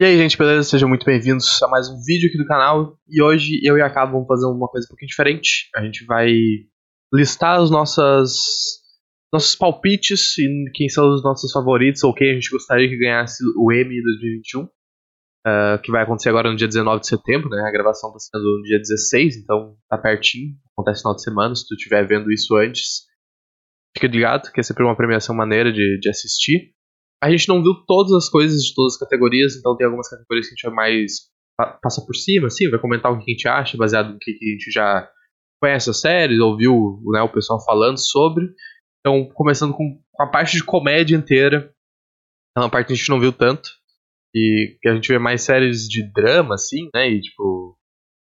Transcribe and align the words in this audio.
E 0.00 0.04
aí, 0.04 0.16
gente, 0.16 0.38
beleza? 0.38 0.62
Sejam 0.62 0.88
muito 0.88 1.04
bem-vindos 1.04 1.60
a 1.60 1.66
mais 1.66 1.88
um 1.88 2.00
vídeo 2.00 2.28
aqui 2.28 2.38
do 2.38 2.46
canal. 2.46 2.96
E 3.08 3.20
hoje 3.20 3.58
eu 3.64 3.76
e 3.76 3.82
a 3.82 3.90
Cabo 3.90 4.12
vamos 4.12 4.28
fazer 4.28 4.46
uma 4.46 4.68
coisa 4.68 4.86
um 4.86 4.90
pouquinho 4.90 5.08
diferente. 5.08 5.68
A 5.74 5.82
gente 5.82 6.04
vai 6.04 6.30
listar 7.12 7.60
os 7.60 7.68
nossas, 7.68 8.36
nossos 9.32 9.56
palpites 9.56 10.38
e 10.38 10.70
quem 10.72 10.88
são 10.88 11.12
os 11.12 11.20
nossos 11.24 11.50
favoritos 11.50 12.04
ou 12.04 12.14
quem 12.14 12.30
a 12.30 12.34
gente 12.34 12.48
gostaria 12.48 12.88
que 12.88 12.96
ganhasse 12.96 13.42
o 13.56 13.72
Emmy 13.72 14.00
2021. 14.00 14.62
Uh, 14.62 15.82
que 15.82 15.90
vai 15.90 16.04
acontecer 16.04 16.28
agora 16.28 16.48
no 16.48 16.56
dia 16.56 16.68
19 16.68 17.00
de 17.00 17.08
setembro, 17.08 17.48
né? 17.48 17.60
A 17.66 17.72
gravação 17.72 18.10
está 18.10 18.38
sendo 18.38 18.58
no 18.58 18.62
dia 18.62 18.78
16, 18.78 19.38
então 19.38 19.76
tá 19.90 19.98
pertinho. 19.98 20.54
Acontece 20.76 20.98
no 20.98 21.02
final 21.02 21.16
de 21.16 21.22
semana, 21.24 21.54
se 21.56 21.66
tu 21.66 21.74
estiver 21.74 22.06
vendo 22.06 22.30
isso 22.30 22.54
antes. 22.54 23.02
Fica 23.96 24.06
ligado, 24.06 24.52
que 24.52 24.60
é 24.60 24.62
sempre 24.62 24.84
uma 24.84 24.96
premiação 24.96 25.34
maneira 25.34 25.72
de, 25.72 25.98
de 25.98 26.08
assistir. 26.08 26.72
A 27.22 27.30
gente 27.30 27.48
não 27.48 27.62
viu 27.62 27.74
todas 27.86 28.12
as 28.12 28.28
coisas 28.28 28.62
de 28.62 28.74
todas 28.74 28.94
as 28.94 28.98
categorias, 28.98 29.56
então 29.56 29.76
tem 29.76 29.84
algumas 29.84 30.08
categorias 30.08 30.46
que 30.46 30.52
a 30.52 30.56
gente 30.56 30.66
vai 30.66 30.74
mais 30.74 31.12
passar 31.82 32.02
por 32.06 32.14
cima, 32.14 32.46
assim, 32.46 32.70
vai 32.70 32.78
comentar 32.78 33.12
o 33.12 33.18
que 33.18 33.30
a 33.30 33.34
gente 33.34 33.48
acha, 33.48 33.76
baseado 33.76 34.12
no 34.12 34.18
que 34.18 34.30
a 34.30 34.52
gente 34.52 34.70
já 34.70 35.10
conhece 35.60 35.90
a 35.90 35.94
série, 35.94 36.40
ouviu 36.40 37.00
né, 37.12 37.20
o 37.20 37.32
pessoal 37.32 37.62
falando 37.64 37.98
sobre. 37.98 38.46
Então, 39.00 39.28
começando 39.34 39.74
com 39.74 40.00
a 40.20 40.26
parte 40.26 40.56
de 40.56 40.64
comédia 40.64 41.16
inteira, 41.16 41.72
é 42.56 42.60
uma 42.60 42.70
parte 42.70 42.88
que 42.88 42.92
a 42.92 42.96
gente 42.96 43.08
não 43.08 43.18
viu 43.18 43.32
tanto, 43.32 43.68
e 44.34 44.76
que 44.80 44.88
a 44.88 44.94
gente 44.94 45.08
vê 45.08 45.18
mais 45.18 45.42
séries 45.42 45.88
de 45.88 46.08
drama, 46.12 46.54
assim, 46.54 46.88
né, 46.94 47.10
e 47.10 47.20
tipo, 47.20 47.76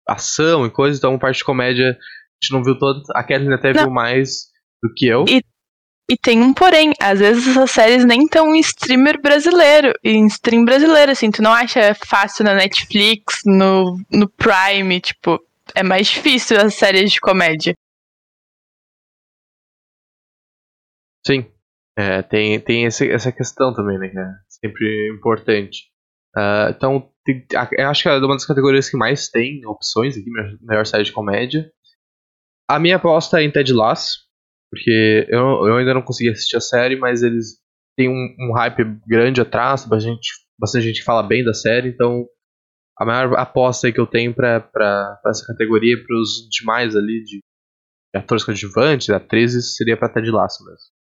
ação 0.09 0.67
e 0.67 0.70
coisa, 0.70 0.98
então 0.98 1.15
a 1.15 1.19
parte 1.19 1.39
de 1.39 1.45
comédia 1.45 1.91
a 1.91 2.45
gente 2.45 2.53
não 2.53 2.65
viu 2.65 2.79
toda. 2.79 3.01
A 3.15 3.23
Kathleen 3.23 3.55
até 3.55 3.73
não. 3.73 3.84
viu 3.84 3.91
mais 3.92 4.51
do 4.83 4.92
que 4.95 5.07
eu. 5.07 5.25
E 5.29 5.42
e 6.11 6.16
tem 6.16 6.42
um 6.42 6.53
porém, 6.53 6.92
às 7.00 7.20
vezes 7.20 7.47
essas 7.47 7.70
séries 7.70 8.05
nem 8.05 8.25
estão 8.25 8.53
em 8.53 8.58
streamer 8.58 9.22
brasileiro, 9.22 9.92
em 10.03 10.27
stream 10.27 10.64
brasileiro, 10.64 11.12
assim, 11.12 11.30
tu 11.30 11.41
não 11.41 11.52
acha 11.52 11.94
fácil 11.94 12.44
na 12.44 12.52
Netflix, 12.52 13.42
no, 13.47 13.97
no 14.11 14.28
Prime, 14.28 15.00
tipo, 15.00 15.41
é 15.72 15.84
mais 15.84 16.08
difícil 16.08 16.61
as 16.61 16.75
séries 16.75 17.12
de 17.12 17.20
comédia. 17.20 17.77
Sim, 21.25 21.47
é, 21.97 22.22
tem, 22.22 22.58
tem 22.58 22.86
esse, 22.86 23.08
essa 23.08 23.30
questão 23.30 23.72
também, 23.72 23.97
né, 23.97 24.08
que 24.08 24.19
é 24.19 24.33
sempre 24.48 25.12
importante. 25.17 25.84
Uh, 26.36 26.70
então, 26.70 27.12
tem, 27.24 27.47
eu 27.78 27.89
acho 27.89 28.02
que 28.02 28.08
é 28.08 28.17
uma 28.17 28.34
das 28.34 28.47
categorias 28.47 28.91
que 28.91 28.97
mais 28.97 29.28
tem 29.28 29.64
opções 29.64 30.17
aqui, 30.17 30.28
melhor 30.61 30.84
série 30.84 31.05
de 31.05 31.12
comédia. 31.12 31.70
A 32.69 32.80
minha 32.80 32.97
aposta 32.97 33.41
é 33.41 33.45
em 33.45 33.50
Ted 33.52 33.72
Lasso, 33.72 34.28
porque 34.71 35.27
eu, 35.29 35.67
eu 35.67 35.77
ainda 35.77 35.93
não 35.93 36.03
consegui 36.03 36.31
assistir 36.31 36.57
a 36.57 36.61
série, 36.61 36.97
mas 36.97 37.23
eles 37.23 37.59
têm 37.97 38.09
um, 38.09 38.37
um 38.39 38.53
hype 38.55 38.85
grande 39.07 39.41
atrás, 39.41 39.85
bastante 39.85 40.31
bastante 40.59 40.87
gente 40.87 41.03
fala 41.03 41.23
bem 41.23 41.43
da 41.43 41.55
série, 41.55 41.89
então 41.89 42.27
a 42.98 43.07
maior 43.07 43.35
aposta 43.39 43.91
que 43.91 43.98
eu 43.98 44.07
tenho 44.07 44.35
para 44.35 45.19
essa 45.27 45.47
categoria, 45.47 45.97
para 45.97 46.17
os 46.21 46.47
demais 46.51 46.95
ali, 46.95 47.25
de, 47.25 47.39
de 48.15 48.21
atores 48.21 48.45
coadjuvantes, 48.45 49.09
atrizes, 49.09 49.75
seria 49.75 49.97
pra 49.97 50.11
Ted 50.11 50.31
Lasso 50.31 50.63
mesmo. 50.65 51.00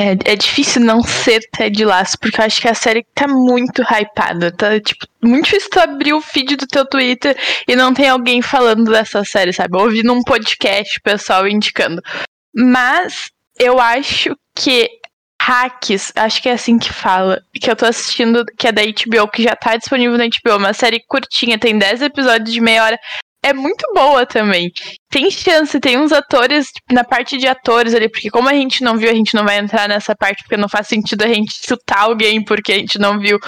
É, 0.00 0.32
é 0.32 0.36
difícil 0.36 0.80
não 0.80 1.02
ser 1.02 1.40
Ted 1.52 1.84
Lasso, 1.84 2.18
porque 2.18 2.40
eu 2.40 2.44
acho 2.46 2.58
que 2.58 2.68
a 2.68 2.74
série 2.74 3.04
tá 3.14 3.28
muito 3.28 3.82
hypada. 3.82 4.50
Tá, 4.50 4.80
tipo, 4.80 5.06
muito 5.22 5.44
difícil 5.44 5.68
tu 5.68 5.78
abrir 5.78 6.14
o 6.14 6.22
feed 6.22 6.56
do 6.56 6.66
teu 6.66 6.86
Twitter 6.86 7.36
e 7.68 7.76
não 7.76 7.92
tem 7.92 8.08
alguém 8.08 8.40
falando 8.40 8.90
dessa 8.90 9.22
série, 9.24 9.52
sabe? 9.52 9.76
Ouvindo 9.76 10.06
num 10.06 10.22
podcast 10.22 10.98
o 10.98 11.02
pessoal 11.02 11.46
indicando. 11.46 12.00
Mas 12.54 13.30
eu 13.58 13.78
acho 13.78 14.34
que 14.54 14.88
Hacks, 15.42 16.12
acho 16.16 16.42
que 16.42 16.48
é 16.48 16.52
assim 16.52 16.78
que 16.78 16.90
fala, 16.90 17.42
que 17.52 17.70
eu 17.70 17.76
tô 17.76 17.84
assistindo, 17.84 18.44
que 18.58 18.68
é 18.68 18.72
da 18.72 18.82
HBO, 18.82 19.28
que 19.30 19.42
já 19.42 19.54
tá 19.54 19.76
disponível 19.76 20.16
na 20.16 20.24
HBO, 20.24 20.56
uma 20.56 20.72
série 20.72 21.04
curtinha, 21.06 21.58
tem 21.58 21.78
10 21.78 22.02
episódios 22.02 22.52
de 22.52 22.60
meia 22.60 22.84
hora 22.84 22.98
é 23.42 23.52
muito 23.52 23.84
boa 23.94 24.26
também. 24.26 24.70
Tem 25.08 25.30
chance, 25.30 25.80
tem 25.80 25.98
uns 25.98 26.12
atores, 26.12 26.68
tipo, 26.68 26.94
na 26.94 27.04
parte 27.04 27.38
de 27.38 27.46
atores 27.46 27.94
ali, 27.94 28.08
porque 28.08 28.30
como 28.30 28.48
a 28.48 28.54
gente 28.54 28.84
não 28.84 28.96
viu, 28.96 29.10
a 29.10 29.14
gente 29.14 29.34
não 29.34 29.44
vai 29.44 29.58
entrar 29.58 29.88
nessa 29.88 30.14
parte, 30.14 30.42
porque 30.42 30.56
não 30.56 30.68
faz 30.68 30.86
sentido 30.86 31.22
a 31.22 31.28
gente 31.28 31.52
chutar 31.66 32.02
alguém 32.02 32.44
porque 32.44 32.72
a 32.72 32.78
gente 32.78 32.98
não 32.98 33.18
viu. 33.18 33.38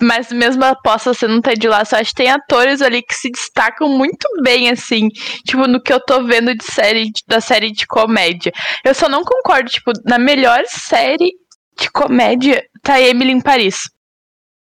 Mas 0.00 0.32
mesmo 0.32 0.62
possa 0.82 1.12
ser 1.12 1.28
no 1.28 1.42
Ted 1.42 1.68
Lasso, 1.68 1.94
acho 1.94 2.10
que 2.10 2.22
tem 2.22 2.30
atores 2.30 2.80
ali 2.80 3.02
que 3.02 3.14
se 3.14 3.30
destacam 3.30 3.88
muito 3.88 4.26
bem, 4.42 4.70
assim, 4.70 5.08
tipo, 5.44 5.66
no 5.66 5.82
que 5.82 5.92
eu 5.92 6.00
tô 6.00 6.24
vendo 6.24 6.54
de 6.54 6.64
série, 6.64 7.10
da 7.26 7.40
série 7.40 7.70
de 7.70 7.86
comédia. 7.86 8.50
Eu 8.82 8.94
só 8.94 9.08
não 9.08 9.22
concordo, 9.22 9.68
tipo, 9.68 9.92
na 10.06 10.18
melhor 10.18 10.62
série 10.66 11.32
de 11.78 11.90
comédia 11.90 12.62
tá 12.82 13.00
Emily 13.00 13.32
em 13.32 13.40
Paris. 13.40 13.90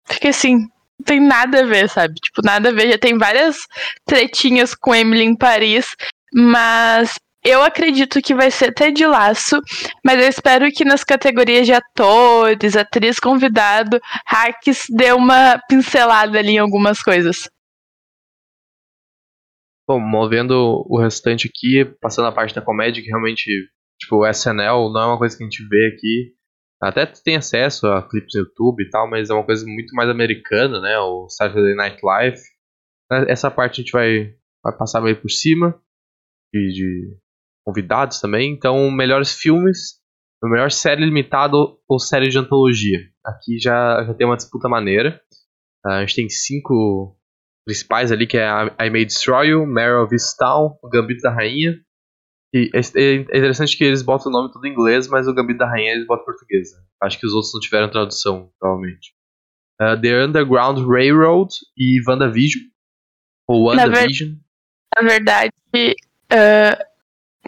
Fica 0.08 0.30
assim, 0.30 0.56
não 0.56 0.79
tem 1.06 1.20
nada 1.20 1.62
a 1.62 1.66
ver, 1.66 1.90
sabe? 1.90 2.16
Tipo, 2.16 2.42
nada 2.44 2.70
a 2.70 2.72
ver. 2.72 2.92
Já 2.92 2.98
tem 2.98 3.18
várias 3.18 3.58
tretinhas 4.06 4.76
com 4.76 4.94
Emily 4.94 5.24
em 5.24 5.36
Paris, 5.36 5.96
mas 6.34 7.16
eu 7.44 7.64
acredito 7.64 8.22
que 8.22 8.36
vai 8.36 8.52
ser 8.52 8.70
até 8.70 8.92
de 8.92 9.06
laço, 9.06 9.62
mas 10.04 10.22
eu 10.22 10.28
espero 10.28 10.70
que 10.72 10.84
nas 10.84 11.04
categorias 11.04 11.66
de 11.66 11.74
atores, 11.74 12.76
atriz 12.76 13.20
convidado, 13.20 14.00
Hacks 14.26 14.86
dê 14.90 15.14
uma 15.14 15.58
pincelada 15.70 16.38
ali 16.38 16.54
em 16.54 16.58
algumas 16.58 17.02
coisas. 17.02 17.50
Bom, 19.88 20.00
movendo 20.00 20.86
o 20.88 21.00
restante 21.00 21.48
aqui, 21.48 21.84
passando 22.00 22.28
a 22.28 22.32
parte 22.32 22.54
da 22.54 22.62
comédia, 22.62 23.02
que 23.02 23.10
realmente, 23.10 23.50
tipo, 24.00 24.18
o 24.18 24.28
SNL 24.28 24.92
não 24.94 25.02
é 25.02 25.06
uma 25.08 25.18
coisa 25.18 25.36
que 25.36 25.44
a 25.44 25.48
gente 25.48 25.68
vê 25.68 25.88
aqui. 25.88 26.36
Até 26.82 27.06
tem 27.06 27.36
acesso 27.36 27.88
a 27.88 28.08
clipes 28.08 28.34
no 28.36 28.42
YouTube 28.42 28.82
e 28.82 28.90
tal, 28.90 29.10
mas 29.10 29.30
é 29.30 29.34
uma 29.34 29.46
coisa 29.46 29.66
muito 29.66 29.94
mais 29.94 30.10
americana, 30.10 30.80
né? 30.80 30.98
O 31.00 31.28
Saturday 31.28 31.76
Night 31.76 32.00
Live. 32.02 32.40
Essa 33.28 33.52
parte 33.52 33.82
a 33.82 33.84
gente 33.84 33.92
vai, 33.92 34.34
vai 34.64 34.78
passar 34.78 35.02
meio 35.02 35.20
por 35.20 35.30
cima. 35.30 35.78
De, 36.54 36.74
de 36.74 37.18
convidados 37.66 38.20
também. 38.20 38.52
Então, 38.52 38.90
melhores 38.90 39.34
filmes, 39.34 40.00
melhor 40.44 40.72
série 40.72 41.06
limitada 41.06 41.56
ou 41.88 42.00
série 42.00 42.30
de 42.30 42.38
antologia. 42.38 43.00
Aqui 43.26 43.60
já, 43.60 44.04
já 44.06 44.14
tem 44.14 44.26
uma 44.26 44.38
disputa 44.38 44.68
maneira. 44.70 45.22
Uh, 45.86 45.92
a 45.92 46.02
gente 46.02 46.16
tem 46.16 46.30
cinco 46.30 47.16
principais 47.66 48.12
ali, 48.12 48.26
que 48.26 48.38
é 48.38 48.48
I 48.80 48.90
May 48.90 49.06
Destroy 49.06 49.50
You, 49.50 49.66
Mare 49.68 50.04
of 50.04 50.14
Easttown, 50.14 50.78
Gambito 50.92 51.22
da 51.22 51.32
Rainha, 51.32 51.78
e 52.54 52.72
é, 52.74 52.80
é 53.00 53.16
interessante 53.16 53.78
que 53.78 53.84
eles 53.84 54.02
botam 54.02 54.32
o 54.32 54.34
nome 54.34 54.52
todo 54.52 54.66
em 54.66 54.72
inglês, 54.72 55.08
mas 55.08 55.28
o 55.28 55.34
Gambito 55.34 55.60
da 55.60 55.70
Rainha 55.70 55.92
eles 55.92 56.08
botam 56.08 56.24
em 56.24 56.26
português. 56.26 56.72
Né? 56.72 56.80
Acho 57.04 57.20
que 57.20 57.28
os 57.28 57.34
outros 57.34 57.54
não 57.54 57.62
tiveram 57.62 57.90
tradução, 57.90 58.52
provavelmente. 58.60 59.14
Uh, 59.82 60.00
The 60.02 60.26
Underground 60.26 60.80
Railroad 60.80 61.54
e 61.78 62.02
WandaVision. 62.08 62.64
Ou 63.48 63.68
WandaVision. 63.68 64.30
Na, 64.96 65.02
ver 65.02 65.08
na 65.08 65.10
verdade, 65.10 65.52
uh, 65.76 66.84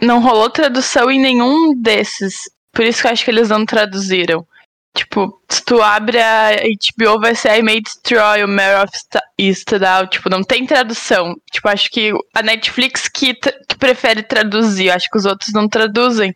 não 0.00 0.20
rolou 0.20 0.48
tradução 0.48 1.10
em 1.10 1.20
nenhum 1.20 1.74
desses. 1.80 2.50
Por 2.72 2.84
isso 2.84 3.02
que 3.02 3.08
eu 3.08 3.12
acho 3.12 3.24
que 3.24 3.30
eles 3.30 3.48
não 3.48 3.66
traduziram. 3.66 4.46
Tipo, 4.94 5.42
se 5.48 5.64
tu 5.64 5.80
abre 5.80 6.18
a 6.20 6.50
HBO, 6.50 7.18
vai 7.18 7.34
ser 7.34 7.58
I 7.58 7.62
May 7.62 7.80
Destroy, 7.80 8.44
o 8.44 8.48
Mare 8.48 8.84
of 8.84 8.92
Easttown. 9.38 10.06
Tipo, 10.06 10.28
não 10.28 10.42
tem 10.42 10.66
tradução. 10.66 11.34
Tipo, 11.50 11.68
acho 11.68 11.90
que 11.90 12.12
a 12.34 12.42
Netflix 12.42 13.08
que, 13.08 13.34
que 13.34 13.78
prefere 13.78 14.22
traduzir. 14.22 14.90
Acho 14.90 15.08
que 15.10 15.16
os 15.16 15.24
outros 15.24 15.52
não 15.52 15.66
traduzem. 15.66 16.34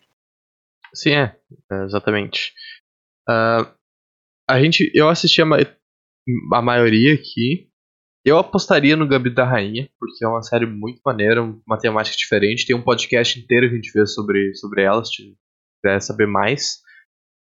Sim, 0.94 1.12
é. 1.12 1.36
é 1.70 1.84
exatamente. 1.84 2.54
Uh, 3.28 3.70
a 4.48 4.60
gente, 4.60 4.90
eu 4.94 5.08
assisti 5.10 5.42
a, 5.42 5.44
ma 5.44 5.58
a 6.54 6.62
maioria 6.62 7.12
aqui. 7.12 7.68
Eu 8.24 8.38
apostaria 8.38 8.96
no 8.96 9.06
Gambito 9.06 9.36
da 9.36 9.44
Rainha, 9.44 9.88
porque 10.00 10.24
é 10.24 10.28
uma 10.28 10.42
série 10.42 10.66
muito 10.66 11.00
maneira, 11.04 11.42
uma 11.42 11.78
temática 11.78 12.16
diferente. 12.16 12.66
Tem 12.66 12.74
um 12.74 12.82
podcast 12.82 13.38
inteiro 13.38 13.68
que 13.68 13.74
a 13.74 13.76
gente 13.76 13.92
vê 13.92 14.06
sobre, 14.06 14.54
sobre 14.54 14.82
ela, 14.82 15.04
se 15.04 15.36
quiser 15.80 16.00
saber 16.00 16.26
mais 16.26 16.80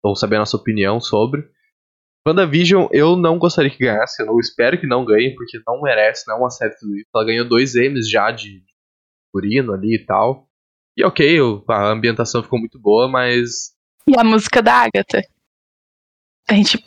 ou 0.03 0.17
saber 0.17 0.37
a 0.37 0.41
nossa 0.41 0.57
opinião 0.57 1.01
sobre. 1.01 1.49
WandaVision 2.27 2.87
eu 2.93 3.17
não 3.17 3.39
gostaria 3.39 3.71
que 3.71 3.79
ganhasse, 3.85 4.23
eu 4.23 4.39
espero 4.39 4.79
que 4.79 4.87
não 4.87 5.05
ganhe, 5.05 5.35
porque 5.35 5.61
não 5.67 5.81
merece, 5.83 6.27
não 6.29 6.37
é 6.37 6.39
uma 6.39 6.51
série 6.51 6.77
tudo 6.79 6.97
isso. 6.97 7.09
Ela 7.15 7.25
ganhou 7.25 7.49
dois 7.49 7.75
M's 7.75 8.09
já 8.09 8.31
de 8.31 8.63
Purino 9.33 9.73
ali 9.73 9.97
e 9.97 10.05
tal. 10.05 10.49
E 10.97 11.05
ok, 11.05 11.39
a 11.69 11.91
ambientação 11.91 12.43
ficou 12.43 12.59
muito 12.59 12.79
boa, 12.79 13.09
mas. 13.09 13.75
E 14.07 14.19
a 14.19 14.23
música 14.23 14.63
da 14.63 14.75
Agatha? 14.75 15.23
A 16.49 16.55
gente 16.55 16.85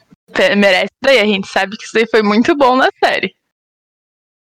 merece 0.57 0.91
daí, 1.01 1.19
a 1.19 1.25
gente 1.25 1.47
sabe 1.47 1.75
que 1.75 1.83
isso 1.83 1.93
daí 1.93 2.07
foi 2.07 2.21
muito 2.21 2.55
bom 2.55 2.75
na 2.75 2.89
série. 3.03 3.33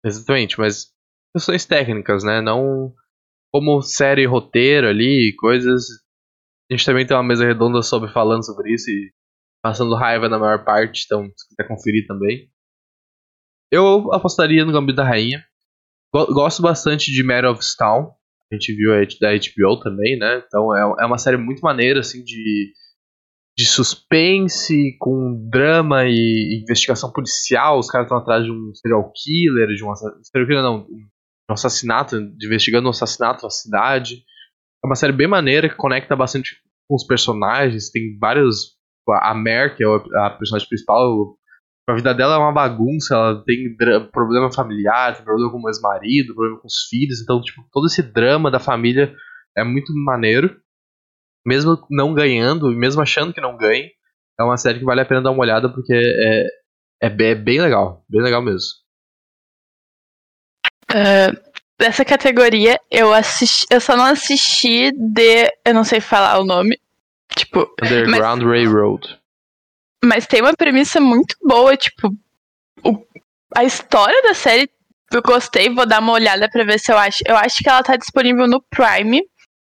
Exatamente, 0.04 0.60
mas 0.60 0.92
questões 1.34 1.66
técnicas, 1.66 2.24
né? 2.24 2.42
Não 2.42 2.94
como 3.52 3.82
série 3.82 4.26
roteiro 4.26 4.88
ali, 4.88 5.34
coisas 5.38 6.03
a 6.74 6.76
gente 6.76 6.86
também 6.86 7.06
tem 7.06 7.16
uma 7.16 7.24
mesa 7.24 7.46
redonda 7.46 7.82
sobre 7.84 8.12
falando 8.12 8.44
sobre 8.44 8.74
isso 8.74 8.90
e 8.90 9.12
passando 9.62 9.96
raiva 9.96 10.28
na 10.28 10.40
maior 10.40 10.66
parte, 10.66 11.04
então 11.06 11.24
se 11.38 11.48
quiser 11.50 11.68
conferir 11.68 12.08
também. 12.08 12.50
Eu 13.72 14.12
apostaria 14.12 14.66
no 14.66 14.72
Gambito 14.72 14.98
da 14.98 15.04
Rainha. 15.04 15.44
Gosto 16.12 16.62
bastante 16.62 17.12
de 17.12 17.24
Mare 17.24 17.48
of 17.48 17.64
Stone. 17.64 18.08
A 18.52 18.56
gente 18.56 18.76
viu 18.76 18.92
da 19.20 19.32
HBO 19.32 19.80
também, 19.80 20.18
né? 20.18 20.44
Então 20.46 20.76
é, 20.76 21.04
é 21.04 21.06
uma 21.06 21.18
série 21.18 21.38
muito 21.38 21.62
maneira, 21.62 22.02
assim, 22.02 22.24
de, 22.24 22.72
de 23.58 23.66
suspense, 23.66 24.96
com 25.00 25.48
drama 25.50 26.06
e 26.06 26.62
investigação 26.62 27.12
policial. 27.12 27.80
Os 27.80 27.90
caras 27.90 28.06
estão 28.06 28.18
atrás 28.18 28.44
de 28.44 28.52
um 28.52 28.74
serial 28.76 29.12
killer, 29.12 29.68
de 29.70 29.84
um 29.84 29.96
serial 29.96 30.48
killer 30.48 30.64
não, 30.64 30.88
um 31.50 31.54
assassinato, 31.54 32.16
investigando 32.44 32.88
um 32.88 32.92
assassinato 32.92 33.44
na 33.44 33.50
cidade. 33.50 34.24
É 34.84 34.88
uma 34.88 34.96
série 34.96 35.14
bem 35.14 35.28
maneira 35.28 35.70
que 35.70 35.76
conecta 35.76 36.16
bastante 36.16 36.58
com 36.88 36.96
os 36.96 37.06
personagens. 37.06 37.90
Tem 37.90 38.18
vários. 38.20 38.78
A 39.08 39.34
Mer, 39.34 39.76
que 39.76 39.84
é 39.84 39.88
a 39.88 40.30
personagem 40.30 40.68
principal, 40.68 41.38
a 41.90 41.94
vida 41.94 42.14
dela 42.14 42.36
é 42.36 42.38
uma 42.38 42.54
bagunça, 42.54 43.14
ela 43.14 43.44
tem 43.44 43.76
problema 44.12 44.50
familiar, 44.50 45.14
tem 45.14 45.26
problema 45.26 45.52
com 45.52 45.62
o 45.62 45.70
ex-marido, 45.70 46.34
problema 46.34 46.60
com 46.62 46.68
os 46.68 46.88
filhos, 46.90 47.22
então, 47.22 47.42
tipo, 47.42 47.62
todo 47.74 47.88
esse 47.88 48.02
drama 48.02 48.50
da 48.50 48.60
família 48.60 49.14
é 49.58 49.64
muito 49.64 49.94
maneiro. 49.94 50.58
Mesmo 51.46 51.78
não 51.92 52.14
ganhando, 52.14 52.72
e 52.72 52.76
mesmo 52.76 53.02
achando 53.02 53.34
que 53.34 53.42
não 53.42 53.58
ganhe, 53.58 53.92
é 54.40 54.44
uma 54.44 54.56
série 54.56 54.80
que 54.80 54.86
vale 54.86 55.02
a 55.02 55.06
pena 55.06 55.22
dar 55.22 55.32
uma 55.32 55.42
olhada 55.42 55.68
porque 55.68 55.94
é, 55.94 56.48
é, 57.02 57.10
bem, 57.10 57.32
é 57.32 57.36
bem 57.36 57.62
legal, 57.62 58.06
bem 58.10 58.22
legal 58.22 58.42
mesmo. 58.42 58.70
Uh, 60.90 61.53
dessa 61.84 62.06
categoria, 62.06 62.80
eu 62.90 63.14
assisti, 63.14 63.66
eu 63.70 63.82
só 63.82 63.98
não 63.98 64.06
assisti 64.06 64.90
de, 64.94 65.52
eu 65.66 65.74
não 65.74 65.84
sei 65.84 66.00
falar 66.00 66.40
o 66.40 66.46
nome, 66.46 66.80
tipo... 67.36 67.70
Underground 67.82 68.42
mas... 68.42 68.50
Railroad. 68.50 69.20
Mas 70.02 70.26
tem 70.26 70.42
uma 70.42 70.54
premissa 70.54 71.02
muito 71.02 71.36
boa, 71.44 71.76
tipo, 71.76 72.16
o, 72.86 73.06
a 73.54 73.66
história 73.66 74.22
da 74.24 74.34
série 74.34 74.70
eu 75.12 75.22
gostei, 75.22 75.70
vou 75.70 75.86
dar 75.86 76.00
uma 76.00 76.14
olhada 76.14 76.50
pra 76.50 76.64
ver 76.64 76.80
se 76.80 76.92
eu 76.92 76.98
acho. 76.98 77.20
Eu 77.28 77.38
acho 77.38 77.58
que 77.62 77.70
ela 77.70 77.84
tá 77.84 77.96
disponível 77.96 78.48
no 78.48 78.60
Prime. 78.64 79.22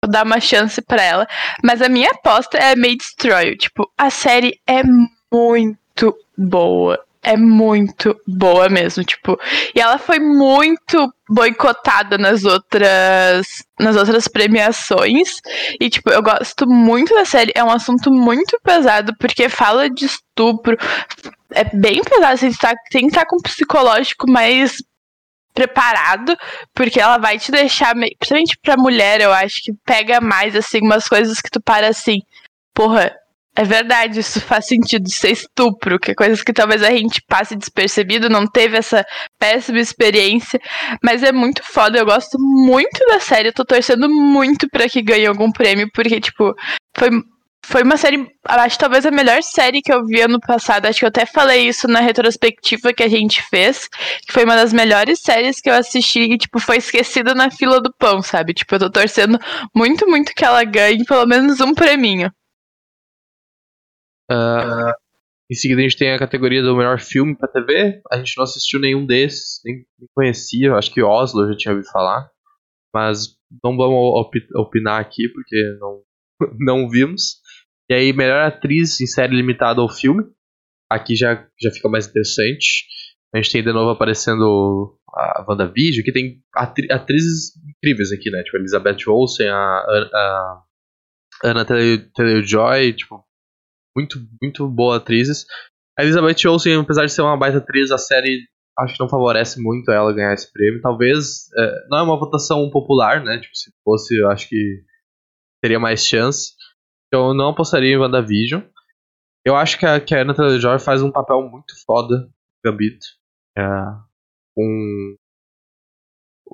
Vou 0.03 0.11
dar 0.11 0.25
uma 0.25 0.41
chance 0.41 0.81
pra 0.81 1.03
ela. 1.03 1.29
Mas 1.63 1.83
a 1.83 1.89
minha 1.89 2.09
aposta 2.11 2.57
é 2.57 2.75
May 2.75 2.97
Destroy. 2.97 3.55
Tipo, 3.55 3.93
a 3.99 4.09
série 4.09 4.59
é 4.67 4.83
muito 5.31 6.17
boa 6.39 7.04
é 7.25 7.37
muito 7.37 8.15
boa 8.27 8.69
mesmo, 8.69 9.03
tipo. 9.03 9.39
E 9.75 9.81
ela 9.81 9.99
foi 9.99 10.21
muito 10.21 11.13
boicotada 11.29 12.19
nas 12.19 12.45
outras 12.45 13.47
nas 13.81 13.97
outras 13.97 14.29
premiações. 14.29 15.41
E 15.81 15.89
tipo, 15.89 16.11
eu 16.11 16.23
gosto 16.23 16.69
muito 16.69 17.15
da 17.15 17.25
série, 17.25 17.53
é 17.55 17.65
um 17.65 17.71
assunto 17.71 18.13
muito 18.13 18.59
pesado 18.63 19.15
porque 19.19 19.49
fala 19.49 19.89
de 19.89 20.05
estupro. 20.05 20.77
É 21.51 21.65
bem 21.65 22.03
pesado, 22.05 22.37
você 22.37 22.51
tá, 22.59 22.75
tem 22.91 23.03
que 23.03 23.09
estar 23.09 23.27
com 23.27 23.37
o 23.37 23.43
psicológico 23.43 24.31
mais 24.31 24.77
preparado, 25.55 26.37
porque 26.75 27.01
ela 27.01 27.17
vai 27.17 27.39
te 27.39 27.53
deixar, 27.53 27.95
principalmente 27.95 28.59
pra 28.61 28.77
mulher, 28.77 29.21
eu 29.21 29.33
acho 29.33 29.63
que 29.63 29.73
pega 29.87 30.21
mais 30.21 30.57
assim 30.57 30.81
umas 30.83 31.09
coisas 31.09 31.41
que 31.41 31.49
tu 31.49 31.63
para 31.63 31.87
assim, 31.89 32.19
porra, 32.75 33.15
é 33.57 33.63
verdade, 33.63 34.19
isso 34.19 34.41
faz 34.41 34.67
sentido 34.67 35.09
ser 35.09 35.31
estupro, 35.31 35.99
que 35.99 36.11
é 36.11 36.15
coisas 36.15 36.43
que 36.43 36.53
talvez 36.53 36.83
a 36.83 36.91
gente 36.91 37.23
passe 37.23 37.55
despercebido, 37.55 38.29
não 38.29 38.47
teve 38.47 38.77
essa 38.77 39.07
péssima 39.39 39.79
experiência, 39.79 40.61
mas 41.03 41.23
é 41.23 41.31
muito 41.31 41.63
foda, 41.63 41.99
eu 41.99 42.05
gosto 42.05 42.37
muito 42.39 42.99
da 43.07 43.21
série, 43.21 43.49
eu 43.49 43.53
tô 43.53 43.65
torcendo 43.65 44.11
muito 44.11 44.69
para 44.69 44.89
que 44.89 45.01
ganhe 45.01 45.27
algum 45.27 45.53
prêmio, 45.53 45.89
porque, 45.95 46.21
tipo, 46.21 46.53
foi, 46.97 47.11
foi 47.65 47.85
uma 47.85 47.97
série, 47.97 48.27
acho 48.45 48.77
talvez 48.77 49.07
a 49.07 49.13
melhor 49.13 49.41
série 49.41 49.83
que 49.83 49.93
eu 49.93 50.05
vi 50.05 50.21
ano 50.21 50.41
passado, 50.41 50.87
acho 50.87 50.99
que 50.99 51.05
eu 51.05 51.11
até 51.11 51.25
falei 51.25 51.69
isso 51.69 51.87
na 51.87 52.01
retrospectiva 52.01 52.93
que 52.93 53.05
a 53.05 53.09
gente 53.09 53.41
fez, 53.41 53.89
que 54.27 54.33
foi 54.33 54.45
uma 54.45 54.57
das 54.57 54.73
melhores 54.73 55.21
séries 55.21 55.61
que 55.61 55.71
eu 55.71 55.75
assisti 55.75 56.23
e, 56.23 56.39
tipo, 56.39 56.59
foi 56.59 56.79
esquecida 56.79 57.33
na 57.37 57.53
fila 57.53 57.81
do 57.81 57.95
pão, 57.97 58.21
sabe? 58.21 58.53
Tipo, 58.53 58.75
eu 58.75 58.81
tô 58.81 58.91
torcendo 58.91 59.39
muito, 59.73 60.09
muito 60.09 60.33
que 60.35 60.45
ela 60.45 60.65
ganhe 60.65 61.05
pelo 61.05 61.25
menos 61.25 61.61
um 61.61 61.73
prêmio. 61.73 62.33
Uh, 64.31 64.93
em 65.51 65.55
seguida 65.55 65.81
a 65.81 65.83
gente 65.83 65.97
tem 65.97 66.13
a 66.13 66.19
categoria 66.19 66.63
do 66.63 66.77
melhor 66.77 66.99
filme 66.99 67.37
pra 67.37 67.49
TV. 67.49 68.01
A 68.11 68.17
gente 68.17 68.37
não 68.37 68.45
assistiu 68.45 68.81
nenhum 68.81 69.05
desses, 69.05 69.61
nem, 69.65 69.85
nem 69.99 70.09
conhecia. 70.15 70.75
Acho 70.75 70.93
que 70.93 71.03
Oslo 71.03 71.43
eu 71.43 71.53
já 71.53 71.57
tinha 71.57 71.73
ouvido 71.73 71.91
falar. 71.91 72.31
Mas 72.95 73.37
não 73.63 73.77
vamos 73.77 74.27
opinar 74.55 75.01
aqui 75.01 75.29
porque 75.29 75.77
não, 75.79 76.03
não 76.59 76.89
vimos. 76.89 77.41
E 77.91 77.95
aí, 77.95 78.13
melhor 78.13 78.41
atriz 78.41 79.01
em 79.01 79.07
série 79.07 79.37
limitada 79.37 79.81
ao 79.81 79.89
filme. 79.89 80.25
Aqui 80.91 81.15
já, 81.15 81.47
já 81.61 81.71
fica 81.71 81.89
mais 81.89 82.07
interessante. 82.07 82.87
A 83.35 83.39
gente 83.39 83.53
tem 83.53 83.63
de 83.63 83.73
novo 83.73 83.91
aparecendo 83.91 84.97
a 85.09 85.45
WandaVision, 85.47 86.05
que 86.05 86.13
tem 86.13 86.41
atri 86.55 86.91
atrizes 86.91 87.53
incríveis 87.69 88.13
aqui, 88.13 88.31
né? 88.31 88.43
Tipo, 88.43 88.59
Elizabeth 88.59 89.09
Olsen, 89.09 89.49
a, 89.49 89.55
a, 89.55 90.09
a 90.15 91.51
Anna 91.51 91.65
Taylor-Joy, 91.65 92.93
tipo, 92.95 93.25
muito, 93.97 94.19
muito 94.41 94.69
boas 94.69 94.99
atrizes. 94.99 95.47
A 95.99 96.03
Elizabeth 96.03 96.49
Olsen, 96.49 96.81
apesar 96.81 97.05
de 97.05 97.13
ser 97.13 97.23
uma 97.23 97.37
baita 97.37 97.59
atriz, 97.59 97.91
a 97.91 97.99
série 97.99 98.47
acho 98.79 98.95
que 98.95 99.01
não 99.01 99.09
favorece 99.09 99.63
muito 99.63 99.91
ela 99.91 100.13
ganhar 100.13 100.35
esse 100.35 100.53
prêmio. 100.53 100.81
Talvez 100.81 101.49
é, 101.57 101.89
não 101.89 101.99
é 101.99 102.03
uma 102.03 102.19
votação 102.19 102.69
popular, 102.71 103.23
né? 103.23 103.39
Tipo, 103.39 103.55
se 103.57 103.71
fosse, 103.85 104.17
eu 104.17 104.29
acho 104.29 104.49
que 104.49 104.83
teria 105.63 105.79
mais 105.79 106.05
chance. 106.05 106.53
Então 107.07 107.29
eu 107.29 107.35
não 107.35 107.51
apostaria 107.51 107.95
em 107.95 107.99
WandaVision. 107.99 108.63
Eu 109.45 109.55
acho 109.57 109.79
que 109.79 109.87
a, 109.87 110.01
que 110.01 110.15
a 110.15 110.23
Anna 110.23 110.35
Taylor-Joy 110.35 110.79
faz 110.79 111.03
um 111.03 111.13
papel 111.13 111.43
muito 111.43 111.75
foda 111.87 112.29
Gambito. 112.65 113.07
É, 113.57 113.63
com 114.57 115.17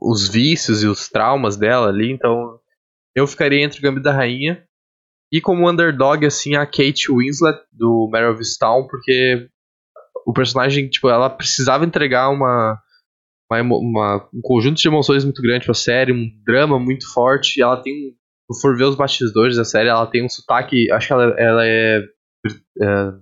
os 0.03 0.29
vícios 0.29 0.83
e 0.83 0.87
os 0.87 1.09
traumas 1.09 1.57
dela 1.57 1.89
ali, 1.89 2.11
então 2.11 2.59
eu 3.15 3.27
ficaria 3.27 3.63
entre 3.63 3.79
o 3.79 3.83
Gambito 3.83 4.05
da 4.05 4.13
Rainha 4.13 4.67
e 5.33 5.41
como 5.41 5.71
underdog, 5.71 6.27
assim, 6.27 6.57
a 6.57 6.67
Kate 6.67 7.11
Winslet, 7.11 7.61
do 7.73 8.09
Mare 8.11 8.27
of 8.27 8.43
Town, 8.59 8.87
porque 8.89 9.49
o 10.27 10.33
personagem, 10.33 10.89
tipo, 10.89 11.09
ela 11.09 11.31
precisava 11.31 11.85
entregar 11.85 12.31
uma, 12.31 12.79
uma, 13.51 13.77
uma, 13.77 14.29
um 14.35 14.41
conjunto 14.43 14.81
de 14.81 14.89
emoções 14.89 15.25
muito 15.25 15.41
grande 15.41 15.65
pra 15.65 15.75
série, 15.75 16.13
um 16.13 16.29
drama 16.45 16.79
muito 16.79 17.11
forte, 17.13 17.59
e 17.59 17.63
ela 17.63 17.81
tem, 17.81 17.95
se 18.53 18.61
for 18.61 18.77
ver 18.77 18.85
os 18.85 18.97
bastidores 18.97 19.57
da 19.57 19.65
série, 19.65 19.89
ela 19.89 20.07
tem 20.07 20.25
um 20.25 20.29
sotaque, 20.29 20.91
acho 20.91 21.07
que 21.07 21.13
ela, 21.13 21.35
ela 21.39 21.67
é, 21.67 22.03
é 22.83 23.13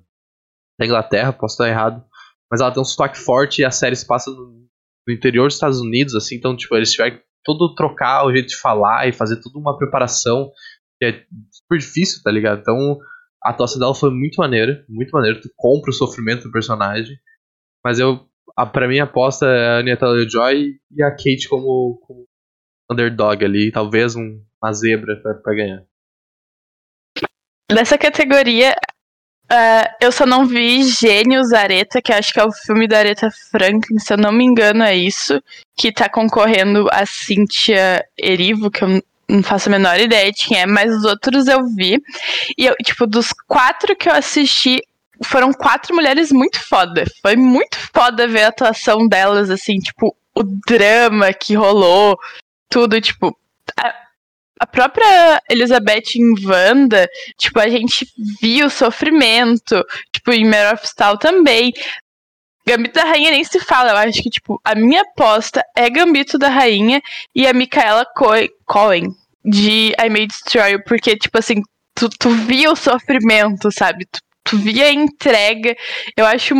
da 0.78 0.86
Inglaterra, 0.86 1.32
posso 1.32 1.54
estar 1.54 1.68
errado, 1.68 2.02
mas 2.50 2.60
ela 2.60 2.70
tem 2.70 2.80
um 2.80 2.86
sotaque 2.86 3.18
forte 3.18 3.60
e 3.60 3.64
a 3.64 3.70
série 3.70 3.96
se 3.96 4.06
passa 4.06 4.30
no, 4.30 4.66
no 5.06 5.14
interior 5.14 5.46
dos 5.46 5.54
Estados 5.54 5.80
Unidos, 5.80 6.14
assim, 6.14 6.36
então, 6.36 6.56
tipo, 6.56 6.74
eles 6.74 6.90
tiveram 6.90 7.16
que 7.18 7.22
todo 7.44 7.74
trocar 7.74 8.24
o 8.24 8.32
jeito 8.32 8.48
de 8.48 8.56
falar 8.56 9.08
e 9.08 9.12
fazer 9.12 9.40
toda 9.40 9.58
uma 9.58 9.76
preparação 9.76 10.50
que 10.98 11.06
é 11.06 11.24
super 11.68 11.78
difícil, 11.78 12.22
tá 12.22 12.30
ligado? 12.30 12.60
Então, 12.60 12.98
a 13.44 13.50
atuação 13.50 13.78
dela 13.78 13.94
foi 13.94 14.10
muito 14.10 14.36
maneira, 14.36 14.84
muito 14.88 15.10
maneira. 15.10 15.40
Tu 15.40 15.50
compra 15.54 15.90
o 15.90 15.94
sofrimento 15.94 16.44
do 16.44 16.52
personagem. 16.52 17.16
Mas 17.84 17.98
eu, 17.98 18.26
a, 18.56 18.66
pra 18.66 18.88
mim, 18.88 18.98
aposta 18.98 19.46
é 19.46 19.68
a 19.68 19.76
Anya 19.78 19.96
Taylor-Joy 19.96 20.74
e 20.90 21.02
a 21.02 21.10
Kate 21.10 21.48
como, 21.48 22.00
como 22.06 22.26
underdog 22.90 23.44
ali. 23.44 23.70
Talvez 23.70 24.16
um, 24.16 24.42
uma 24.62 24.72
zebra 24.72 25.20
pra, 25.22 25.34
pra 25.34 25.54
ganhar. 25.54 25.84
Nessa 27.70 27.98
categoria, 27.98 28.74
uh, 29.52 29.94
eu 30.00 30.10
só 30.10 30.24
não 30.24 30.46
vi 30.46 30.84
Gênios 30.84 31.52
Areta, 31.52 32.00
que 32.00 32.12
acho 32.12 32.32
que 32.32 32.40
é 32.40 32.44
o 32.44 32.50
filme 32.50 32.88
da 32.88 32.98
Aretha 32.98 33.28
Franklin, 33.50 33.98
se 33.98 34.10
eu 34.14 34.16
não 34.16 34.32
me 34.32 34.42
engano 34.42 34.82
é 34.82 34.96
isso, 34.96 35.38
que 35.76 35.92
tá 35.92 36.08
concorrendo 36.08 36.88
a 36.90 37.04
Cynthia 37.04 38.02
Erivo, 38.18 38.70
que 38.70 38.82
eu 38.82 39.02
não 39.28 39.42
faço 39.42 39.68
a 39.68 39.72
menor 39.72 40.00
ideia 40.00 40.32
de 40.32 40.46
quem 40.46 40.58
é, 40.58 40.66
mas 40.66 40.94
os 40.94 41.04
outros 41.04 41.46
eu 41.46 41.66
vi. 41.66 42.02
E 42.56 42.66
eu, 42.66 42.74
tipo, 42.82 43.06
dos 43.06 43.32
quatro 43.46 43.94
que 43.94 44.08
eu 44.08 44.14
assisti, 44.14 44.82
foram 45.24 45.52
quatro 45.52 45.94
mulheres 45.94 46.32
muito 46.32 46.60
foda. 46.60 47.04
Foi 47.20 47.36
muito 47.36 47.76
foda 47.94 48.26
ver 48.26 48.44
a 48.44 48.48
atuação 48.48 49.06
delas, 49.06 49.50
assim, 49.50 49.78
tipo, 49.78 50.16
o 50.34 50.42
drama 50.66 51.32
que 51.32 51.54
rolou, 51.54 52.18
tudo, 52.68 53.00
tipo. 53.00 53.36
A, 53.78 53.94
a 54.60 54.66
própria 54.66 55.40
Elizabeth 55.48 56.16
em 56.16 56.34
Wanda, 56.44 57.08
tipo, 57.38 57.60
a 57.60 57.68
gente 57.68 58.06
viu 58.40 58.66
o 58.66 58.70
sofrimento, 58.70 59.84
tipo, 60.12 60.32
em 60.32 60.44
Mare 60.44 60.74
of 60.74 60.84
também. 61.20 61.72
Gambito 62.68 63.00
da 63.00 63.04
Rainha 63.04 63.30
nem 63.30 63.42
se 63.42 63.58
fala, 63.60 63.92
eu 63.92 63.96
acho 63.96 64.22
que, 64.22 64.28
tipo, 64.28 64.60
a 64.62 64.74
minha 64.74 65.00
aposta 65.00 65.64
é 65.74 65.88
Gambito 65.88 66.38
da 66.38 66.48
Rainha 66.48 67.00
e 67.34 67.46
a 67.46 67.52
Micaela 67.54 68.06
Cohen 68.66 69.08
de 69.42 69.94
I 69.98 70.10
May 70.10 70.26
Destroy, 70.26 70.78
porque, 70.84 71.16
tipo 71.16 71.38
assim, 71.38 71.62
tu, 71.94 72.10
tu 72.10 72.28
via 72.28 72.70
o 72.70 72.76
sofrimento, 72.76 73.70
sabe? 73.72 74.04
Tu, 74.04 74.20
tu 74.44 74.58
via 74.58 74.84
a 74.84 74.92
entrega. 74.92 75.74
Eu 76.14 76.26
acho 76.26 76.54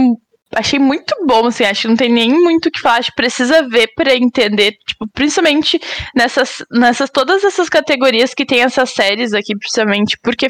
achei 0.55 0.79
muito 0.79 1.15
bom, 1.27 1.47
assim, 1.47 1.65
acho 1.65 1.83
que 1.83 1.89
não 1.89 1.97
tem 1.97 2.09
nem 2.09 2.31
muito 2.31 2.67
o 2.67 2.71
que 2.71 2.81
falar, 2.81 3.01
acho 3.01 3.11
que 3.11 3.17
precisa 3.17 3.69
ver 3.69 3.89
para 3.95 4.17
entender, 4.17 4.73
tipo, 4.87 5.07
principalmente 5.13 5.79
nessas, 6.17 6.65
nessas, 6.71 7.11
todas 7.11 7.45
essas 7.45 7.69
categorias 7.69 8.33
que 8.33 8.47
tem 8.47 8.63
essas 8.63 8.89
séries 8.89 9.35
aqui, 9.35 9.55
principalmente, 9.55 10.17
porque 10.23 10.49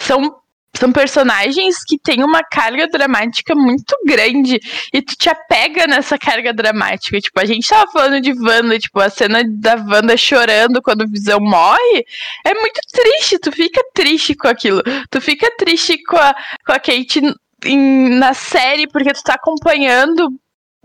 são 0.00 0.34
são 0.74 0.92
personagens 0.92 1.82
que 1.84 1.98
têm 1.98 2.22
uma 2.22 2.42
carga 2.42 2.86
dramática 2.86 3.54
muito 3.54 3.96
grande 4.04 4.60
e 4.92 5.02
tu 5.02 5.16
te 5.16 5.28
apega 5.28 5.86
nessa 5.86 6.16
carga 6.18 6.52
dramática. 6.52 7.20
Tipo, 7.20 7.40
a 7.40 7.44
gente 7.44 7.68
tava 7.68 7.90
falando 7.90 8.20
de 8.20 8.32
Wanda, 8.32 8.78
tipo, 8.78 9.00
a 9.00 9.10
cena 9.10 9.42
da 9.44 9.74
Wanda 9.74 10.16
chorando 10.16 10.80
quando 10.82 11.02
o 11.02 11.08
Visão 11.08 11.40
morre 11.40 12.04
é 12.44 12.54
muito 12.54 12.80
triste, 12.92 13.38
tu 13.38 13.50
fica 13.50 13.80
triste 13.94 14.34
com 14.34 14.48
aquilo. 14.48 14.82
Tu 15.10 15.20
fica 15.20 15.50
triste 15.56 16.02
com 16.04 16.16
a, 16.16 16.34
com 16.64 16.72
a 16.72 16.78
Kate 16.78 17.20
em, 17.64 18.10
na 18.10 18.34
série 18.34 18.86
porque 18.86 19.12
tu 19.12 19.22
tá 19.22 19.34
acompanhando 19.34 20.28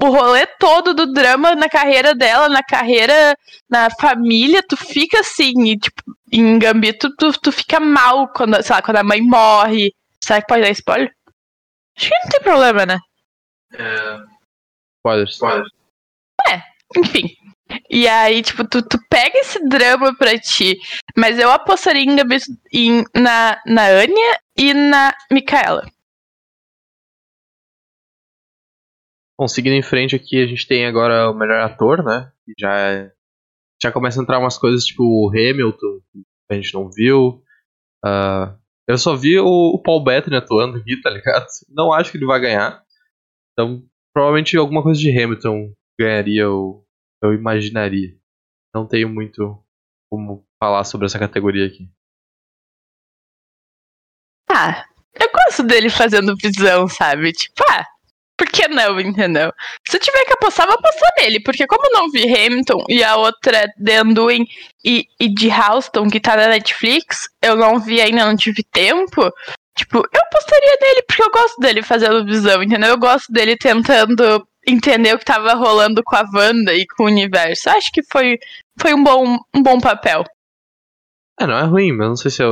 o 0.01 0.09
rolê 0.09 0.45
todo 0.59 0.93
do 0.93 1.13
drama 1.13 1.55
na 1.55 1.69
carreira 1.69 2.15
dela, 2.15 2.49
na 2.49 2.63
carreira, 2.63 3.37
na 3.69 3.89
família, 3.89 4.63
tu 4.67 4.75
fica 4.75 5.19
assim, 5.19 5.53
e, 5.65 5.77
tipo, 5.77 6.01
em 6.39 6.57
Gambito, 6.57 7.15
tu, 7.15 7.31
tu 7.39 7.51
fica 7.51 7.79
mal 7.79 8.27
quando, 8.29 8.61
sei 8.63 8.75
lá, 8.75 8.81
quando 8.81 8.97
a 8.97 9.03
mãe 9.03 9.21
morre. 9.21 9.93
Será 10.23 10.41
que 10.41 10.47
pode 10.47 10.61
dar 10.61 10.71
spoiler? 10.71 11.13
Acho 11.95 12.09
que 12.09 12.15
não 12.15 12.29
tem 12.29 12.41
problema, 12.41 12.85
né? 12.85 12.99
É... 13.73 14.17
Spoilers. 14.97 15.31
Spoilers. 15.33 15.69
É, 16.47 16.63
enfim. 16.97 17.35
E 17.89 18.07
aí, 18.07 18.41
tipo, 18.41 18.67
tu, 18.67 18.81
tu 18.81 18.97
pega 19.09 19.37
esse 19.37 19.67
drama 19.67 20.15
pra 20.17 20.37
ti. 20.39 20.79
Mas 21.15 21.37
eu 21.37 21.51
apostaria 21.51 22.03
em 22.03 22.15
Gambito 22.15 22.45
em, 22.71 23.03
na, 23.15 23.61
na 23.65 23.85
Anya 23.87 24.39
e 24.57 24.73
na 24.73 25.13
Micaela. 25.31 25.85
Bom, 29.37 29.47
seguindo 29.47 29.73
em 29.73 29.81
frente 29.81 30.15
aqui, 30.15 30.41
a 30.41 30.47
gente 30.47 30.67
tem 30.67 30.85
agora 30.85 31.29
o 31.29 31.33
melhor 31.33 31.61
ator, 31.61 32.03
né? 32.03 32.31
Que 32.45 32.53
já 32.57 32.75
é 32.75 33.11
já 33.83 33.91
começa 33.91 34.19
a 34.19 34.23
entrar 34.23 34.39
umas 34.39 34.57
coisas 34.57 34.85
tipo 34.85 35.29
Hamilton, 35.29 35.99
que 36.11 36.25
a 36.49 36.55
gente 36.55 36.73
não 36.73 36.89
viu. 36.89 37.43
Uh, 38.03 38.57
eu 38.87 38.97
só 38.97 39.15
vi 39.15 39.37
o, 39.39 39.45
o, 39.45 39.81
Paul 39.81 40.03
Bettany 40.03 40.35
atuando 40.35 40.77
aqui, 40.77 40.99
tá 41.01 41.09
ligado? 41.09 41.45
Não 41.69 41.93
acho 41.93 42.11
que 42.11 42.17
ele 42.17 42.25
vai 42.25 42.39
ganhar. 42.39 42.83
Então, 43.51 43.83
provavelmente 44.13 44.57
alguma 44.57 44.81
coisa 44.81 44.99
de 44.99 45.09
Hamilton 45.09 45.73
ganharia, 45.99 46.43
eu, 46.43 46.85
eu 47.21 47.33
imaginaria. 47.33 48.17
Não 48.73 48.87
tenho 48.87 49.07
muito 49.07 49.63
como 50.09 50.45
falar 50.59 50.83
sobre 50.83 51.05
essa 51.05 51.19
categoria 51.19 51.67
aqui. 51.67 51.89
Ah, 54.49 54.85
eu 55.13 55.29
gosto 55.31 55.63
dele 55.63 55.89
fazendo 55.89 56.35
visão, 56.35 56.87
sabe? 56.87 57.31
Tipo, 57.31 57.63
ah, 57.69 57.85
por 58.37 58.47
que 58.47 58.67
não, 58.67 58.99
entendeu? 58.99 59.51
Se 59.87 59.99
tiver 59.99 60.25
que 60.25 60.33
apostar, 60.33 60.65
vou 60.65 60.75
apostar 60.75 61.11
nele, 61.17 61.39
porque 61.41 61.67
como 61.67 61.91
não 61.91 62.09
vi 62.09 62.23
Hamilton 62.23 62.85
e 62.89 63.03
a 63.03 63.15
outra 63.15 63.67
The 63.83 64.01
Undoing 64.01 64.45
e, 64.83 65.05
e 65.19 65.33
de 65.33 65.49
Houston, 65.49 66.09
que 66.09 66.19
tá 66.19 66.35
na 66.35 66.47
Netflix, 66.47 67.29
eu 67.41 67.55
não 67.55 67.79
vi 67.79 68.01
ainda, 68.01 68.25
não 68.25 68.35
tive 68.35 68.63
tempo. 68.63 69.31
Tipo, 69.77 69.97
eu 69.97 70.21
apostaria 70.21 70.77
nele 70.81 71.03
porque 71.07 71.23
eu 71.23 71.31
gosto 71.31 71.59
dele 71.59 71.81
fazendo 71.83 72.25
visão, 72.25 72.61
entendeu? 72.61 72.89
Eu 72.89 72.97
gosto 72.97 73.31
dele 73.31 73.55
tentando 73.55 74.47
entender 74.67 75.13
o 75.13 75.19
que 75.19 75.25
tava 75.25 75.53
rolando 75.53 76.01
com 76.03 76.15
a 76.15 76.23
Wanda 76.33 76.73
e 76.73 76.85
com 76.85 77.03
o 77.03 77.07
universo. 77.07 77.69
Acho 77.69 77.91
que 77.91 78.01
foi, 78.11 78.39
foi 78.79 78.93
um, 78.93 79.03
bom, 79.03 79.37
um 79.55 79.61
bom 79.63 79.79
papel. 79.79 80.23
É, 81.39 81.45
não 81.45 81.57
é 81.57 81.63
ruim, 81.63 81.91
mas 81.91 82.07
não 82.07 82.15
sei 82.15 82.31
se 82.31 82.43
é 82.43 82.47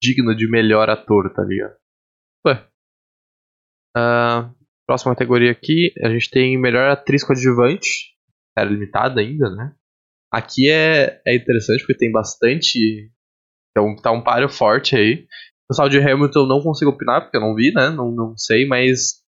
digno 0.00 0.34
de 0.34 0.48
melhor 0.48 0.88
ator, 0.90 1.32
tá 1.32 1.42
ligado? 1.42 1.76
Ué. 2.46 2.66
Uh, 3.96 4.57
Próxima 4.88 5.14
categoria 5.14 5.50
aqui, 5.50 5.92
a 6.02 6.08
gente 6.08 6.30
tem 6.30 6.58
melhor 6.58 6.88
atriz 6.90 7.22
coadjuvante. 7.22 8.14
Era 8.56 8.70
limitada 8.70 9.20
ainda, 9.20 9.50
né? 9.50 9.74
Aqui 10.32 10.70
é, 10.70 11.20
é 11.26 11.36
interessante 11.36 11.80
porque 11.80 11.98
tem 11.98 12.10
bastante. 12.10 13.12
Então 13.70 13.94
tá 13.96 14.10
um 14.10 14.22
páreo 14.22 14.48
forte 14.48 14.96
aí. 14.96 15.26
O 15.64 15.68
pessoal 15.68 15.90
de 15.90 15.98
Hamilton 15.98 16.40
eu 16.40 16.46
não 16.46 16.62
consigo 16.62 16.90
opinar 16.90 17.20
porque 17.20 17.36
eu 17.36 17.40
não 17.42 17.54
vi, 17.54 17.70
né? 17.70 17.90
Não, 17.90 18.10
não 18.10 18.34
sei, 18.38 18.66
mas 18.66 19.22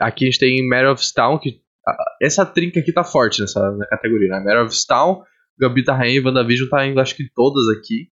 aqui 0.00 0.24
a 0.24 0.30
gente 0.30 0.40
tem 0.40 0.66
Mare 0.66 0.86
of 0.86 1.02
Town, 1.12 1.38
que. 1.38 1.60
Essa 2.22 2.46
trinca 2.46 2.80
aqui 2.80 2.90
tá 2.90 3.04
forte 3.04 3.42
nessa 3.42 3.60
categoria, 3.90 4.30
né? 4.30 4.40
Mare 4.40 4.64
of 4.66 4.74
Town, 4.88 5.22
Gambita 5.60 5.92
Rain 5.92 6.14
e 6.14 6.20
WandaVision 6.24 6.70
tá 6.70 6.86
indo, 6.86 6.98
acho 6.98 7.14
que 7.14 7.28
todas 7.34 7.68
aqui. 7.76 8.08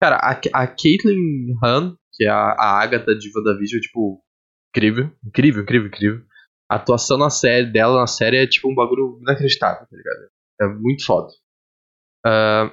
Cara, 0.00 0.16
a, 0.16 0.30
a 0.30 0.66
Caitlyn 0.66 1.54
Han, 1.62 1.96
que 2.14 2.24
é 2.24 2.30
a, 2.30 2.52
a 2.52 2.82
Agatha 2.82 3.14
de 3.14 3.30
WandaVision, 3.36 3.78
é, 3.78 3.82
tipo, 3.82 4.22
incrível. 4.70 5.12
Incrível, 5.22 5.62
incrível, 5.64 5.88
incrível 5.88 6.29
a 6.70 6.76
atuação 6.76 7.18
na 7.18 7.30
série 7.30 7.66
dela 7.66 7.98
na 7.98 8.06
série 8.06 8.36
é 8.36 8.46
tipo 8.46 8.70
um 8.70 8.74
bagulho 8.74 9.18
inacreditável, 9.20 9.84
tá 9.90 9.96
ligado? 9.96 10.30
É 10.60 10.68
muito 10.68 11.04
foda. 11.04 11.28
Uh, 12.24 12.70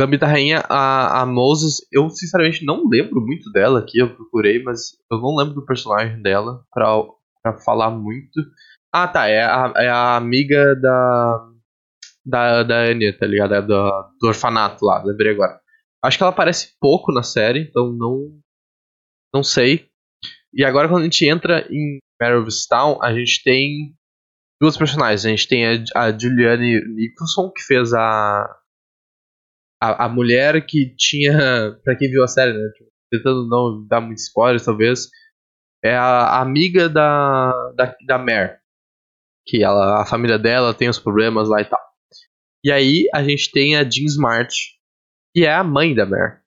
Gambita 0.00 0.26
Rainha, 0.26 0.64
a, 0.68 1.22
a 1.22 1.26
Moses, 1.26 1.76
eu 1.92 2.10
sinceramente 2.10 2.64
não 2.64 2.88
lembro 2.88 3.20
muito 3.20 3.52
dela 3.52 3.78
aqui, 3.78 3.98
eu 3.98 4.12
procurei, 4.12 4.60
mas 4.60 4.96
eu 5.10 5.18
não 5.18 5.36
lembro 5.36 5.54
do 5.54 5.64
personagem 5.64 6.20
dela 6.20 6.64
pra, 6.72 6.86
pra 7.42 7.58
falar 7.58 7.90
muito. 7.90 8.40
Ah, 8.92 9.06
tá, 9.06 9.28
é 9.28 9.42
a, 9.42 9.72
é 9.76 9.88
a 9.88 10.16
amiga 10.16 10.74
da. 10.74 11.48
Da, 12.26 12.62
da 12.62 12.80
Anya, 12.80 13.16
tá 13.16 13.26
ligado? 13.26 13.54
É 13.54 13.62
do, 13.62 14.12
do 14.20 14.26
orfanato 14.26 14.84
lá, 14.84 15.02
lembrei 15.02 15.32
agora. 15.32 15.58
Acho 16.04 16.18
que 16.18 16.22
ela 16.22 16.32
aparece 16.32 16.76
pouco 16.80 17.12
na 17.12 17.22
série, 17.22 17.60
então 17.60 17.92
não. 17.92 18.38
Não 19.32 19.42
sei. 19.42 19.88
E 20.52 20.64
agora 20.64 20.88
quando 20.88 21.02
a 21.02 21.04
gente 21.04 21.26
entra 21.26 21.66
em 21.70 21.98
Town, 22.68 23.02
a 23.02 23.14
gente 23.14 23.42
tem 23.42 23.94
duas 24.60 24.76
personagens. 24.76 25.24
A 25.24 25.28
gente 25.28 25.48
tem 25.48 25.66
a, 25.66 25.82
a 25.94 26.18
Juliane 26.18 26.84
Nicholson, 26.94 27.50
que 27.50 27.62
fez 27.62 27.92
a, 27.92 28.42
a, 29.80 30.06
a 30.06 30.08
mulher 30.08 30.64
que 30.66 30.94
tinha. 30.96 31.78
Pra 31.84 31.96
quem 31.96 32.10
viu 32.10 32.22
a 32.22 32.28
série, 32.28 32.52
né? 32.52 32.68
Tipo, 32.76 32.90
tentando 33.10 33.48
não 33.48 33.86
dar 33.86 34.00
muito 34.00 34.18
spoilers, 34.18 34.64
talvez. 34.64 35.08
É 35.82 35.94
a, 35.94 36.24
a 36.24 36.40
amiga 36.42 36.88
da, 36.88 37.52
da, 37.76 37.96
da 38.06 38.18
Mare. 38.18 38.58
Que 39.46 39.62
ela, 39.62 40.02
a 40.02 40.06
família 40.06 40.38
dela 40.38 40.74
tem 40.74 40.88
os 40.88 40.98
problemas 40.98 41.48
lá 41.48 41.60
e 41.60 41.64
tal. 41.64 41.80
E 42.64 42.72
aí 42.72 43.08
a 43.14 43.22
gente 43.22 43.50
tem 43.50 43.76
a 43.76 43.88
Jean 43.88 44.04
Smart, 44.06 44.52
que 45.34 45.44
é 45.44 45.54
a 45.54 45.64
mãe 45.64 45.94
da 45.94 46.04
Mare. 46.04 46.40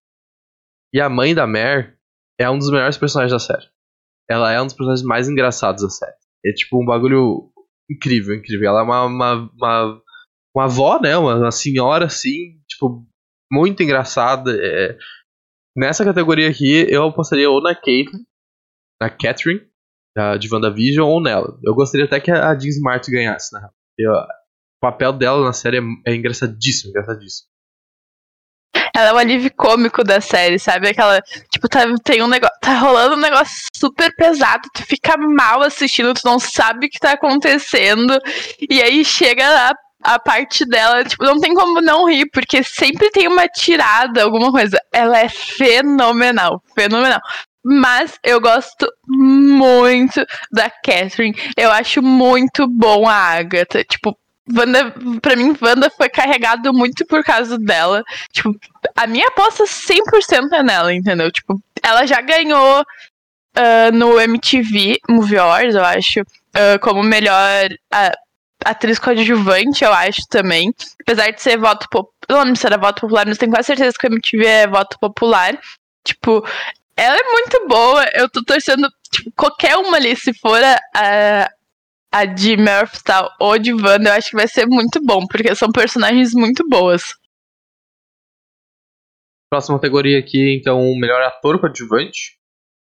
E 0.93 0.99
a 0.99 1.09
mãe 1.09 1.33
da 1.33 1.47
Mare 1.47 1.95
é 2.37 2.49
um 2.49 2.59
dos 2.59 2.69
melhores 2.69 2.97
personagens 2.97 3.31
da 3.31 3.39
série 3.39 3.71
ela 4.29 4.51
é 4.51 4.61
um 4.61 4.65
dos 4.65 4.73
personagens 4.73 5.05
mais 5.05 5.29
engraçados 5.29 5.83
da 5.83 5.89
série. 5.89 6.15
É 6.45 6.51
tipo 6.53 6.81
um 6.81 6.85
bagulho 6.85 7.51
incrível, 7.89 8.35
incrível. 8.35 8.69
Ela 8.69 8.81
é 8.81 8.83
uma, 8.83 9.05
uma, 9.05 9.51
uma, 9.53 10.01
uma 10.55 10.63
avó, 10.65 10.99
né? 10.99 11.17
Uma, 11.17 11.35
uma 11.35 11.51
senhora, 11.51 12.05
assim, 12.05 12.59
tipo, 12.67 13.05
muito 13.51 13.83
engraçada. 13.83 14.51
É... 14.55 14.97
Nessa 15.75 16.03
categoria 16.03 16.49
aqui, 16.49 16.85
eu 16.89 17.05
apostaria 17.05 17.49
ou 17.49 17.61
na 17.61 17.75
Caitlyn, 17.75 18.23
na 19.01 19.09
Catherine, 19.09 19.61
da, 20.15 20.37
de 20.37 20.53
WandaVision, 20.53 21.07
ou 21.07 21.21
nela. 21.21 21.57
Eu 21.63 21.73
gostaria 21.73 22.05
até 22.05 22.19
que 22.19 22.31
a 22.31 22.57
Jean 22.57 22.69
Smart 22.69 23.09
ganhasse, 23.11 23.53
né? 23.53 23.69
Eu, 23.97 24.11
o 24.11 24.81
papel 24.81 25.13
dela 25.13 25.43
na 25.45 25.53
série 25.53 25.77
é, 25.77 26.11
é 26.11 26.15
engraçadíssimo, 26.15 26.89
engraçadíssimo. 26.89 27.50
Ela 28.95 29.10
é 29.10 29.13
o 29.13 29.17
alívio 29.17 29.51
cômico 29.55 30.03
da 30.03 30.19
série, 30.21 30.60
sabe? 30.60 30.89
Aquela, 30.89 31.21
tipo, 31.50 31.67
tá, 31.69 31.81
tem 32.03 32.21
um 32.21 32.27
negócio, 32.27 32.55
tá 32.62 32.77
rolando 32.79 33.15
um 33.15 33.19
negócio 33.19 33.65
super 33.75 34.13
pesado, 34.15 34.67
tu 34.74 34.83
fica 34.83 35.17
mal 35.17 35.62
assistindo, 35.62 36.13
tu 36.13 36.21
não 36.25 36.39
sabe 36.39 36.88
o 36.88 36.89
que 36.89 37.00
tá 37.00 37.12
acontecendo, 37.13 38.19
e 38.69 38.81
aí 38.81 39.03
chega 39.05 39.45
a, 39.45 39.74
a 40.03 40.19
parte 40.19 40.65
dela, 40.65 41.03
tipo, 41.03 41.24
não 41.24 41.39
tem 41.39 41.53
como 41.53 41.81
não 41.81 42.10
rir, 42.10 42.29
porque 42.31 42.63
sempre 42.63 43.10
tem 43.12 43.27
uma 43.27 43.48
tirada, 43.48 44.24
alguma 44.24 44.51
coisa. 44.51 44.79
Ela 44.91 45.19
é 45.19 45.29
fenomenal, 45.29 46.62
fenomenal. 46.75 47.21
Mas 47.63 48.17
eu 48.24 48.41
gosto 48.41 48.91
muito 49.07 50.25
da 50.51 50.69
Catherine. 50.69 51.36
Eu 51.55 51.71
acho 51.71 52.01
muito 52.01 52.67
bom 52.67 53.07
a 53.07 53.13
Agatha. 53.13 53.83
Tipo, 53.83 54.17
Wanda, 54.55 54.93
pra 55.22 55.36
mim, 55.36 55.55
Wanda 55.62 55.89
foi 55.89 56.10
carregado 56.10 56.74
muito 56.74 57.05
por 57.05 57.24
causa 57.24 57.58
dela. 57.58 58.03
Tipo, 58.31 58.55
a 58.96 59.08
minha 59.08 59.27
aposta 59.27 59.63
100% 59.65 60.51
é 60.53 60.63
nela, 60.63 60.93
entendeu? 60.93 61.31
Tipo, 61.31 61.62
ela 61.81 62.05
já 62.05 62.22
ganhou 62.22 62.81
uh, 62.81 63.91
no 63.93 64.20
MTV 64.20 65.00
Movie 65.10 65.38
Awards, 65.38 65.75
eu 65.75 65.84
acho, 65.84 66.22
uh, 66.22 66.79
como 66.81 67.03
melhor 67.03 67.70
uh, 67.72 68.17
atriz 68.63 69.00
coadjuvante, 69.00 69.84
eu 69.84 69.93
acho 69.93 70.22
também. 70.29 70.74
Apesar 71.01 71.31
de 71.31 71.41
ser 71.41 71.58
voto 71.58 71.88
popular. 71.89 72.12
Não 72.29 72.43
lembro 72.43 72.55
se 72.55 72.65
era 72.65 72.77
voto 72.77 73.01
popular, 73.01 73.25
mas 73.25 73.38
tenho 73.38 73.51
quase 73.51 73.67
certeza 73.67 73.98
que 74.00 74.08
o 74.08 74.12
MTV 74.12 74.46
é 74.46 74.67
voto 74.67 74.98
popular. 75.00 75.60
Tipo, 76.03 76.46
ela 76.96 77.17
é 77.17 77.31
muito 77.31 77.67
boa. 77.67 78.05
Eu 78.13 78.29
tô 78.29 78.43
torcendo, 78.43 78.89
tipo, 79.12 79.31
qualquer 79.36 79.75
uma 79.77 79.98
ali, 79.98 80.15
se 80.15 80.34
for 80.34 80.62
a, 80.63 80.79
a 80.96 81.50
de 82.36 82.58
Murphtal 82.58 83.30
ou 83.39 83.58
de 83.58 83.74
Wanda, 83.74 84.10
eu 84.10 84.13
acho 84.13 84.32
que 84.32 84.36
vai 84.36 84.48
ser 84.48 84.65
muito 84.65 85.01
bom, 85.03 85.25
porque 85.25 85.56
são 85.56 85.72
personagens 85.72 86.34
muito 86.34 86.68
boas. 86.68 87.15
Próxima 89.50 89.77
categoria 89.77 90.20
aqui, 90.20 90.58
então, 90.58 90.82
melhor 90.96 91.22
ator 91.22 91.60
coadjuvante. 91.60 92.38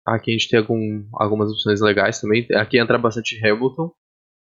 Aqui 0.06 0.30
a 0.30 0.34
gente 0.34 0.48
tem 0.48 0.60
algum, 0.60 1.08
algumas 1.14 1.50
opções 1.50 1.80
legais 1.80 2.20
também. 2.20 2.46
Aqui 2.54 2.78
entra 2.78 2.98
bastante 2.98 3.36
Hamilton. 3.44 3.92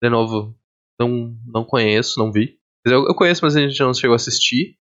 De 0.03 0.11
novo, 0.11 0.55
não, 1.01 1.35
não 1.47 1.65
conheço, 1.65 2.19
não 2.19 2.31
vi. 2.31 2.59
Eu, 2.85 3.07
eu 3.07 3.15
conheço, 3.15 3.45
mas 3.45 3.57
a 3.57 3.61
gente 3.61 3.81
não 3.81 3.95
chegou 3.95 4.13
a 4.13 4.17
assistir. 4.17 4.77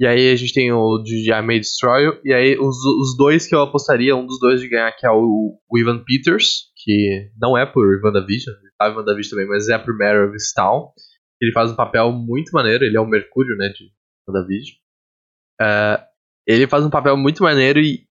E 0.00 0.06
aí 0.06 0.32
a 0.32 0.36
gente 0.36 0.52
tem 0.52 0.72
o 0.72 0.98
de 0.98 1.30
I 1.32 1.42
May 1.42 1.60
Destroy. 1.60 2.20
E 2.24 2.32
aí 2.32 2.58
os, 2.58 2.76
os 2.84 3.16
dois 3.16 3.46
que 3.46 3.54
eu 3.54 3.62
apostaria, 3.62 4.16
um 4.16 4.26
dos 4.26 4.40
dois 4.40 4.60
de 4.60 4.68
ganhar, 4.68 4.90
que 4.92 5.06
é 5.06 5.10
o, 5.10 5.56
o 5.68 5.78
Ivan 5.78 6.02
Peters, 6.04 6.72
que 6.84 7.30
não 7.40 7.56
é 7.56 7.64
por 7.64 7.98
WandaVision, 8.04 8.54
ele 8.60 8.70
tá 8.78 8.90
em 8.90 8.94
WandaVision 8.94 9.30
também, 9.30 9.48
mas 9.48 9.68
é 9.70 9.78
por 9.78 9.96
Mare 9.96 10.28
of 10.28 10.36
Town. 10.54 10.92
Ele 11.40 11.50
faz 11.52 11.70
um 11.70 11.76
papel 11.76 12.12
muito 12.12 12.50
maneiro, 12.52 12.84
ele 12.84 12.96
é 12.96 13.00
o 13.00 13.06
Mercúrio, 13.06 13.56
né, 13.56 13.70
de 13.70 13.90
WandaVision. 14.28 14.76
Uh, 15.60 16.04
ele 16.46 16.66
faz 16.66 16.84
um 16.84 16.90
papel 16.90 17.16
muito 17.16 17.42
maneiro 17.42 17.80
e, 17.80 18.06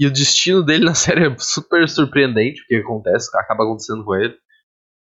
e 0.00 0.06
o 0.06 0.10
destino 0.10 0.62
dele 0.62 0.84
na 0.86 0.94
série 0.94 1.26
é 1.26 1.38
super 1.38 1.86
surpreendente, 1.86 2.62
o 2.62 2.66
que 2.66 2.76
acontece, 2.76 3.28
acaba 3.36 3.64
acontecendo 3.64 4.02
com 4.02 4.14
ele. 4.16 4.34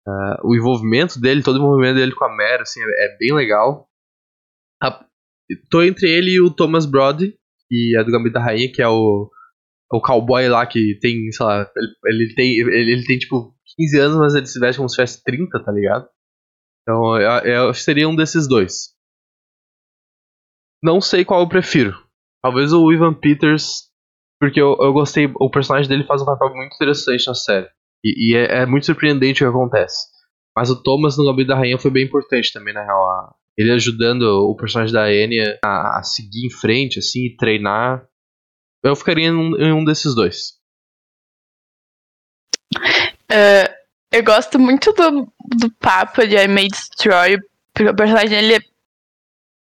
Uh, 0.07 0.47
o 0.47 0.55
envolvimento 0.55 1.19
dele, 1.19 1.41
todo 1.41 1.55
o 1.55 1.59
envolvimento 1.59 1.95
dele 1.95 2.13
com 2.13 2.25
a 2.25 2.35
Mare, 2.35 2.61
assim, 2.61 2.79
é, 2.79 3.05
é 3.05 3.17
bem 3.17 3.33
legal. 3.33 3.89
A, 4.81 5.03
tô 5.69 5.81
entre 5.81 6.07
ele 6.07 6.31
e 6.31 6.41
o 6.41 6.51
Thomas 6.51 6.85
Brody, 6.85 7.35
que 7.67 7.97
é 7.97 8.03
do 8.03 8.11
Gambito 8.11 8.33
da 8.33 8.43
Rainha, 8.43 8.71
que 8.71 8.83
é 8.83 8.87
o, 8.87 9.29
o 9.91 10.01
cowboy 10.01 10.47
lá 10.47 10.65
que 10.65 10.97
tem, 10.99 11.31
sei 11.31 11.45
lá, 11.45 11.69
ele, 12.05 12.23
ele 12.23 12.35
tem, 12.35 12.59
ele, 12.59 12.91
ele, 12.91 13.05
tem 13.05 13.17
tipo 13.17 13.55
15 13.77 13.99
anos, 13.99 14.17
mas 14.17 14.35
ele 14.35 14.45
se 14.45 14.59
veste 14.59 14.77
como 14.77 14.89
se 14.89 14.95
tivesse 14.95 15.23
30, 15.23 15.63
tá 15.63 15.71
ligado? 15.71 16.07
Então 16.81 17.17
eu, 17.17 17.73
seria 17.73 18.07
um 18.07 18.15
desses 18.15 18.47
dois. 18.47 18.93
Não 20.81 21.01
sei 21.01 21.25
qual 21.25 21.41
eu 21.41 21.49
prefiro. 21.49 21.93
Talvez 22.41 22.71
o 22.71 22.91
Ivan 22.91 23.13
Peters, 23.13 23.89
porque 24.39 24.61
eu, 24.61 24.77
eu 24.79 24.93
gostei, 24.93 25.29
o 25.39 25.49
personagem 25.49 25.89
dele 25.89 26.05
faz 26.05 26.21
um 26.21 26.25
papel 26.25 26.53
muito 26.55 26.73
interessante 26.75 27.27
na 27.27 27.33
série. 27.33 27.67
E, 28.03 28.31
e 28.31 28.35
é, 28.35 28.61
é, 28.61 28.65
muito 28.65 28.85
surpreendente 28.85 29.43
o 29.43 29.47
que 29.47 29.57
acontece. 29.57 30.07
Mas 30.55 30.69
o 30.69 30.81
Thomas 30.81 31.17
no 31.17 31.25
Gambito 31.25 31.49
da 31.49 31.55
Rainha 31.55 31.77
foi 31.77 31.91
bem 31.91 32.05
importante 32.05 32.51
também, 32.53 32.73
na 32.73 32.83
real. 32.83 33.35
Ele 33.57 33.71
ajudando 33.71 34.23
o 34.23 34.55
personagem 34.55 34.93
da 34.93 35.13
Enya 35.13 35.59
a, 35.63 35.99
a, 35.99 36.03
seguir 36.03 36.45
em 36.45 36.49
frente, 36.49 36.99
assim, 36.99 37.25
e 37.25 37.35
treinar. 37.35 38.05
Eu 38.81 38.95
ficaria 38.95 39.27
em 39.27 39.73
um, 39.73 39.83
desses 39.83 40.15
dois. 40.15 40.57
Uh, 42.75 43.69
eu 44.11 44.23
gosto 44.23 44.57
muito 44.57 44.93
do, 44.93 45.31
do 45.57 45.71
papo 45.79 46.25
de 46.25 46.35
I 46.35 46.47
May 46.47 46.67
Destroy, 46.67 47.37
porque 47.73 47.89
o 47.89 47.95
personagem 47.95 48.37
ele 48.37 48.65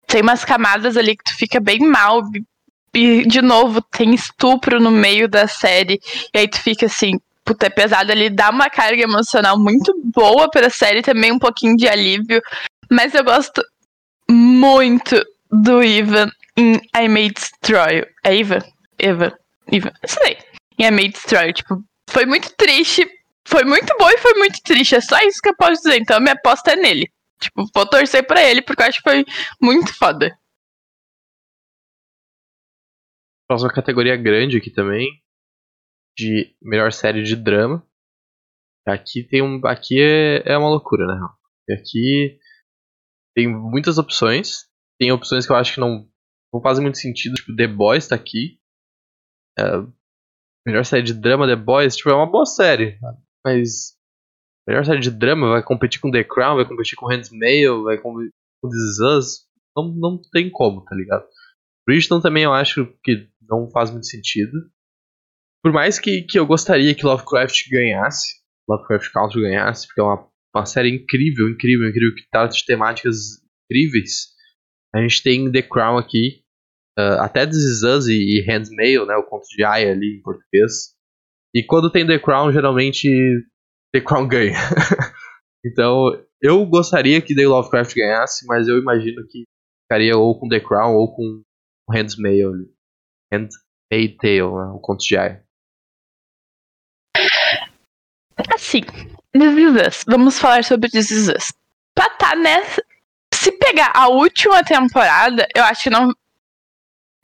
tem 0.06 0.22
umas 0.22 0.44
camadas 0.44 0.96
ali 0.96 1.16
que 1.16 1.24
tu 1.24 1.36
fica 1.36 1.60
bem 1.60 1.80
mal. 1.80 2.22
E, 2.94 3.26
de 3.26 3.42
novo, 3.42 3.82
tem 3.82 4.14
estupro 4.14 4.80
no 4.80 4.90
meio 4.90 5.28
da 5.28 5.46
série. 5.46 6.00
E 6.34 6.38
aí 6.38 6.48
tu 6.48 6.60
fica 6.60 6.86
assim, 6.86 7.18
puta, 7.44 7.66
é 7.66 7.70
pesado. 7.70 8.12
Ele 8.12 8.30
dá 8.30 8.50
uma 8.50 8.70
carga 8.70 9.02
emocional 9.02 9.58
muito 9.58 9.92
boa 10.14 10.50
pra 10.50 10.70
série, 10.70 11.02
também 11.02 11.32
um 11.32 11.38
pouquinho 11.38 11.76
de 11.76 11.88
alívio. 11.88 12.40
Mas 12.90 13.14
eu 13.14 13.24
gosto 13.24 13.62
muito 14.30 15.22
do 15.50 15.82
Ivan 15.82 16.30
em 16.56 16.80
I 16.96 17.08
May 17.08 17.30
Destroy. 17.30 18.06
É 18.24 18.34
Ivan? 18.34 18.60
Ivan. 19.00 19.32
Ivan. 19.70 19.92
Isso 20.04 20.18
aí. 20.22 20.38
Em 20.78 20.86
I 20.86 20.90
May 20.90 21.08
Destroy. 21.08 21.52
Tipo, 21.52 21.82
foi 22.10 22.26
muito 22.26 22.54
triste. 22.56 23.08
Foi 23.46 23.64
muito 23.64 23.94
bom 23.98 24.10
e 24.10 24.18
foi 24.18 24.34
muito 24.34 24.60
triste. 24.62 24.94
É 24.94 25.00
só 25.00 25.18
isso 25.20 25.40
que 25.40 25.48
eu 25.48 25.56
posso 25.56 25.82
dizer. 25.82 25.98
Então 25.98 26.16
a 26.16 26.20
minha 26.20 26.34
aposta 26.34 26.72
é 26.72 26.76
nele. 26.76 27.10
Tipo, 27.40 27.64
vou 27.74 27.88
torcer 27.88 28.26
pra 28.26 28.42
ele 28.42 28.62
porque 28.62 28.82
eu 28.82 28.86
acho 28.86 29.02
que 29.02 29.10
foi 29.10 29.24
muito 29.60 29.96
foda. 29.96 30.36
Próxima 33.46 33.72
categoria 33.72 34.16
grande 34.16 34.58
aqui 34.58 34.70
também. 34.70 35.08
De 36.16 36.54
melhor 36.60 36.92
série 36.92 37.22
de 37.22 37.36
drama. 37.36 37.86
Aqui 38.86 39.22
tem 39.22 39.42
um. 39.42 39.60
Aqui 39.66 40.00
é, 40.00 40.52
é 40.52 40.58
uma 40.58 40.68
loucura, 40.68 41.06
né? 41.06 41.14
Aqui 41.74 42.38
tem 43.34 43.46
muitas 43.46 43.98
opções. 43.98 44.68
Tem 44.98 45.12
opções 45.12 45.46
que 45.46 45.52
eu 45.52 45.56
acho 45.56 45.74
que 45.74 45.80
não, 45.80 46.08
não 46.52 46.60
fazem 46.60 46.82
muito 46.82 46.98
sentido. 46.98 47.34
Tipo, 47.34 47.54
The 47.54 47.68
Boys 47.68 48.08
tá 48.08 48.16
aqui. 48.16 48.57
É, 49.58 49.86
melhor 50.66 50.84
série 50.84 51.02
de 51.02 51.14
drama, 51.14 51.46
The 51.46 51.56
Boys, 51.56 51.96
tipo, 51.96 52.10
é 52.10 52.14
uma 52.14 52.30
boa 52.30 52.46
série. 52.46 52.98
Mas. 53.44 53.96
Melhor 54.66 54.84
série 54.84 55.00
de 55.00 55.10
drama 55.10 55.48
vai 55.50 55.62
competir 55.62 56.00
com 56.00 56.10
The 56.10 56.24
Crown, 56.24 56.56
vai 56.56 56.68
competir 56.68 56.94
com 56.96 57.06
Hands 57.06 57.30
Mail, 57.30 57.84
vai 57.84 57.96
competir 57.96 58.32
com 58.62 58.68
This 58.68 58.80
Is 58.80 58.98
Us. 59.00 59.48
Não, 59.74 59.88
não 59.88 60.20
tem 60.30 60.50
como, 60.50 60.84
tá 60.84 60.94
ligado? 60.94 61.26
Bridgeton 61.86 62.20
também 62.20 62.44
eu 62.44 62.52
acho 62.52 62.86
que 63.02 63.28
não 63.48 63.70
faz 63.70 63.90
muito 63.90 64.06
sentido. 64.06 64.70
Por 65.62 65.72
mais 65.72 65.98
que, 65.98 66.22
que 66.22 66.38
eu 66.38 66.46
gostaria 66.46 66.94
que 66.94 67.06
Lovecraft 67.06 67.70
ganhasse, 67.70 68.42
Lovecraft 68.68 69.10
Country 69.10 69.40
ganhasse, 69.40 69.86
porque 69.86 70.00
é 70.00 70.04
uma 70.04 70.28
uma 70.54 70.66
série 70.66 70.90
incrível, 70.90 71.48
incrível, 71.48 71.88
incrível, 71.88 72.14
que 72.14 72.28
trata 72.30 72.54
de 72.54 72.64
temáticas 72.64 73.42
incríveis. 73.64 74.28
A 74.94 75.00
gente 75.00 75.22
tem 75.22 75.50
The 75.50 75.62
Crown 75.62 75.98
aqui, 75.98 76.42
uh, 76.98 77.20
até 77.20 77.46
This 77.46 77.62
Is 77.62 77.82
Us 77.82 78.06
e, 78.08 78.38
e 78.38 78.44
Handmail, 78.46 79.06
né, 79.06 79.16
o 79.16 79.22
conto 79.22 79.46
de 79.48 79.64
Aya 79.64 79.92
ali 79.92 80.18
em 80.18 80.22
português. 80.22 80.94
E 81.54 81.62
quando 81.62 81.90
tem 81.90 82.06
The 82.06 82.18
Crown, 82.18 82.52
geralmente 82.52 83.08
The 83.94 84.00
Crown 84.00 84.26
ganha. 84.26 84.54
então, 85.64 86.10
eu 86.42 86.64
gostaria 86.66 87.20
que 87.22 87.34
The 87.34 87.46
Lovecraft 87.46 87.94
ganhasse, 87.94 88.46
mas 88.46 88.68
eu 88.68 88.78
imagino 88.78 89.26
que 89.28 89.44
ficaria 89.84 90.16
ou 90.16 90.38
com 90.38 90.48
The 90.48 90.60
Crown 90.60 90.94
ou 90.94 91.14
com 91.14 91.42
Handmail 91.90 92.52
ali. 92.52 92.72
Handmaid 93.32 94.16
Tale, 94.18 94.40
né, 94.40 94.72
o 94.74 94.80
conto 94.80 95.04
de 95.04 95.16
Aya. 95.16 95.44
Assim, 98.54 98.82
This 99.32 99.56
Is 99.56 99.86
Us. 99.86 100.04
Vamos 100.06 100.38
falar 100.38 100.64
sobre 100.64 100.90
This 100.90 101.10
Is 101.10 101.28
Us. 101.28 101.52
Pra 101.94 102.10
tá 102.10 102.36
nessa. 102.36 102.82
Se 103.34 103.52
pegar 103.52 103.92
a 103.94 104.08
última 104.08 104.62
temporada, 104.64 105.46
eu 105.54 105.64
acho 105.64 105.84
que 105.84 105.90
não. 105.90 106.12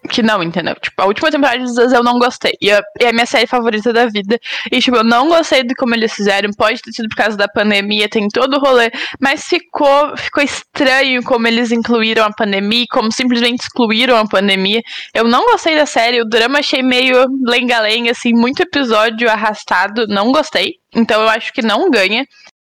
Que 0.09 0.23
não, 0.23 0.43
entendeu? 0.43 0.75
Tipo, 0.75 1.03
a 1.03 1.07
última 1.07 1.31
temporada 1.31 1.65
de 1.65 1.65
Us 1.65 1.93
eu 1.93 2.03
não 2.03 2.19
gostei. 2.19 2.53
E 2.61 2.71
é 2.71 3.09
a 3.09 3.13
minha 3.13 3.25
série 3.25 3.47
favorita 3.47 3.93
da 3.93 4.07
vida. 4.07 4.39
E, 4.71 4.79
tipo, 4.79 4.99
eu 4.99 5.05
não 5.05 5.29
gostei 5.29 5.63
de 5.63 5.75
como 5.75 5.95
eles 5.95 6.13
fizeram. 6.13 6.51
Pode 6.57 6.83
ter 6.83 6.93
sido 6.93 7.09
por 7.09 7.17
causa 7.17 7.37
da 7.37 7.49
pandemia, 7.49 8.09
tem 8.09 8.29
todo 8.29 8.57
o 8.57 8.61
rolê. 8.61 8.91
Mas 9.19 9.45
ficou, 9.45 10.17
ficou 10.17 10.43
estranho 10.43 11.23
como 11.23 11.47
eles 11.47 11.73
incluíram 11.73 12.25
a 12.25 12.33
pandemia, 12.33 12.85
como 12.91 13.11
simplesmente 13.11 13.63
excluíram 13.63 14.17
a 14.17 14.29
pandemia. 14.29 14.83
Eu 15.15 15.25
não 15.25 15.47
gostei 15.47 15.75
da 15.75 15.87
série. 15.87 16.21
O 16.21 16.27
drama 16.27 16.59
achei 16.59 16.83
meio 16.83 17.27
lenga-lenga, 17.43 18.11
assim, 18.11 18.35
muito 18.35 18.63
episódio 18.63 19.31
arrastado. 19.31 20.07
Não 20.07 20.31
gostei. 20.33 20.75
Então 20.95 21.23
eu 21.23 21.29
acho 21.29 21.53
que 21.53 21.63
não 21.63 21.91
ganha. 21.91 22.27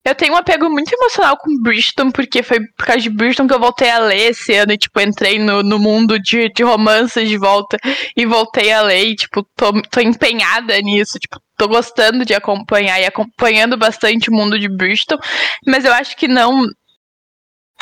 Eu 0.02 0.14
tenho 0.14 0.32
um 0.32 0.36
apego 0.36 0.70
muito 0.70 0.92
emocional 0.94 1.36
com 1.36 1.60
Bridgeton, 1.62 2.10
porque 2.10 2.42
foi 2.42 2.58
por 2.74 2.86
causa 2.86 3.02
de 3.02 3.10
Bridgeton 3.10 3.46
que 3.46 3.52
eu 3.52 3.60
voltei 3.60 3.90
a 3.90 3.98
ler 3.98 4.30
esse 4.30 4.54
ano 4.54 4.72
e, 4.72 4.78
tipo, 4.78 4.98
entrei 4.98 5.38
no, 5.38 5.62
no 5.62 5.78
mundo 5.78 6.18
de, 6.18 6.48
de 6.48 6.62
romances 6.62 7.28
de 7.28 7.36
volta 7.36 7.76
e 8.16 8.24
voltei 8.24 8.72
a 8.72 8.80
ler 8.80 9.08
e, 9.08 9.14
tipo, 9.14 9.42
tô, 9.54 9.72
tô 9.90 10.00
empenhada 10.00 10.80
nisso, 10.80 11.18
tipo, 11.18 11.38
tô 11.56 11.68
gostando 11.68 12.24
de 12.24 12.32
acompanhar 12.32 12.98
e 12.98 13.04
acompanhando 13.04 13.76
bastante 13.76 14.30
o 14.30 14.32
mundo 14.32 14.58
de 14.58 14.68
Bridgeton, 14.68 15.18
mas 15.66 15.84
eu 15.84 15.92
acho 15.92 16.16
que 16.16 16.26
não 16.26 16.66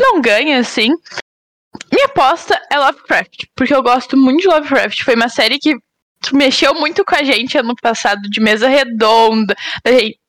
não 0.00 0.20
ganha, 0.20 0.58
assim. 0.58 0.90
Minha 1.92 2.06
aposta 2.06 2.60
é 2.70 2.78
Lovecraft, 2.78 3.46
porque 3.54 3.74
eu 3.74 3.82
gosto 3.82 4.16
muito 4.16 4.42
de 4.42 4.48
Lovecraft. 4.48 5.02
Foi 5.02 5.14
uma 5.14 5.28
série 5.28 5.58
que 5.58 5.76
mexeu 6.32 6.74
muito 6.74 7.04
com 7.04 7.14
a 7.14 7.22
gente 7.22 7.56
ano 7.56 7.74
passado 7.80 8.22
de 8.22 8.40
mesa 8.40 8.68
redonda, 8.68 9.54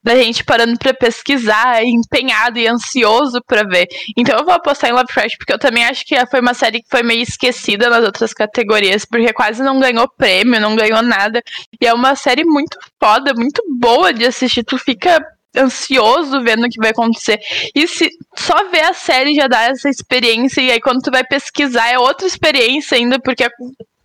da 0.02 0.16
gente 0.16 0.44
parando 0.44 0.78
para 0.78 0.94
pesquisar, 0.94 1.84
empenhado 1.84 2.58
e 2.58 2.68
ansioso 2.68 3.42
para 3.46 3.64
ver. 3.64 3.88
Então 4.16 4.38
eu 4.38 4.46
vou 4.46 4.54
apostar 4.54 4.90
em 4.90 4.94
Lovecraft 4.94 5.38
porque 5.38 5.54
eu 5.54 5.60
também 5.60 5.84
acho 5.84 6.06
que 6.06 6.16
foi 6.28 6.40
uma 6.40 6.54
série 6.54 6.82
que 6.82 6.90
foi 6.90 7.04
meio 7.04 7.22
esquecida 7.22 7.90
nas 7.90 8.04
outras 8.04 8.34
categorias, 8.34 9.06
porque 9.06 9.34
quase 9.34 9.62
não 9.62 9.80
ganhou 9.80 10.08
prêmio, 10.08 10.62
não 10.62 10.76
ganhou 10.76 11.02
nada. 11.02 11.42
E 11.82 11.86
é 11.86 11.94
uma 11.94 12.16
série 12.16 12.46
muito 12.46 12.78
foda, 13.00 13.34
muito 13.34 13.62
boa 13.80 14.14
de 14.14 14.26
assistir. 14.26 14.64
Tu 14.64 14.78
fica 14.78 15.20
ansioso 15.58 16.42
vendo 16.44 16.66
o 16.66 16.70
que 16.70 16.80
vai 16.80 16.92
acontecer. 16.92 17.40
E 17.76 17.88
se 17.88 18.10
só 18.38 18.70
ver 18.70 18.84
a 18.84 18.94
série 18.94 19.34
já 19.34 19.48
dá 19.48 19.64
essa 19.64 19.90
experiência, 19.90 20.62
e 20.62 20.72
aí 20.72 20.80
quando 20.80 21.02
tu 21.02 21.12
vai 21.12 21.24
pesquisar 21.24 21.90
é 21.90 22.00
outra 22.00 22.28
experiência 22.28 22.98
ainda, 22.98 23.20
porque 23.20 23.44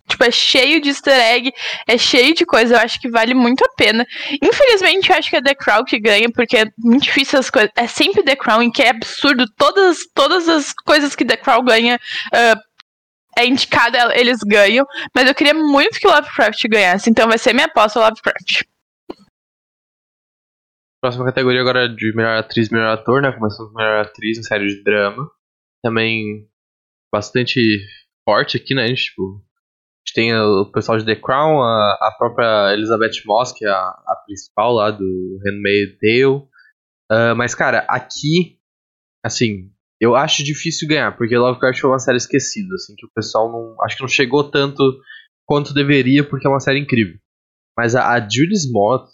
Tipo, 0.07 0.23
é 0.23 0.31
cheio 0.31 0.79
de 0.79 0.89
easter 0.89 1.19
egg, 1.19 1.51
é 1.87 1.97
cheio 1.97 2.35
de 2.35 2.45
coisa, 2.45 2.75
eu 2.75 2.79
acho 2.79 2.99
que 3.01 3.09
vale 3.09 3.33
muito 3.33 3.65
a 3.65 3.69
pena. 3.75 4.05
Infelizmente, 4.41 5.09
eu 5.09 5.17
acho 5.17 5.29
que 5.29 5.35
é 5.35 5.41
The 5.41 5.55
Crown 5.55 5.83
que 5.83 5.99
ganha, 5.99 6.29
porque 6.31 6.57
é 6.57 6.65
muito 6.77 7.03
difícil 7.03 7.39
as 7.39 7.49
coisas. 7.49 7.71
É 7.75 7.87
sempre 7.87 8.23
The 8.23 8.35
Crown, 8.35 8.71
que 8.71 8.83
é 8.83 8.89
absurdo. 8.89 9.45
Todas, 9.57 9.99
todas 10.13 10.47
as 10.47 10.73
coisas 10.73 11.15
que 11.15 11.25
The 11.25 11.37
Crown 11.37 11.65
ganha 11.65 11.99
uh, 12.27 12.59
é 13.37 13.47
indicada, 13.47 14.15
eles 14.17 14.39
ganham. 14.45 14.85
Mas 15.13 15.27
eu 15.27 15.33
queria 15.33 15.55
muito 15.55 15.99
que 15.99 16.07
Lovecraft 16.07 16.63
ganhasse, 16.69 17.09
então 17.09 17.27
vai 17.27 17.39
ser 17.39 17.53
minha 17.53 17.65
aposta 17.65 17.99
Lovecraft. 17.99 18.63
Próxima 21.01 21.25
categoria 21.25 21.61
agora 21.61 21.85
é 21.85 21.87
de 21.87 22.15
melhor 22.15 22.37
atriz 22.37 22.69
melhor 22.69 22.93
ator, 22.93 23.21
né? 23.21 23.31
Começando 23.31 23.71
com 23.71 23.77
melhor 23.77 24.05
atriz 24.05 24.37
em 24.37 24.43
série 24.43 24.67
de 24.67 24.83
drama. 24.83 25.29
Também 25.83 26.47
bastante 27.11 27.59
forte 28.23 28.57
aqui, 28.57 28.73
né? 28.73 28.91
Tipo, 28.93 29.43
gente 30.05 30.13
tem 30.13 30.35
o 30.35 30.71
pessoal 30.71 30.97
de 30.97 31.05
The 31.05 31.15
Crown, 31.15 31.63
a, 31.63 31.97
a 31.99 32.15
própria 32.17 32.73
Elizabeth 32.73 33.23
Moss, 33.25 33.51
que 33.51 33.65
é 33.65 33.69
a, 33.69 33.87
a 33.87 34.23
principal 34.25 34.73
lá 34.73 34.91
do 34.91 35.39
Handmaid's 35.43 35.97
Tale. 35.99 36.47
Uh, 37.11 37.35
mas, 37.35 37.55
cara, 37.55 37.79
aqui, 37.89 38.59
assim, 39.25 39.71
Eu 39.99 40.15
acho 40.15 40.43
difícil 40.43 40.87
ganhar, 40.87 41.15
porque 41.17 41.37
Lovecraft 41.37 41.79
foi 41.79 41.89
uma 41.89 41.99
série 41.99 42.17
esquecida, 42.17 42.75
assim, 42.75 42.95
que 42.95 43.05
o 43.05 43.11
pessoal 43.15 43.51
não. 43.51 43.81
Acho 43.83 43.95
que 43.95 44.01
não 44.03 44.09
chegou 44.09 44.43
tanto 44.43 44.83
quanto 45.47 45.73
deveria, 45.73 46.27
porque 46.27 46.45
é 46.45 46.49
uma 46.49 46.59
série 46.59 46.79
incrível. 46.79 47.17
Mas 47.77 47.95
a, 47.95 48.13
a 48.13 48.27
Smollett, 48.27 49.11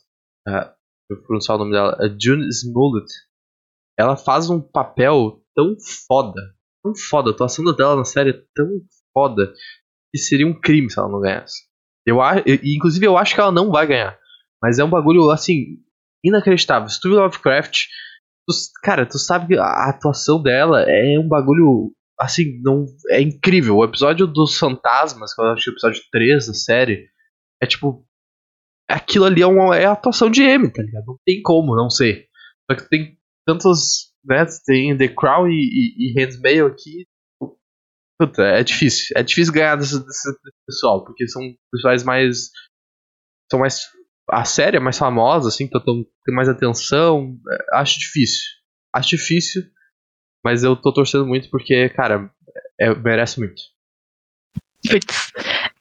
uh, 0.48 0.72
eu 1.10 1.22
pronunciar 1.24 1.56
o 1.56 1.60
nome 1.60 1.72
dela, 1.72 1.98
a 2.00 2.08
Judy 2.08 2.48
Smollett, 2.50 3.12
ela 3.98 4.18
faz 4.18 4.50
um 4.50 4.60
papel 4.60 5.42
tão 5.56 5.76
foda, 6.08 6.42
tão 6.84 6.94
foda, 6.96 7.30
a 7.30 7.34
atuação 7.34 7.64
dela 7.76 7.96
na 7.96 8.06
série 8.06 8.32
é 8.32 8.44
tão 8.56 8.68
foda, 9.14 9.54
que 10.12 10.20
seria 10.20 10.48
um 10.48 10.60
crime 10.60 10.90
se 10.90 11.00
ela 11.00 11.10
não 11.10 11.22
ganhasse. 11.22 11.64
Eu, 12.06 12.18
eu, 12.46 12.60
inclusive, 12.64 13.06
eu 13.06 13.18
acho 13.18 13.34
que 13.34 13.42
ela 13.42 13.52
não 13.52 13.72
vai 13.72 13.88
ganhar. 13.88 14.18
Mas 14.62 14.80
é 14.80 14.84
um 14.84 14.90
bagulho, 14.90 15.30
assim, 15.30 15.78
inacreditável. 16.24 16.90
Se 16.90 17.06
Lovecraft, 17.08 17.86
tu, 18.48 18.54
cara, 18.84 19.06
tu 19.06 19.18
sabe 19.18 19.48
que 19.48 19.58
a 19.58 19.90
atuação 19.90 20.42
dela 20.42 20.84
é 20.88 21.18
um 21.20 21.28
bagulho, 21.28 21.92
assim, 22.20 22.60
não 22.62 22.86
é 23.10 23.22
incrível. 23.22 23.78
O 23.78 23.84
episódio 23.84 24.28
dos 24.28 24.58
fantasmas, 24.58 25.34
que 25.34 25.42
eu 25.42 25.46
acho 25.46 25.64
que 25.64 25.70
é 25.70 25.72
o 25.72 25.76
episódio 25.76 26.04
3 26.12 26.48
da 26.48 26.54
série, 26.54 27.08
é 27.62 27.66
tipo. 27.66 28.06
Aquilo 28.90 29.24
ali 29.24 29.42
é, 29.42 29.48
uma, 29.48 29.78
é 29.78 29.86
a 29.86 29.94
atuação 29.94 30.30
de 30.30 30.44
M, 30.44 30.70
tá 30.70 30.84
ligado? 30.84 31.06
Não 31.08 31.18
tem 31.26 31.42
como 31.42 31.78
não 31.78 31.90
ser. 31.90 32.28
Só 32.70 32.76
que 32.76 32.90
tem 32.90 33.18
tantos. 33.46 34.12
Né, 34.24 34.46
tem 34.66 34.96
The 34.98 35.08
Crown 35.08 35.48
e, 35.48 35.54
e, 35.54 36.10
e 36.10 36.14
Handmail 36.14 36.68
aqui. 36.68 37.08
Puta, 38.22 38.44
é 38.44 38.64
difícil. 38.64 39.08
É 39.16 39.24
difícil 39.24 39.52
ganhar 39.52 39.76
desse, 39.76 39.98
desse 40.06 40.32
pessoal, 40.68 41.04
porque 41.04 41.28
são 41.28 41.42
pessoais 41.72 42.04
mais. 42.04 42.52
São 43.50 43.60
mais 43.60 43.88
a 44.30 44.46
série 44.46 44.78
é 44.78 44.80
mais 44.80 44.96
famosa, 44.96 45.50
assim, 45.50 45.64
então 45.64 45.82
tem 45.84 46.36
mais 46.36 46.48
atenção. 46.48 47.36
É, 47.52 47.80
acho 47.80 48.00
difícil. 48.00 48.44
Acho 48.94 49.10
difícil, 49.18 49.64
mas 50.46 50.64
eu 50.64 50.76
tô 50.76 50.94
torcendo 50.94 51.26
muito 51.26 51.50
porque, 51.50 51.90
cara, 51.90 52.30
é, 52.80 52.94
merece 52.94 53.40
muito. 53.40 53.60
Putz, 54.88 55.32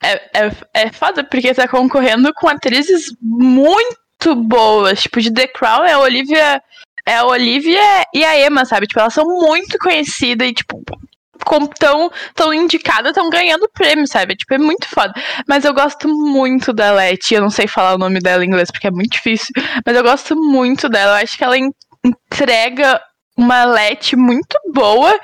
é, 0.02 0.46
é, 0.46 0.50
é 0.72 0.92
foda 0.92 1.22
porque 1.22 1.52
tá 1.52 1.68
concorrendo 1.68 2.32
com 2.32 2.48
atrizes 2.48 3.14
muito 3.20 4.34
boas. 4.34 5.02
Tipo, 5.02 5.20
de 5.20 5.30
The 5.30 5.46
Crown 5.48 5.84
é 5.84 5.92
a 5.92 6.00
Olivia. 6.00 6.62
É 7.06 7.16
a 7.16 7.26
Olivia 7.26 8.06
e 8.14 8.24
a 8.24 8.46
Emma, 8.46 8.64
sabe? 8.64 8.86
Tipo, 8.86 9.00
elas 9.00 9.12
são 9.12 9.26
muito 9.26 9.76
conhecidas 9.78 10.48
e, 10.48 10.54
tipo, 10.54 10.82
tão, 11.78 12.10
tão 12.34 12.54
indicada, 12.54 13.12
tão 13.12 13.30
ganhando 13.30 13.68
prêmio, 13.72 14.06
sabe? 14.06 14.36
Tipo, 14.36 14.54
é 14.54 14.58
muito 14.58 14.88
foda. 14.88 15.12
Mas 15.48 15.64
eu 15.64 15.74
gosto 15.74 16.08
muito 16.08 16.72
da 16.72 16.92
Letty. 16.92 17.34
Eu 17.34 17.42
não 17.42 17.50
sei 17.50 17.66
falar 17.66 17.94
o 17.94 17.98
nome 17.98 18.20
dela 18.20 18.44
em 18.44 18.48
inglês 18.48 18.70
porque 18.70 18.86
é 18.86 18.90
muito 18.90 19.12
difícil. 19.12 19.52
Mas 19.84 19.96
eu 19.96 20.02
gosto 20.02 20.36
muito 20.36 20.88
dela. 20.88 21.18
Eu 21.18 21.24
acho 21.24 21.36
que 21.36 21.44
ela 21.44 21.56
entrega 22.04 23.00
uma 23.36 23.64
Letty 23.64 24.16
muito 24.16 24.58
boa 24.72 25.18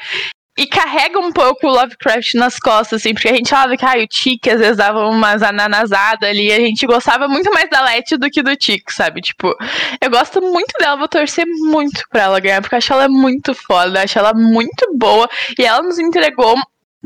e 0.57 0.67
carrega 0.67 1.19
um 1.19 1.33
pouco 1.33 1.67
o 1.67 1.71
Lovecraft 1.71 2.35
nas 2.35 2.59
costas, 2.59 3.01
assim, 3.01 3.13
porque 3.13 3.29
a 3.29 3.35
gente 3.35 3.51
falava 3.51 3.77
que 3.77 3.85
ah, 3.85 3.99
o 3.99 4.07
Tic 4.07 4.47
às 4.49 4.59
vezes 4.59 4.77
dava 4.77 5.07
umas 5.07 5.43
ananasadas 5.43 6.29
ali, 6.29 6.51
a 6.51 6.59
gente 6.59 6.87
gostava 6.87 7.29
muito 7.29 7.53
mais 7.53 7.69
da 7.69 7.83
Letty 7.83 8.17
do 8.17 8.31
que 8.31 8.43
do 8.43 8.57
Tic, 8.57 8.91
sabe? 8.91 9.21
Tipo, 9.21 9.55
eu 10.01 10.11
gosto 10.11 10.41
muito 10.41 10.73
dela, 10.79 10.97
vou 10.97 11.09
torcer 11.09 11.45
muito 11.47 12.03
pra 12.11 12.23
ela 12.23 12.41
ganhar, 12.41 12.63
porque 12.63 12.75
eu 12.75 12.79
acho 12.79 12.93
ela 12.93 13.09
muito 13.09 13.55
foda, 13.55 14.03
acho 14.03 14.19
ela 14.19 14.33
muito 14.33 14.97
boa, 14.97 15.29
e 15.59 15.65
ela 15.65 15.83
nos 15.83 15.99
entregou, 15.99 16.55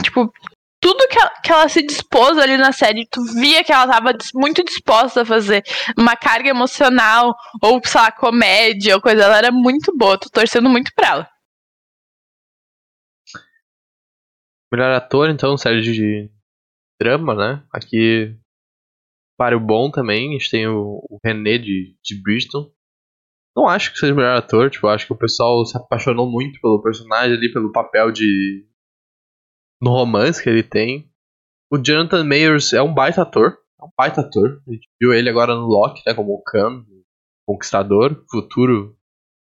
tipo, 0.02 0.32
tudo 0.80 1.08
que 1.08 1.18
ela, 1.18 1.30
que 1.42 1.52
ela 1.52 1.68
se 1.68 1.82
dispôs 1.82 2.38
ali 2.38 2.56
na 2.56 2.72
série, 2.72 3.06
tu 3.10 3.22
via 3.34 3.62
que 3.64 3.72
ela 3.72 3.86
tava 3.86 4.16
muito 4.34 4.64
disposta 4.64 5.22
a 5.22 5.26
fazer 5.26 5.62
uma 5.96 6.16
carga 6.16 6.48
emocional, 6.48 7.34
ou, 7.60 7.80
sei 7.84 8.00
lá, 8.00 8.12
comédia, 8.12 8.94
ou 8.94 9.02
coisa, 9.02 9.24
ela 9.24 9.36
era 9.36 9.52
muito 9.52 9.92
boa, 9.96 10.16
tô 10.18 10.30
torcendo 10.30 10.70
muito 10.70 10.90
pra 10.94 11.08
ela. 11.08 11.39
Melhor 14.72 14.92
ator, 14.92 15.28
então, 15.28 15.56
série 15.56 15.80
de 15.80 16.30
drama, 17.00 17.34
né? 17.34 17.66
Aqui, 17.72 18.38
para 19.36 19.56
o 19.56 19.60
bom 19.60 19.90
também, 19.90 20.28
a 20.28 20.32
gente 20.32 20.50
tem 20.50 20.68
o, 20.68 21.00
o 21.10 21.18
René 21.24 21.58
de, 21.58 21.96
de 22.02 22.22
Bristol. 22.22 22.72
Não 23.56 23.66
acho 23.66 23.92
que 23.92 23.98
seja 23.98 24.12
o 24.12 24.16
melhor 24.16 24.36
ator, 24.36 24.70
tipo, 24.70 24.86
acho 24.86 25.06
que 25.06 25.12
o 25.12 25.18
pessoal 25.18 25.64
se 25.64 25.76
apaixonou 25.76 26.30
muito 26.30 26.60
pelo 26.60 26.82
personagem 26.82 27.36
ali, 27.36 27.52
pelo 27.52 27.72
papel 27.72 28.12
de. 28.12 28.66
no 29.82 29.90
romance 29.90 30.42
que 30.42 30.48
ele 30.48 30.62
tem. 30.62 31.10
O 31.72 31.78
Jonathan 31.78 32.24
Mayers 32.24 32.72
é 32.72 32.82
um 32.82 32.92
baita 32.92 33.22
ator, 33.22 33.58
é 33.80 33.84
um 33.84 33.90
baita 33.96 34.20
ator. 34.20 34.62
A 34.68 34.72
gente 34.72 34.88
viu 35.00 35.12
ele 35.12 35.28
agora 35.28 35.54
no 35.54 35.66
Loki, 35.66 36.02
né, 36.06 36.14
como 36.14 36.32
o 36.34 36.42
Khan, 36.42 36.84
Conquistador, 37.46 38.24
futuro 38.30 38.96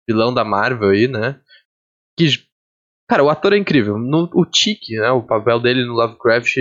vilão 0.08 0.32
da 0.32 0.44
Marvel 0.44 0.90
aí, 0.90 1.08
né? 1.08 1.40
Que 2.18 2.26
Cara, 3.08 3.22
o 3.22 3.30
ator 3.30 3.52
é 3.52 3.58
incrível. 3.58 3.98
No, 3.98 4.28
o 4.34 4.44
Tiki, 4.44 4.96
né, 4.96 5.10
o 5.10 5.22
papel 5.22 5.60
dele 5.60 5.84
no 5.84 5.94
Lovecraft, 5.94 6.56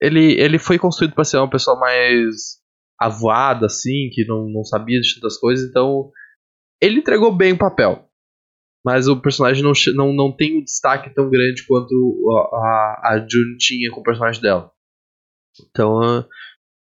ele, 0.00 0.40
ele 0.40 0.58
foi 0.58 0.78
construído 0.78 1.14
para 1.14 1.24
ser 1.24 1.36
uma 1.36 1.50
pessoa 1.50 1.78
mais 1.78 2.60
avoada, 2.98 3.66
assim, 3.66 4.08
que 4.12 4.24
não, 4.26 4.48
não 4.48 4.64
sabia 4.64 5.00
de 5.00 5.14
tantas 5.14 5.36
coisas, 5.36 5.68
então 5.68 6.10
ele 6.80 7.00
entregou 7.00 7.34
bem 7.34 7.52
o 7.52 7.58
papel. 7.58 8.08
Mas 8.84 9.06
o 9.06 9.20
personagem 9.20 9.62
não, 9.62 9.72
não, 9.94 10.12
não 10.12 10.34
tem 10.34 10.58
um 10.58 10.64
destaque 10.64 11.14
tão 11.14 11.28
grande 11.30 11.64
quanto 11.66 11.94
a, 12.54 13.12
a 13.12 13.26
June 13.28 13.56
tinha 13.56 13.90
com 13.90 14.00
o 14.00 14.02
personagem 14.02 14.40
dela. 14.42 14.72
Então, 15.70 15.98
uh, 15.98 16.24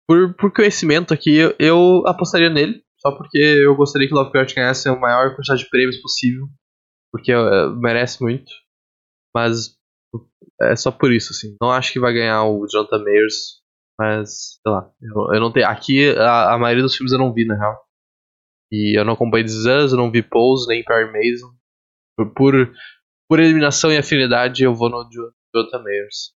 por, 0.06 0.34
por 0.34 0.52
conhecimento 0.52 1.14
aqui, 1.14 1.34
eu, 1.36 1.54
eu 1.58 2.02
apostaria 2.06 2.50
nele, 2.50 2.82
só 2.98 3.12
porque 3.12 3.38
eu 3.38 3.74
gostaria 3.76 4.08
que 4.08 4.14
Lovecraft 4.14 4.54
ganhasse 4.54 4.88
a 4.88 4.96
maior 4.96 5.34
quantidade 5.34 5.62
de 5.62 5.70
prêmios 5.70 6.00
possível 6.02 6.46
porque 7.16 7.34
uh, 7.34 7.74
merece 7.76 8.22
muito. 8.22 8.52
Mas 9.34 9.74
é 10.60 10.76
só 10.76 10.90
por 10.90 11.10
isso, 11.12 11.32
assim. 11.32 11.56
Não 11.60 11.70
acho 11.70 11.92
que 11.92 12.00
vai 12.00 12.12
ganhar 12.12 12.44
o 12.44 12.66
Jonathan 12.66 13.02
Mayers, 13.02 13.62
mas 13.98 14.58
sei 14.62 14.72
lá. 14.72 14.92
Eu, 15.00 15.34
eu 15.34 15.40
não 15.40 15.50
tenho. 15.50 15.66
Aqui 15.66 16.10
a, 16.16 16.52
a, 16.54 16.58
maioria 16.58 16.82
dos 16.82 16.94
filmes 16.94 17.12
eu 17.12 17.18
não 17.18 17.32
vi, 17.32 17.46
na 17.46 17.56
real. 17.56 17.82
E 18.70 18.98
eu 18.98 19.04
não 19.04 19.14
acompanhei 19.14 19.46
This 19.46 19.64
eu 19.64 19.96
não 19.96 20.10
vi 20.10 20.22
Pose, 20.22 20.68
nem 20.68 20.84
Perry 20.84 21.06
Mason. 21.06 21.54
Por, 22.16 22.34
por, 22.34 22.74
por, 23.28 23.40
eliminação 23.40 23.92
e 23.92 23.96
afinidade, 23.96 24.62
eu 24.62 24.74
vou 24.74 24.90
no 24.90 25.08
Jonathan 25.10 25.82
Mayers. 25.82 26.34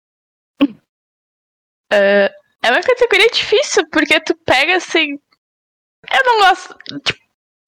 Uh, 1.92 2.30
é 2.64 2.70
uma 2.70 2.82
categoria 2.82 3.28
difícil, 3.28 3.86
porque 3.90 4.18
tu 4.20 4.34
pega 4.46 4.76
assim. 4.76 5.18
Eu 6.10 6.24
não 6.24 6.38
gosto. 6.40 6.74
Tipo, 7.04 7.19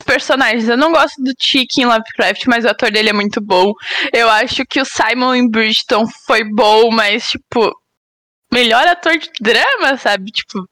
personagens. 0.03 0.69
Eu 0.69 0.77
não 0.77 0.93
gosto 0.93 1.23
do 1.23 1.33
Chick 1.39 1.81
em 1.81 1.87
Lovecraft, 1.87 2.45
mas 2.47 2.65
o 2.65 2.69
ator 2.69 2.91
dele 2.91 3.11
é 3.11 3.13
muito 3.13 3.41
bom. 3.41 3.73
Eu 4.13 4.29
acho 4.29 4.65
que 4.67 4.81
o 4.81 4.85
Simon 4.85 5.35
em 5.35 5.49
Bridgeton 5.49 6.07
foi 6.27 6.45
bom, 6.45 6.91
mas, 6.91 7.31
tipo, 7.31 7.73
melhor 8.53 8.87
ator 8.87 9.17
de 9.19 9.31
drama, 9.41 9.97
sabe? 9.97 10.31
Tipo, 10.31 10.69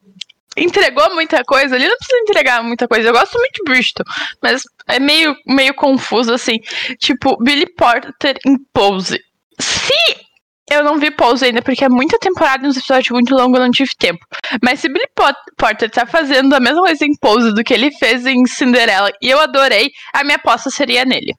entregou 0.57 1.15
muita 1.15 1.43
coisa. 1.45 1.77
Ele 1.77 1.89
não 1.89 1.97
precisa 1.97 2.19
entregar 2.19 2.63
muita 2.63 2.87
coisa. 2.87 3.09
Eu 3.09 3.13
gosto 3.13 3.39
muito 3.39 3.55
de 3.55 3.65
Bridgeton, 3.65 4.05
mas 4.43 4.63
é 4.87 4.99
meio, 4.99 5.35
meio 5.47 5.75
confuso, 5.75 6.33
assim. 6.33 6.59
Tipo, 6.99 7.37
Billy 7.43 7.67
Porter 7.75 8.37
em 8.47 8.57
Pose. 8.73 9.21
Se 9.59 10.30
eu 10.71 10.85
não 10.85 10.99
vi 10.99 11.11
Pose 11.11 11.45
ainda, 11.45 11.61
porque 11.61 11.85
é 11.85 11.89
muita 11.89 12.19
temporada 12.19 12.65
e 12.65 12.69
uns 12.69 12.77
episódios 12.77 13.11
muito 13.11 13.35
longos, 13.35 13.59
eu 13.59 13.65
não 13.65 13.73
tive 13.73 13.95
tempo. 13.97 14.25
Mas 14.63 14.81
se 14.81 14.89
Billy 14.89 15.09
Porter 15.57 15.91
tá 15.91 16.07
fazendo 16.07 16.55
a 16.55 16.61
mesma 16.61 16.81
coisa 16.81 17.05
em 17.05 17.17
Pose 17.17 17.53
do 17.53 17.65
que 17.65 17.75
ele 17.75 17.91
fez 17.91 18.25
em 18.25 18.47
Cinderela, 18.47 19.11
e 19.21 19.29
eu 19.29 19.41
adorei, 19.41 19.91
a 20.15 20.23
minha 20.23 20.37
aposta 20.37 20.71
seria 20.71 21.05
nele. 21.05 21.35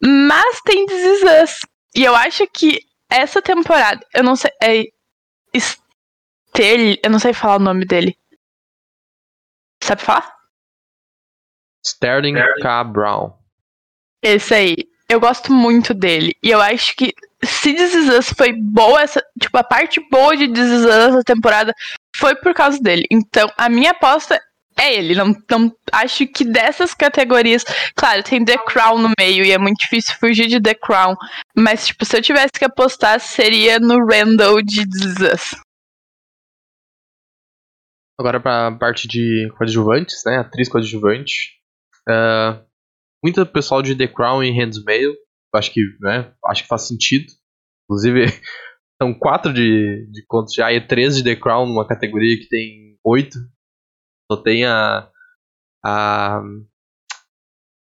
Mas 0.00 0.60
tem 0.62 0.86
This 0.86 1.22
Us. 1.42 1.60
E 1.94 2.04
eu 2.04 2.14
acho 2.14 2.46
que 2.46 2.80
essa 3.10 3.42
temporada, 3.42 4.00
eu 4.14 4.22
não 4.22 4.36
sei. 4.36 4.50
É. 4.62 4.84
Stel, 5.56 6.96
eu 7.02 7.10
não 7.10 7.18
sei 7.18 7.32
falar 7.32 7.56
o 7.56 7.64
nome 7.64 7.84
dele. 7.84 8.16
Sabe 9.82 10.02
falar? 10.02 10.36
Sterling 11.84 12.36
K. 12.62 12.84
Brown. 12.84 13.32
Esse 14.22 14.54
aí. 14.54 14.76
Eu 15.08 15.18
gosto 15.18 15.52
muito 15.52 15.94
dele. 15.94 16.36
E 16.42 16.50
eu 16.50 16.60
acho 16.60 16.94
que 16.94 17.14
se 17.44 17.74
This 17.74 17.94
Is 17.94 18.08
Us 18.08 18.32
foi 18.36 18.52
boa, 18.52 19.00
essa, 19.00 19.22
tipo, 19.40 19.56
a 19.56 19.64
parte 19.64 20.00
boa 20.10 20.36
de 20.36 20.48
This 20.48 20.70
Is 20.70 20.84
Us 20.84 20.86
essa 20.86 21.22
temporada 21.24 21.72
foi 22.16 22.34
por 22.34 22.52
causa 22.52 22.80
dele. 22.80 23.04
Então, 23.10 23.48
a 23.56 23.68
minha 23.68 23.92
aposta 23.92 24.40
é 24.78 24.94
ele. 24.94 25.14
Não, 25.14 25.34
não 25.50 25.72
acho 25.92 26.26
que 26.26 26.44
dessas 26.44 26.94
categorias. 26.94 27.64
Claro, 27.94 28.22
tem 28.22 28.44
The 28.44 28.58
Crown 28.58 28.98
no 28.98 29.12
meio 29.18 29.44
e 29.44 29.52
é 29.52 29.58
muito 29.58 29.78
difícil 29.78 30.14
fugir 30.18 30.46
de 30.46 30.60
The 30.60 30.74
Crown. 30.74 31.14
Mas, 31.56 31.86
tipo, 31.86 32.04
se 32.04 32.16
eu 32.16 32.22
tivesse 32.22 32.52
que 32.52 32.64
apostar, 32.64 33.20
seria 33.20 33.78
no 33.78 34.04
Randall 34.06 34.62
de 34.62 34.88
This. 34.88 35.56
Agora 38.18 38.40
pra 38.40 38.72
parte 38.72 39.06
de 39.06 39.48
coadjuvantes, 39.56 40.22
né? 40.26 40.38
Atriz 40.38 40.68
coadjuvante. 40.68 41.56
Uh, 42.08 42.60
muito 43.22 43.44
pessoal 43.46 43.80
de 43.80 43.94
The 43.94 44.08
Crown 44.08 44.42
e 44.42 44.50
Handmaid 44.50 45.14
acho 45.54 45.72
que, 45.72 45.80
né, 46.00 46.32
acho 46.46 46.62
que 46.62 46.68
faz 46.68 46.86
sentido. 46.86 47.26
Inclusive, 47.84 48.26
são 49.00 49.14
quatro 49.14 49.52
de, 49.52 50.06
de 50.10 50.24
contos 50.26 50.54
já 50.54 50.72
e 50.72 50.86
três 50.86 51.16
de 51.16 51.24
The 51.24 51.36
Crown 51.36 51.66
numa 51.66 51.86
categoria 51.86 52.36
que 52.36 52.48
tem 52.48 52.98
oito. 53.04 53.38
Só 54.30 54.36
tem 54.36 54.66
a. 54.66 55.10
a 55.84 56.42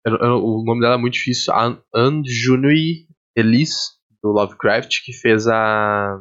o 0.05 0.65
nome 0.65 0.81
dela 0.81 0.95
é 0.95 0.99
muito 0.99 1.15
difícil. 1.15 1.53
Anjunui 1.95 3.07
Elise 3.37 3.93
do 4.23 4.31
Lovecraft, 4.31 5.05
que 5.05 5.13
fez 5.13 5.47
a. 5.47 6.19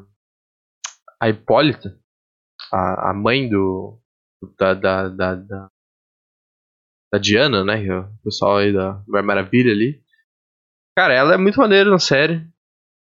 A 1.21 1.29
Hipólita, 1.29 1.99
a, 2.73 3.11
a 3.11 3.13
mãe 3.13 3.47
do. 3.47 3.99
Da, 4.57 4.73
da, 4.73 5.07
da, 5.07 5.35
da, 5.35 5.69
da 7.13 7.19
Diana, 7.19 7.63
né? 7.63 7.85
É 7.85 7.99
o 7.99 8.17
pessoal 8.23 8.57
aí 8.57 8.73
da 8.73 9.03
Mulher 9.07 9.23
Maravilha 9.23 9.71
ali. 9.71 10.00
Cara, 10.97 11.13
ela 11.13 11.33
é 11.33 11.37
muito 11.37 11.59
maneira 11.59 11.89
na 11.89 11.99
série. 11.99 12.45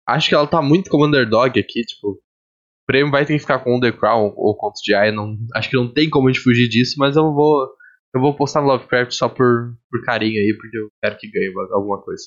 Acho 0.08 0.30
que 0.30 0.36
ela 0.36 0.48
tá 0.48 0.62
muito 0.62 0.90
como 0.90 1.06
underdog 1.06 1.60
aqui, 1.60 1.82
tipo. 1.82 2.10
O 2.10 2.86
prêmio 2.86 3.12
vai 3.12 3.26
ter 3.26 3.34
que 3.34 3.40
ficar 3.40 3.60
com 3.60 3.78
o 3.78 3.80
The 3.80 3.94
Crown 3.94 4.34
ou 4.36 4.56
contra 4.58 4.78
o 4.78 4.86
Jaya. 4.86 5.12
Não, 5.12 5.38
acho 5.56 5.70
que 5.70 5.78
não 5.78 5.92
tem 5.92 6.10
como 6.10 6.28
a 6.28 6.32
gente 6.32 6.44
fugir 6.44 6.68
disso, 6.68 6.96
mas 6.98 7.16
eu 7.16 7.34
vou. 7.34 7.70
Eu 8.14 8.22
vou 8.22 8.36
postar 8.36 8.62
no 8.62 8.68
Lovecraft 8.68 9.12
só 9.12 9.28
por, 9.28 9.74
por 9.90 10.04
carinho 10.04 10.40
aí, 10.40 10.56
porque 10.56 10.78
eu 10.78 10.90
quero 11.02 11.18
que 11.18 11.32
ganhe 11.32 11.52
alguma 11.72 12.00
coisa. 12.00 12.24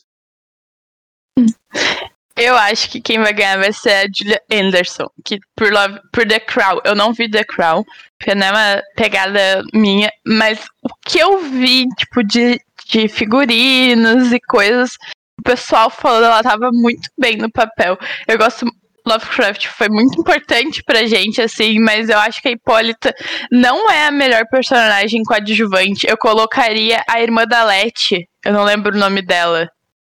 Eu 2.37 2.55
acho 2.55 2.91
que 2.91 3.01
quem 3.01 3.19
vai 3.19 3.33
ganhar 3.33 3.57
vai 3.57 3.73
ser 3.73 3.93
a 3.93 4.07
Julia 4.15 4.43
Anderson, 4.53 5.09
que 5.25 5.39
por, 5.57 5.73
Love, 5.73 6.01
por 6.13 6.27
The 6.29 6.41
Crown, 6.41 6.81
eu 6.85 6.95
não 6.95 7.15
vi 7.15 7.31
The 7.31 7.45
Crown, 7.45 7.83
porque 8.19 8.35
não 8.35 8.47
é 8.49 8.51
uma 8.51 8.83
pegada 8.95 9.63
minha, 9.73 10.11
mas 10.27 10.67
o 10.83 10.89
que 11.07 11.19
eu 11.19 11.39
vi, 11.39 11.87
tipo, 11.97 12.23
de, 12.23 12.61
de 12.89 13.09
figurinos 13.09 14.33
e 14.33 14.41
coisas, 14.41 14.99
o 15.39 15.43
pessoal 15.43 15.91
falando, 15.91 16.25
ela 16.25 16.43
tava 16.43 16.71
muito 16.73 17.11
bem 17.19 17.37
no 17.37 17.51
papel. 17.51 17.99
Eu 18.27 18.39
gosto 18.39 18.67
Lovecraft 19.07 19.69
foi 19.69 19.89
muito 19.89 20.21
importante 20.21 20.83
pra 20.83 21.07
gente, 21.07 21.41
assim, 21.41 21.79
mas 21.79 22.09
eu 22.09 22.19
acho 22.19 22.43
que 22.43 22.49
a 22.49 22.51
Hipólita 22.51 23.15
não 23.53 23.89
é 23.89 24.09
a 24.09 24.11
melhor 24.11 24.45
personagem 24.51 25.23
coadjuvante. 25.23 26.09
Eu 26.09 26.17
colocaria 26.17 27.01
a 27.09 27.23
irmã 27.23 27.47
da 27.47 27.63
Letty, 27.63 28.29
eu 28.45 28.53
não 28.53 28.65
lembro 28.65 28.95
o 28.95 28.99
nome 28.99 29.23
dela. 29.23 29.71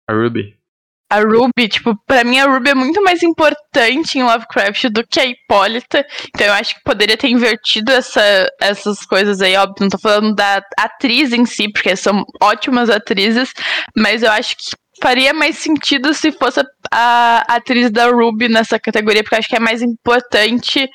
A 0.07 0.13
Ruby 0.13 0.55
a 1.13 1.19
Ruby, 1.19 1.67
tipo, 1.69 1.95
pra 2.07 2.23
mim 2.23 2.39
a 2.39 2.45
Ruby 2.45 2.71
é 2.71 2.73
muito 2.73 2.99
mais 3.03 3.21
importante 3.21 4.17
em 4.17 4.23
Lovecraft 4.23 4.85
do 4.85 5.05
que 5.05 5.19
a 5.19 5.25
Hipólita. 5.25 6.03
Então 6.29 6.47
eu 6.47 6.53
acho 6.53 6.73
que 6.73 6.83
poderia 6.83 7.15
ter 7.15 7.29
invertido 7.29 7.91
essa, 7.91 8.49
essas 8.59 9.05
coisas 9.05 9.39
aí, 9.39 9.55
óbvio. 9.55 9.75
Não 9.81 9.89
tô 9.89 9.99
falando 9.99 10.33
da 10.33 10.59
atriz 10.75 11.31
em 11.31 11.45
si, 11.45 11.71
porque 11.71 11.95
são 11.95 12.25
ótimas 12.41 12.89
atrizes, 12.89 13.53
mas 13.95 14.23
eu 14.23 14.31
acho 14.31 14.57
que 14.57 14.63
faria 15.03 15.33
mais 15.33 15.57
sentido 15.57 16.13
se 16.13 16.31
fosse 16.31 16.61
a, 16.89 17.43
a 17.45 17.55
atriz 17.57 17.91
da 17.91 18.09
Ruby 18.09 18.47
nessa 18.47 18.79
categoria, 18.79 19.21
porque 19.21 19.35
acho 19.35 19.49
que 19.49 19.57
é 19.57 19.59
mais 19.59 19.81
importante 19.81 20.89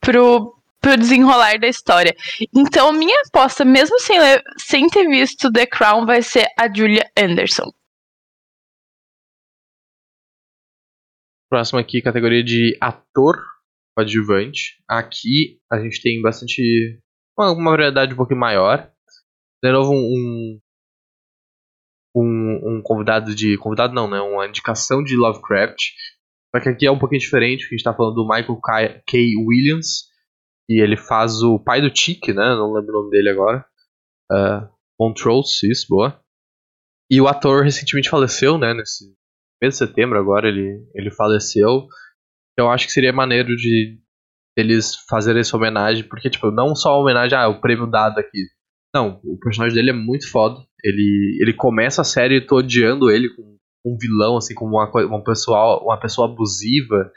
pro, 0.00 0.56
pro 0.80 0.96
desenrolar 0.96 1.58
da 1.58 1.68
história. 1.68 2.16
Então, 2.56 2.90
minha 2.90 3.20
aposta, 3.26 3.62
mesmo 3.62 4.00
sem, 4.00 4.18
sem 4.56 4.88
ter 4.88 5.06
visto 5.06 5.52
The 5.52 5.66
Crown, 5.66 6.06
vai 6.06 6.22
ser 6.22 6.46
a 6.58 6.74
Julia 6.74 7.04
Anderson. 7.14 7.70
Próximo 11.50 11.80
aqui, 11.80 12.00
categoria 12.00 12.42
de 12.42 12.78
ator 12.80 13.36
coadjuvante. 13.94 14.82
Aqui 14.88 15.60
a 15.70 15.78
gente 15.80 16.00
tem 16.00 16.22
bastante. 16.22 16.98
Uma, 17.36 17.52
uma 17.52 17.70
variedade 17.72 18.14
um 18.14 18.16
pouquinho 18.16 18.40
maior. 18.40 18.90
De 19.62 19.70
novo, 19.72 19.92
um, 19.92 20.58
um, 22.14 22.78
um, 22.78 22.82
convidado 22.82 23.34
de. 23.34 23.56
Convidado 23.58 23.94
não, 23.94 24.08
né? 24.08 24.20
Uma 24.20 24.46
indicação 24.46 25.02
de 25.02 25.16
Lovecraft. 25.16 25.80
Só 26.54 26.62
que 26.62 26.68
aqui 26.68 26.86
é 26.86 26.90
um 26.90 26.98
pouquinho 26.98 27.20
diferente, 27.20 27.60
porque 27.60 27.74
a 27.74 27.78
gente 27.78 27.84
tá 27.84 27.94
falando 27.94 28.14
do 28.14 28.28
Michael 28.28 28.60
K. 29.06 29.22
Williams. 29.46 30.10
E 30.68 30.80
ele 30.80 30.96
faz 30.96 31.42
o 31.42 31.58
pai 31.58 31.80
do 31.80 31.90
Tic, 31.90 32.28
né? 32.28 32.54
Não 32.54 32.72
lembro 32.72 32.90
o 32.90 33.02
nome 33.02 33.10
dele 33.10 33.30
agora. 33.30 33.64
Uh, 34.30 34.68
Montrose, 34.98 35.68
isso, 35.70 35.86
boa. 35.88 36.20
E 37.10 37.20
o 37.20 37.26
ator 37.26 37.64
recentemente 37.64 38.08
faleceu, 38.08 38.56
né? 38.56 38.72
Nesse, 38.72 39.04
mês 39.60 39.74
de 39.74 39.78
setembro 39.78 40.18
agora 40.18 40.48
ele, 40.48 40.82
ele 40.94 41.10
faleceu. 41.10 41.86
Eu 42.58 42.70
acho 42.70 42.86
que 42.86 42.92
seria 42.92 43.12
maneiro 43.12 43.54
de 43.56 43.98
eles 44.56 44.96
fazerem 45.08 45.40
essa 45.40 45.56
homenagem, 45.56 46.04
porque, 46.08 46.30
tipo, 46.30 46.50
não 46.50 46.74
só 46.74 46.90
a 46.90 46.98
homenagem, 46.98 47.38
ah, 47.38 47.48
o 47.48 47.60
prêmio 47.60 47.86
dado 47.86 48.18
aqui. 48.18 48.46
Não, 48.94 49.20
o 49.22 49.38
personagem 49.38 49.74
dele 49.74 49.90
é 49.90 49.94
muito 49.94 50.28
foda. 50.30 50.60
Ele, 50.84 51.38
ele 51.40 51.52
começa 51.52 52.02
a 52.02 52.04
série 52.04 52.36
e 52.36 52.46
tô 52.46 52.56
odiando 52.56 53.10
ele 53.10 53.28
com 53.34 53.58
um 53.84 53.96
vilão, 53.98 54.36
assim, 54.36 54.54
como 54.54 54.76
uma, 54.76 54.90
uma, 55.06 55.24
pessoa, 55.24 55.82
uma 55.82 55.98
pessoa 55.98 56.28
abusiva. 56.28 57.10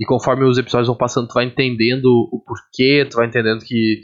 E 0.00 0.04
conforme 0.04 0.44
os 0.44 0.58
episódios 0.58 0.88
vão 0.88 0.96
passando, 0.96 1.28
tu 1.28 1.34
vai 1.34 1.44
entendendo 1.44 2.06
o 2.06 2.42
porquê, 2.44 3.06
tu 3.08 3.16
vai 3.16 3.26
entendendo 3.26 3.64
que, 3.64 4.02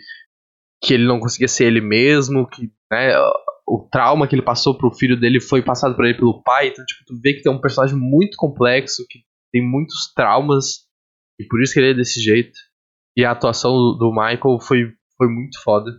que 0.83 0.95
ele 0.95 1.07
não 1.07 1.21
conseguia 1.21 1.49
ser 1.49 1.65
ele 1.65 1.81
mesmo, 1.81 2.49
que 2.49 2.71
né, 2.91 3.15
o 3.67 3.87
trauma 3.91 4.27
que 4.27 4.35
ele 4.35 4.43
passou 4.43 4.77
pro 4.77 4.95
filho 4.95 5.19
dele 5.19 5.41
foi 5.41 5.63
passado 5.63 5.95
para 5.95 6.09
ele 6.09 6.19
pelo 6.19 6.43
pai. 6.43 6.69
Então, 6.69 6.85
tipo, 6.85 7.05
tu 7.07 7.21
vê 7.21 7.35
que 7.35 7.43
tem 7.43 7.53
um 7.53 7.61
personagem 7.61 7.97
muito 7.97 8.37
complexo, 8.37 9.05
que 9.09 9.21
tem 9.53 9.63
muitos 9.63 10.13
traumas, 10.15 10.87
e 11.39 11.45
por 11.47 11.63
isso 11.63 11.75
que 11.75 11.81
ele 11.81 11.91
é 11.91 11.95
desse 11.95 12.21
jeito. 12.21 12.59
E 13.17 13.25
a 13.25 13.33
atuação 13.33 13.73
do, 13.73 14.11
Michael 14.11 14.61
foi, 14.61 14.93
foi 15.17 15.29
muito 15.29 15.61
foda. 15.63 15.91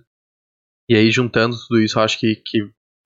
E 0.89 0.95
aí, 0.95 1.12
juntando 1.12 1.56
tudo 1.67 1.82
isso, 1.82 2.00
eu 2.00 2.04
acho 2.04 2.19
que, 2.19 2.41
que 2.45 2.60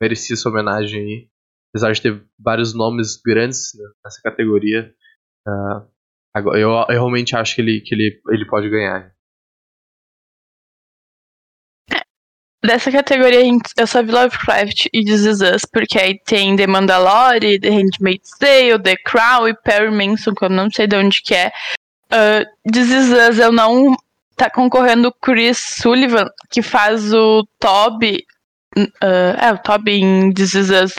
merecia 0.03 0.33
essa 0.33 0.49
homenagem 0.49 1.01
aí. 1.01 1.29
Apesar 1.69 1.93
de 1.93 2.01
ter 2.01 2.23
vários 2.37 2.75
nomes 2.75 3.19
grandes 3.25 3.71
nessa 4.03 4.21
categoria, 4.21 4.93
uh, 5.47 5.87
agora, 6.35 6.59
eu, 6.59 6.69
eu, 6.69 6.85
realmente 6.89 7.35
acho 7.35 7.55
que 7.55 7.61
ele, 7.61 7.81
que 7.81 7.95
ele, 7.95 8.21
ele 8.29 8.45
pode 8.45 8.69
ganhar. 8.69 9.11
Dessa 12.63 12.91
categoria, 12.91 13.41
eu 13.77 13.87
só 13.87 14.03
vi 14.03 14.11
Lovecraft 14.11 14.85
e 14.93 15.03
This 15.03 15.25
Is 15.25 15.41
Us, 15.41 15.65
porque 15.65 15.99
aí 15.99 16.19
tem 16.19 16.55
The 16.55 16.67
Mandalorian, 16.67 17.59
The 17.59 17.69
Handmaid's 17.69 18.37
Tale, 18.37 18.81
The 18.81 18.95
Crown 18.97 19.47
e 19.47 19.53
Perry 19.55 19.91
Manson, 19.91 20.33
que 20.33 20.45
eu 20.45 20.49
não 20.49 20.69
sei 20.69 20.87
de 20.87 20.95
onde 20.95 21.21
que 21.23 21.33
é. 21.33 21.51
Uh, 22.11 22.71
This 22.71 22.89
Is 22.89 23.09
Us, 23.09 23.39
eu 23.39 23.51
não... 23.51 23.95
Tá 24.35 24.49
concorrendo 24.49 25.09
o 25.09 25.13
Chris 25.13 25.59
Sullivan, 25.81 26.25
que 26.51 26.61
faz 26.61 27.13
o 27.13 27.45
Toby... 27.59 28.25
Uh, 28.77 29.37
é, 29.39 29.51
o 29.51 29.57
Toby 29.57 30.01
em 30.01 30.33
This 30.33 30.53
Is 30.55 30.69
Us 30.69 30.93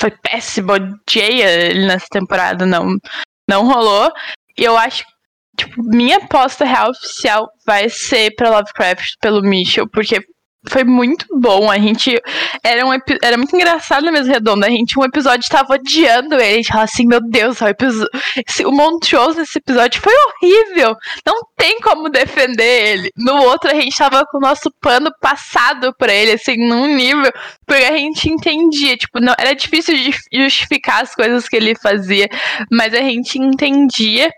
foi 0.00 0.10
péssimo, 0.10 0.72
odiei 0.72 1.42
ele 1.42 1.86
nessa 1.86 2.06
temporada, 2.10 2.66
não, 2.66 2.96
não 3.48 3.66
rolou. 3.66 4.12
E 4.58 4.64
eu 4.64 4.76
acho 4.76 5.04
tipo, 5.56 5.82
minha 5.82 6.18
aposta 6.18 6.64
real 6.64 6.90
oficial 6.90 7.48
vai 7.66 7.88
ser 7.88 8.34
pra 8.36 8.50
Lovecraft 8.50 9.14
pelo 9.20 9.42
Mitchell, 9.42 9.88
porque 9.88 10.20
foi 10.68 10.84
muito 10.84 11.26
bom. 11.38 11.70
A 11.70 11.78
gente. 11.78 12.20
Era, 12.62 12.86
um, 12.86 12.92
era 13.22 13.36
muito 13.36 13.54
engraçado 13.54 14.04
na 14.04 14.12
mesa 14.12 14.30
redonda. 14.30 14.66
A 14.66 14.70
gente, 14.70 14.98
um 14.98 15.04
episódio, 15.04 15.48
tava 15.48 15.74
odiando 15.74 16.34
ele. 16.34 16.42
A 16.42 16.56
gente 16.56 16.68
falava 16.68 16.84
assim: 16.84 17.06
Meu 17.06 17.20
Deus, 17.20 17.60
o, 17.60 17.68
episódio, 17.68 18.10
o 18.66 18.72
Montrose 18.72 19.38
nesse 19.38 19.58
episódio 19.58 20.00
foi 20.00 20.12
horrível. 20.14 20.96
Não 21.24 21.40
tem 21.56 21.80
como 21.80 22.08
defender 22.08 22.88
ele. 22.88 23.12
No 23.16 23.36
outro, 23.44 23.70
a 23.70 23.74
gente 23.74 23.96
tava 23.96 24.24
com 24.26 24.38
o 24.38 24.40
nosso 24.40 24.70
pano 24.80 25.10
passado 25.20 25.94
por 25.98 26.08
ele, 26.08 26.32
assim, 26.32 26.56
num 26.56 26.86
nível. 26.86 27.32
Porque 27.66 27.84
a 27.84 27.96
gente 27.96 28.28
entendia. 28.28 28.96
Tipo, 28.96 29.20
não, 29.20 29.34
era 29.38 29.54
difícil 29.54 29.94
justificar 30.32 31.02
as 31.02 31.14
coisas 31.14 31.48
que 31.48 31.56
ele 31.56 31.74
fazia. 31.76 32.28
Mas 32.70 32.92
a 32.94 33.00
gente 33.00 33.38
entendia. 33.38 34.30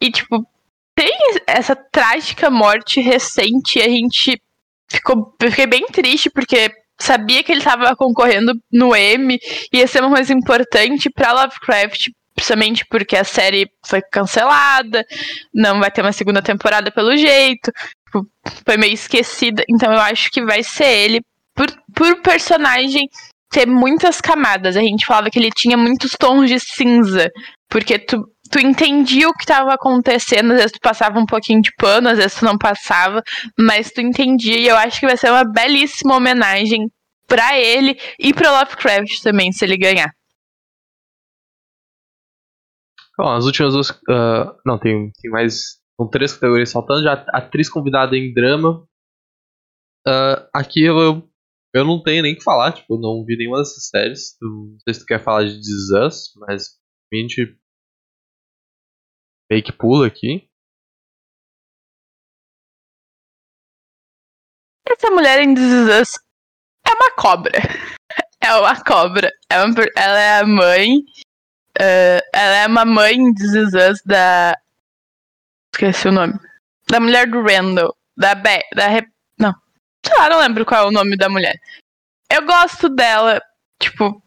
E, 0.00 0.10
tipo, 0.10 0.46
tem 0.94 1.12
essa 1.46 1.74
trágica 1.74 2.50
morte 2.50 3.00
recente. 3.00 3.80
A 3.80 3.88
gente 3.88 4.40
ficou, 4.90 5.34
fiquei 5.40 5.66
bem 5.66 5.86
triste 5.86 6.28
porque 6.30 6.70
sabia 7.00 7.42
que 7.42 7.52
ele 7.52 7.60
estava 7.60 7.96
concorrendo 7.96 8.52
no 8.70 8.94
M 8.94 9.38
ia 9.72 9.86
ser 9.86 10.02
uma 10.02 10.14
coisa 10.16 10.32
importante 10.32 11.08
para 11.08 11.32
Lovecraft, 11.32 12.10
principalmente 12.34 12.84
porque 12.90 13.16
a 13.16 13.24
série 13.24 13.70
foi 13.86 14.02
cancelada, 14.02 15.04
não 15.54 15.80
vai 15.80 15.90
ter 15.90 16.02
uma 16.02 16.12
segunda 16.12 16.42
temporada 16.42 16.90
pelo 16.90 17.16
jeito, 17.16 17.72
tipo, 18.04 18.26
foi 18.66 18.76
meio 18.76 18.92
esquecida, 18.92 19.64
então 19.68 19.92
eu 19.92 20.00
acho 20.00 20.30
que 20.30 20.44
vai 20.44 20.62
ser 20.62 20.88
ele 20.88 21.20
por, 21.54 21.66
por 21.94 22.20
personagem 22.22 23.08
ter 23.50 23.66
muitas 23.66 24.20
camadas. 24.20 24.76
A 24.76 24.80
gente 24.80 25.04
falava 25.04 25.30
que 25.30 25.38
ele 25.38 25.50
tinha 25.50 25.76
muitos 25.76 26.12
tons 26.18 26.48
de 26.48 26.58
cinza, 26.60 27.30
porque 27.68 27.98
tu 27.98 28.24
tu 28.50 28.58
entendia 28.58 29.28
o 29.28 29.32
que 29.32 29.44
estava 29.44 29.72
acontecendo, 29.72 30.52
às 30.52 30.58
vezes 30.58 30.72
tu 30.72 30.80
passava 30.80 31.18
um 31.18 31.26
pouquinho 31.26 31.62
de 31.62 31.72
pano, 31.76 32.08
às 32.08 32.18
vezes 32.18 32.38
tu 32.38 32.44
não 32.44 32.58
passava, 32.58 33.22
mas 33.58 33.90
tu 33.90 34.00
entendia 34.00 34.58
e 34.58 34.66
eu 34.66 34.76
acho 34.76 34.98
que 34.98 35.06
vai 35.06 35.16
ser 35.16 35.30
uma 35.30 35.44
belíssima 35.44 36.16
homenagem 36.16 36.90
para 37.26 37.58
ele 37.58 37.96
e 38.18 38.34
para 38.34 38.50
Lovecraft 38.50 39.22
também, 39.22 39.52
se 39.52 39.64
ele 39.64 39.76
ganhar. 39.76 40.12
Bom, 43.16 43.28
as 43.28 43.44
últimas 43.44 43.74
duas. 43.74 43.90
Uh, 43.90 44.56
não, 44.64 44.78
tem, 44.78 45.12
tem 45.20 45.30
mais. 45.30 45.78
São 45.94 46.08
três 46.08 46.32
categorias 46.32 46.72
faltando. 46.72 47.02
Já 47.02 47.12
atriz 47.34 47.68
convidada 47.68 48.16
em 48.16 48.32
drama. 48.32 48.82
Uh, 50.08 50.48
aqui 50.54 50.82
eu, 50.82 51.28
eu 51.74 51.84
não 51.84 52.02
tenho 52.02 52.22
nem 52.22 52.32
o 52.32 52.38
que 52.38 52.42
falar, 52.42 52.72
tipo, 52.72 52.94
eu 52.94 52.98
não 52.98 53.22
vi 53.24 53.36
nenhuma 53.36 53.58
dessas 53.58 53.88
séries. 53.88 54.36
Não 54.40 54.74
sei 54.82 54.94
se 54.94 55.00
tu 55.00 55.06
quer 55.06 55.22
falar 55.22 55.44
de 55.44 55.54
This 55.54 55.90
Us, 56.02 56.32
mas 56.36 56.68
a 57.12 57.16
gente 57.16 57.59
que 59.62 59.72
pula 59.72 60.06
aqui. 60.06 60.48
Essa 64.88 65.10
mulher 65.10 65.40
em 65.40 65.54
This 65.54 66.14
é 66.86 66.92
uma 66.92 67.10
cobra. 67.16 67.58
É 68.40 68.54
uma 68.54 68.84
cobra. 68.84 69.32
É 69.50 69.64
uma, 69.64 69.74
ela 69.96 70.20
é 70.20 70.40
a 70.40 70.46
mãe 70.46 71.04
Uh, 71.78 72.20
ela 72.34 72.56
é 72.56 72.66
uma 72.66 72.84
mãe 72.84 73.14
em 73.14 73.34
This 73.34 74.02
da. 74.04 74.54
Esqueci 75.72 76.08
o 76.08 76.12
nome. 76.12 76.34
Da 76.88 77.00
mulher 77.00 77.26
do 77.30 77.42
Randall. 77.42 77.96
Da 78.16 78.34
Be 78.34 78.62
da 78.74 78.88
Re... 78.88 79.08
Não. 79.38 79.54
Sei 80.04 80.16
lá, 80.18 80.28
não 80.28 80.40
lembro 80.40 80.66
qual 80.66 80.84
é 80.84 80.88
o 80.88 80.92
nome 80.92 81.16
da 81.16 81.28
mulher. 81.28 81.58
Eu 82.30 82.44
gosto 82.44 82.88
dela. 82.88 83.40
Tipo, 83.80 84.22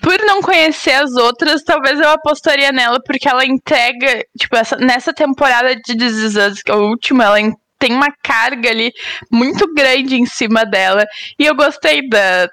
por 0.00 0.18
não 0.24 0.40
conhecer 0.40 0.92
as 0.92 1.12
outras, 1.14 1.62
talvez 1.62 1.98
eu 1.98 2.08
apostaria 2.10 2.72
nela, 2.72 3.00
porque 3.04 3.28
ela 3.28 3.44
entrega, 3.44 4.24
tipo, 4.38 4.56
essa, 4.56 4.76
nessa 4.76 5.12
temporada 5.12 5.74
de 5.74 5.96
This 5.96 6.16
Is 6.16 6.36
Us, 6.36 6.62
que 6.62 6.70
é 6.70 6.74
a 6.74 6.78
última, 6.78 7.24
ela 7.24 7.38
tem 7.78 7.92
uma 7.92 8.12
carga 8.22 8.70
ali 8.70 8.92
muito 9.30 9.72
grande 9.72 10.16
em 10.16 10.26
cima 10.26 10.64
dela. 10.64 11.04
E 11.38 11.46
eu 11.46 11.54
gostei 11.54 12.08
da, 12.08 12.48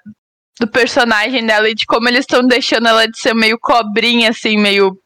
do 0.60 0.68
personagem 0.68 1.46
dela 1.46 1.70
e 1.70 1.76
de 1.76 1.86
como 1.86 2.08
eles 2.08 2.22
estão 2.22 2.46
deixando 2.46 2.88
ela 2.88 3.08
de 3.08 3.20
ser 3.20 3.34
meio 3.34 3.58
cobrinha, 3.60 4.30
assim, 4.30 4.58
meio. 4.58 4.98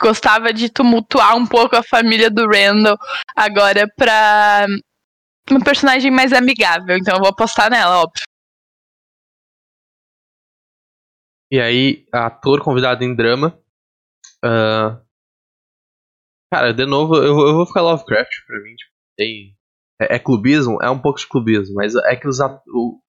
Gostava 0.00 0.52
de 0.52 0.68
tumultuar 0.68 1.36
um 1.36 1.46
pouco 1.46 1.76
a 1.76 1.82
família 1.82 2.28
do 2.28 2.44
Randall 2.48 2.98
agora 3.36 3.86
pra 3.96 4.66
uma 5.48 5.60
personagem 5.60 6.10
mais 6.10 6.32
amigável. 6.32 6.96
Então 6.96 7.14
eu 7.14 7.20
vou 7.20 7.28
apostar 7.28 7.70
nela, 7.70 8.02
óbvio. 8.02 8.24
E 11.52 11.60
aí, 11.60 12.06
ator 12.10 12.62
convidado 12.62 13.04
em 13.04 13.14
drama. 13.14 13.60
Uh, 14.42 14.96
cara, 16.50 16.72
de 16.72 16.86
novo, 16.86 17.14
eu, 17.16 17.24
eu 17.24 17.54
vou 17.56 17.66
ficar 17.66 17.82
Lovecraft 17.82 18.30
pra 18.46 18.58
mim. 18.62 18.74
Tipo, 18.74 18.92
tem, 19.18 19.54
é, 20.00 20.16
é, 20.16 20.18
clubismo? 20.18 20.78
É 20.82 20.88
um 20.88 20.98
pouco 20.98 21.18
de 21.18 21.28
clubismo, 21.28 21.74
mas 21.74 21.94
é 21.94 22.16
que 22.16 22.26
os, 22.26 22.40
a, 22.40 22.58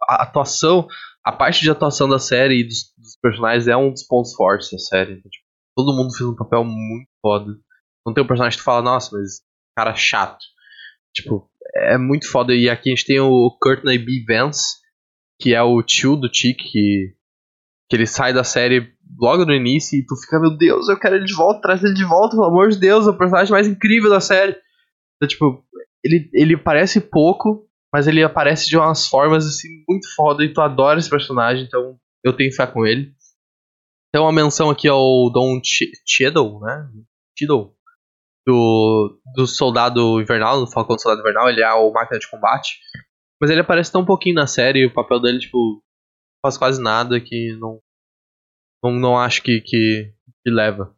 atuação, 0.10 0.86
a 1.24 1.32
parte 1.32 1.62
de 1.62 1.72
atuação 1.72 2.10
da 2.10 2.20
série 2.20 2.60
e 2.60 2.64
dos, 2.66 2.94
dos 2.98 3.18
personagens 3.22 3.66
é 3.70 3.78
um 3.78 3.90
dos 3.92 4.04
pontos 4.04 4.34
fortes 4.34 4.70
da 4.70 4.78
série. 4.78 5.14
Então, 5.14 5.32
tipo, 5.32 5.46
todo 5.74 5.96
mundo 5.96 6.14
fez 6.14 6.30
um 6.30 6.36
papel 6.36 6.66
muito 6.66 7.08
foda. 7.22 7.50
Não 8.06 8.14
tem 8.14 8.26
um 8.26 8.28
personagem 8.28 8.58
que 8.58 8.62
tu 8.62 8.66
fala, 8.66 8.82
nossa, 8.82 9.18
mas 9.18 9.40
cara 9.74 9.96
chato. 9.96 10.44
Tipo, 11.16 11.50
é 11.74 11.98
muito 11.98 12.30
foda. 12.30 12.54
E 12.54 12.70
aqui 12.70 12.90
a 12.90 12.94
gente 12.94 13.06
tem 13.06 13.22
o 13.22 13.58
Courtney 13.62 13.98
B. 13.98 14.26
Vance, 14.28 14.82
que 15.40 15.54
é 15.54 15.62
o 15.62 15.82
tio 15.82 16.18
do 16.18 16.30
Chick, 16.30 16.62
que 16.62 17.16
que 17.90 17.96
ele 17.96 18.08
sai 18.08 18.34
da 18.34 18.44
série 18.44 18.94
logo 19.20 19.46
no 19.46 19.54
início 19.54 19.98
e 19.98 20.06
tu 20.06 20.16
fica, 20.16 20.40
meu 20.40 20.58
Deus, 20.58 20.90
eu 20.90 20.98
quero 20.98 21.16
ele 21.16 21.26
de 21.26 21.36
volta, 21.36 21.62
traz 21.62 21.84
ele 21.84 21.94
de 21.94 22.06
volta, 22.06 22.36
pelo 22.36 22.48
amor 22.48 22.70
de 22.70 22.80
Deus, 22.80 23.08
é 23.08 23.10
o 23.10 23.18
personagem 23.18 23.52
mais 23.52 23.68
incrível 23.68 24.10
da 24.10 24.20
série. 24.20 24.56
Então, 25.16 25.28
tipo, 25.28 25.64
ele, 26.04 26.30
ele 26.34 26.58
parece 26.58 27.00
pouco, 27.00 27.68
mas 27.94 28.08
ele 28.08 28.24
aparece 28.24 28.68
de 28.68 28.78
umas 28.78 29.08
formas 29.08 29.46
assim 29.46 29.68
muito 29.88 30.08
foda 30.16 30.44
e 30.44 30.52
tu 30.52 30.62
adora 30.62 31.00
esse 31.00 31.10
personagem, 31.10 31.66
então 31.66 31.98
eu 32.24 32.36
tenho 32.36 32.54
fé 32.54 32.66
com 32.66 32.86
ele. 32.86 33.14
Tem 34.12 34.22
uma 34.22 34.32
menção 34.32 34.70
aqui 34.70 34.88
ao 34.88 35.30
Don 35.32 35.60
Cheadle, 36.06 36.60
né? 36.62 36.88
Cheadle. 37.38 37.74
Do, 38.46 39.22
do 39.36 39.48
Soldado 39.48 40.22
Invernal, 40.22 40.60
do 40.60 40.70
Falcão 40.70 40.98
do 40.98 41.02
Soldado 41.02 41.22
Invernal, 41.22 41.50
ele 41.50 41.64
é 41.64 41.74
o 41.74 41.92
máquina 41.92 42.20
de 42.20 42.30
combate. 42.30 42.78
Mas 43.40 43.50
ele 43.50 43.62
aparece 43.62 43.92
tão 43.92 44.06
pouquinho 44.06 44.36
na 44.36 44.48
série, 44.48 44.86
o 44.86 44.94
papel 44.94 45.20
dele, 45.22 45.40
tipo, 45.40 45.82
faz 46.44 46.58
quase 46.58 46.82
nada 46.82 47.20
que 47.22 47.56
não 47.58 47.80
não, 48.84 48.92
não 48.92 49.18
acho 49.18 49.42
que, 49.42 49.62
que, 49.62 50.14
que 50.44 50.52
leva. 50.52 50.94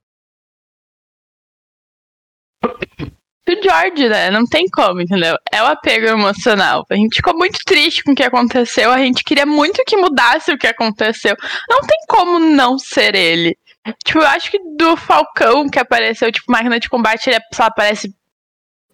O 3.48 3.62
George, 3.62 4.10
né? 4.10 4.32
Não 4.32 4.44
tem 4.44 4.66
como, 4.68 5.02
entendeu? 5.02 5.38
É 5.54 5.62
o 5.62 5.68
apego 5.68 6.08
emocional. 6.08 6.84
A 6.90 6.96
gente 6.96 7.18
ficou 7.18 7.38
muito 7.38 7.60
triste 7.64 8.04
com 8.04 8.12
o 8.12 8.16
que 8.16 8.24
aconteceu. 8.24 8.92
A 8.92 8.98
gente 8.98 9.24
queria 9.24 9.46
muito 9.46 9.84
que 9.86 9.96
mudasse 9.96 10.52
o 10.52 10.58
que 10.58 10.66
aconteceu. 10.66 11.36
Não 11.70 11.82
tem 11.82 12.00
como 12.10 12.40
não 12.40 12.80
ser 12.80 13.14
ele. 13.14 13.56
Tipo, 14.04 14.22
eu 14.22 14.28
acho 14.28 14.50
que 14.50 14.58
do 14.76 14.98
Falcão 14.98 15.70
que 15.70 15.78
apareceu, 15.78 16.32
tipo, 16.32 16.52
máquina 16.52 16.80
de 16.80 16.90
combate, 16.90 17.30
ele 17.30 17.40
só 17.54 17.66
aparece 17.66 18.12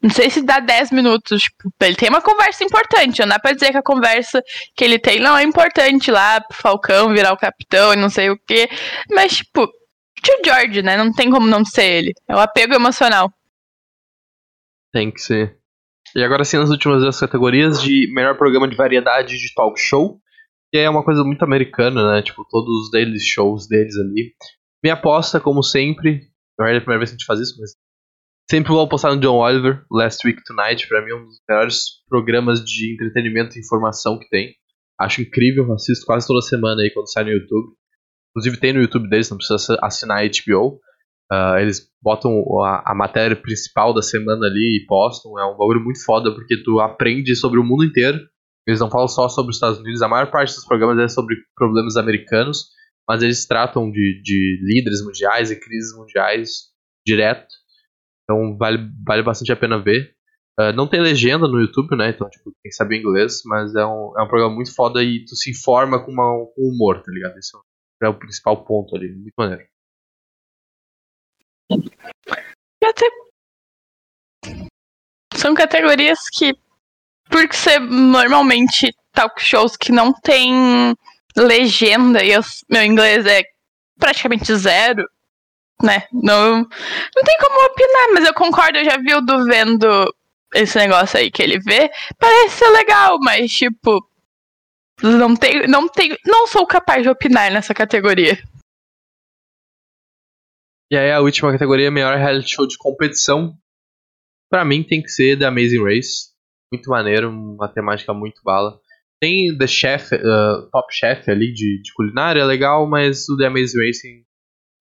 não 0.01 0.09
sei 0.09 0.29
se 0.29 0.41
dá 0.41 0.59
10 0.59 0.91
minutos. 0.91 1.43
Tipo, 1.43 1.71
ele 1.81 1.95
tem 1.95 2.09
uma 2.09 2.21
conversa 2.21 2.63
importante. 2.63 3.19
Não 3.19 3.27
dá 3.27 3.39
pra 3.39 3.53
dizer 3.53 3.71
que 3.71 3.77
a 3.77 3.83
conversa 3.83 4.41
que 4.75 4.83
ele 4.83 4.97
tem 4.97 5.19
não 5.19 5.37
é 5.37 5.43
importante 5.43 6.09
lá 6.09 6.41
pro 6.41 6.57
Falcão 6.57 7.13
virar 7.13 7.33
o 7.33 7.37
capitão 7.37 7.93
e 7.93 7.97
não 7.97 8.09
sei 8.09 8.29
o 8.31 8.37
quê. 8.47 8.67
Mas, 9.11 9.37
tipo, 9.37 9.67
tio 10.23 10.35
George, 10.43 10.81
né? 10.81 10.97
Não 10.97 11.13
tem 11.13 11.29
como 11.29 11.45
não 11.45 11.63
ser 11.63 11.85
ele. 11.85 12.13
É 12.27 12.35
o 12.35 12.39
apego 12.39 12.73
emocional. 12.73 13.31
Tem 14.91 15.11
que 15.11 15.21
ser. 15.21 15.57
E 16.15 16.23
agora 16.23 16.43
sim, 16.43 16.57
nas 16.57 16.69
últimas 16.69 17.01
duas 17.01 17.19
categorias 17.19 17.81
de 17.81 18.11
melhor 18.13 18.37
programa 18.37 18.67
de 18.67 18.75
variedade 18.75 19.37
de 19.37 19.53
talk 19.53 19.79
show. 19.79 20.19
Que 20.71 20.79
é 20.79 20.89
uma 20.89 21.03
coisa 21.03 21.23
muito 21.23 21.43
americana, 21.43 22.13
né? 22.13 22.21
Tipo, 22.23 22.43
todos 22.49 22.85
os 22.85 22.91
daily 22.91 23.19
shows 23.19 23.67
deles 23.67 23.95
ali. 23.97 24.33
Minha 24.83 24.95
aposta, 24.95 25.39
como 25.39 25.61
sempre. 25.61 26.31
Não 26.57 26.65
é 26.65 26.75
a 26.75 26.79
primeira 26.79 26.99
vez 26.99 27.11
que 27.11 27.15
a 27.15 27.17
gente 27.17 27.25
faz 27.25 27.39
isso, 27.39 27.55
mas 27.59 27.71
Sempre 28.51 28.73
vou 28.73 28.81
apostar 28.81 29.15
no 29.15 29.21
John 29.21 29.37
Oliver, 29.37 29.85
Last 29.89 30.27
Week 30.27 30.43
Tonight, 30.43 30.85
pra 30.89 31.01
mim 31.01 31.11
é 31.11 31.15
um 31.15 31.23
dos 31.23 31.39
melhores 31.47 31.83
programas 32.09 32.61
de 32.61 32.93
entretenimento 32.93 33.55
e 33.55 33.61
informação 33.61 34.19
que 34.19 34.27
tem. 34.27 34.53
Acho 34.99 35.21
incrível, 35.21 35.71
assisto 35.71 36.05
quase 36.05 36.27
toda 36.27 36.41
semana 36.41 36.81
aí 36.81 36.91
quando 36.93 37.09
sai 37.09 37.23
no 37.23 37.29
YouTube. 37.29 37.73
Inclusive 38.31 38.59
tem 38.59 38.73
no 38.73 38.81
YouTube 38.81 39.09
deles, 39.09 39.29
não 39.29 39.37
precisa 39.37 39.79
assinar 39.81 40.17
a 40.17 40.27
HBO. 40.27 40.73
Uh, 40.73 40.79
ah, 41.31 41.61
eles 41.61 41.89
botam 42.03 42.43
a, 42.61 42.91
a, 42.91 42.93
matéria 42.93 43.37
principal 43.37 43.93
da 43.93 44.01
semana 44.01 44.45
ali 44.47 44.81
e 44.81 44.85
postam. 44.85 45.39
É 45.39 45.45
um 45.45 45.55
bagulho 45.55 45.79
muito 45.79 46.03
foda 46.03 46.35
porque 46.35 46.61
tu 46.61 46.81
aprende 46.81 47.33
sobre 47.37 47.57
o 47.57 47.63
mundo 47.63 47.85
inteiro. 47.85 48.19
Eles 48.67 48.81
não 48.81 48.91
falam 48.91 49.07
só 49.07 49.29
sobre 49.29 49.51
os 49.51 49.55
Estados 49.55 49.79
Unidos, 49.79 50.01
a 50.01 50.09
maior 50.09 50.29
parte 50.29 50.53
dos 50.53 50.65
programas 50.65 50.99
é 50.99 51.07
sobre 51.07 51.37
problemas 51.55 51.95
americanos, 51.95 52.65
mas 53.07 53.23
eles 53.23 53.47
tratam 53.47 53.89
de, 53.89 54.21
de 54.21 54.59
líderes 54.61 55.01
mundiais 55.05 55.51
e 55.51 55.55
crises 55.57 55.95
mundiais 55.95 56.63
direto. 57.07 57.60
Então 58.31 58.57
vale, 58.57 58.89
vale 59.05 59.23
bastante 59.23 59.51
a 59.51 59.57
pena 59.57 59.77
ver. 59.77 60.15
Uh, 60.57 60.71
não 60.73 60.87
tem 60.87 61.01
legenda 61.01 61.47
no 61.47 61.59
YouTube, 61.59 61.95
né? 61.97 62.09
Então, 62.09 62.29
tipo, 62.29 62.45
tem 62.45 62.69
que 62.69 62.75
saber 62.75 62.99
inglês, 62.99 63.41
mas 63.45 63.75
é 63.75 63.85
um, 63.85 64.13
é 64.17 64.23
um 64.23 64.27
programa 64.27 64.55
muito 64.55 64.73
foda 64.73 65.03
e 65.03 65.25
tu 65.25 65.35
se 65.35 65.51
informa 65.51 66.03
com, 66.03 66.11
uma, 66.11 66.45
com 66.55 66.61
humor, 66.61 67.01
tá 67.01 67.11
ligado? 67.11 67.37
Esse 67.37 67.51
é 68.01 68.07
o 68.07 68.17
principal 68.17 68.63
ponto 68.65 68.95
ali, 68.95 69.13
muito 69.13 69.33
maneiro. 69.37 69.63
Até... 72.83 73.05
São 75.35 75.53
categorias 75.53 76.19
que, 76.33 76.53
por 77.29 77.53
ser 77.53 77.79
normalmente 77.79 78.93
talk 79.13 79.41
shows 79.41 79.75
que 79.75 79.91
não 79.91 80.13
tem 80.13 80.95
legenda 81.35 82.23
e 82.23 82.31
eu, 82.31 82.41
meu 82.69 82.83
inglês 82.83 83.25
é 83.25 83.43
praticamente 83.97 84.53
zero, 84.55 85.07
né? 85.83 86.03
Não, 86.11 86.57
não 86.57 87.23
tem 87.23 87.37
como 87.39 87.65
opinar, 87.65 88.07
mas 88.13 88.25
eu 88.25 88.33
concordo, 88.33 88.77
eu 88.77 88.85
já 88.85 88.97
vi 88.97 89.13
o 89.13 89.21
do 89.21 89.45
vendo 89.45 90.13
esse 90.53 90.77
negócio 90.77 91.17
aí 91.19 91.31
que 91.31 91.41
ele 91.41 91.59
vê. 91.59 91.89
Parece 92.19 92.57
ser 92.57 92.69
legal, 92.69 93.17
mas 93.21 93.51
tipo. 93.51 94.05
Não 95.01 95.35
tenho, 95.35 95.67
não 95.67 95.87
tenho, 95.87 96.15
não 96.25 96.45
sou 96.45 96.67
capaz 96.67 97.01
de 97.01 97.09
opinar 97.09 97.51
nessa 97.51 97.73
categoria. 97.73 98.37
E 100.91 100.97
aí 100.97 101.11
a 101.11 101.21
última 101.21 101.51
categoria, 101.51 101.89
melhor 101.89 102.17
reality 102.17 102.51
show 102.51 102.67
de 102.67 102.77
competição. 102.77 103.57
Pra 104.51 104.65
mim 104.65 104.83
tem 104.83 105.01
que 105.01 105.09
ser 105.09 105.39
The 105.39 105.45
Amazing 105.45 105.83
Race. 105.83 106.31
Muito 106.71 106.89
maneiro, 106.89 107.29
uma 107.29 107.67
temática 107.67 108.13
muito 108.13 108.41
bala. 108.43 108.79
Tem 109.19 109.57
The 109.57 109.67
Chef, 109.67 110.13
uh, 110.13 110.69
Top 110.71 110.93
Chef 110.93 111.29
ali 111.29 111.53
de, 111.53 111.81
de 111.81 111.93
culinária, 111.93 112.45
legal, 112.45 112.87
mas 112.87 113.27
o 113.29 113.37
The 113.37 113.47
Amazing 113.47 113.87
Racing 113.87 114.25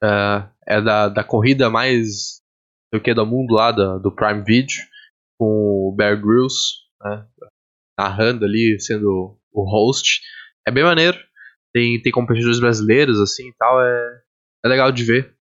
Uh, 0.02 0.48
é 0.66 0.80
da, 0.80 1.08
da 1.08 1.24
corrida 1.24 1.68
mais 1.68 2.40
do 2.92 3.00
que 3.00 3.12
do 3.12 3.26
mundo 3.26 3.52
lá 3.54 3.70
do, 3.70 3.98
do 3.98 4.14
Prime 4.14 4.42
Video, 4.42 4.76
com 5.38 5.88
o 5.88 5.94
Bear 5.96 6.20
Grylls 6.20 6.80
né, 7.02 7.26
narrando 7.98 8.44
ali, 8.44 8.78
sendo 8.80 9.38
o 9.52 9.62
host. 9.70 10.20
É 10.66 10.70
bem 10.70 10.84
maneiro. 10.84 11.18
Tem, 11.72 12.00
tem 12.02 12.12
competidores 12.12 12.58
brasileiros 12.58 13.20
assim 13.20 13.48
e 13.48 13.54
tal, 13.54 13.80
é, 13.80 14.20
é 14.64 14.68
legal 14.68 14.90
de 14.90 15.04
ver. 15.04 15.34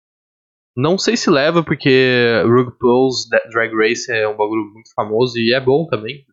Não 0.76 0.98
sei 0.98 1.17
se 1.17 1.30
leva, 1.30 1.63
porque 1.63 2.43
RuPaul's 2.46 3.28
Drag 3.50 3.74
Race 3.76 4.12
é 4.12 4.28
um 4.28 4.38
bagulho 4.38 4.63
muito 4.74 4.91
famoso 4.93 5.38
e 5.38 5.54
é 5.54 5.60
bom 5.60 5.88
também. 5.88 6.24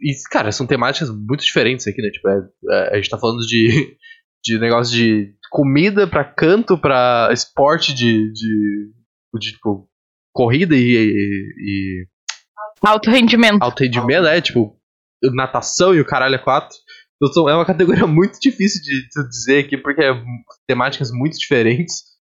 E, 0.00 0.12
cara, 0.30 0.50
são 0.50 0.66
temáticas 0.66 1.10
muito 1.10 1.44
diferentes 1.44 1.86
aqui, 1.86 2.02
né? 2.02 2.10
Tipo, 2.10 2.28
é, 2.28 2.48
é, 2.70 2.94
a 2.94 2.96
gente 2.96 3.10
tá 3.10 3.18
falando 3.18 3.40
de, 3.46 3.96
de 4.44 4.58
negócio 4.58 4.92
de 4.96 5.34
comida 5.50 6.06
para 6.06 6.24
canto, 6.24 6.78
para 6.78 7.30
esporte 7.32 7.94
de, 7.94 8.32
de, 8.32 8.92
de, 9.38 9.52
tipo, 9.52 9.88
corrida 10.32 10.76
e, 10.76 10.80
e, 10.80 11.54
e. 11.58 12.06
Alto 12.82 13.10
rendimento. 13.10 13.62
Alto 13.62 13.82
rendimento, 13.82 14.26
é, 14.26 14.40
tipo, 14.40 14.78
natação 15.34 15.94
e 15.94 16.00
o 16.00 16.06
caralho 16.06 16.34
é 16.34 16.38
quatro. 16.38 16.76
Então 17.22 17.48
é 17.48 17.54
uma 17.54 17.64
categoria 17.64 18.06
muito 18.06 18.38
difícil 18.40 18.82
de, 18.82 19.08
de 19.08 19.28
dizer 19.28 19.64
aqui, 19.64 19.76
porque 19.76 20.02
é 20.02 20.12
temáticas 20.66 21.10
muito 21.10 21.38
diferentes. 21.38 22.16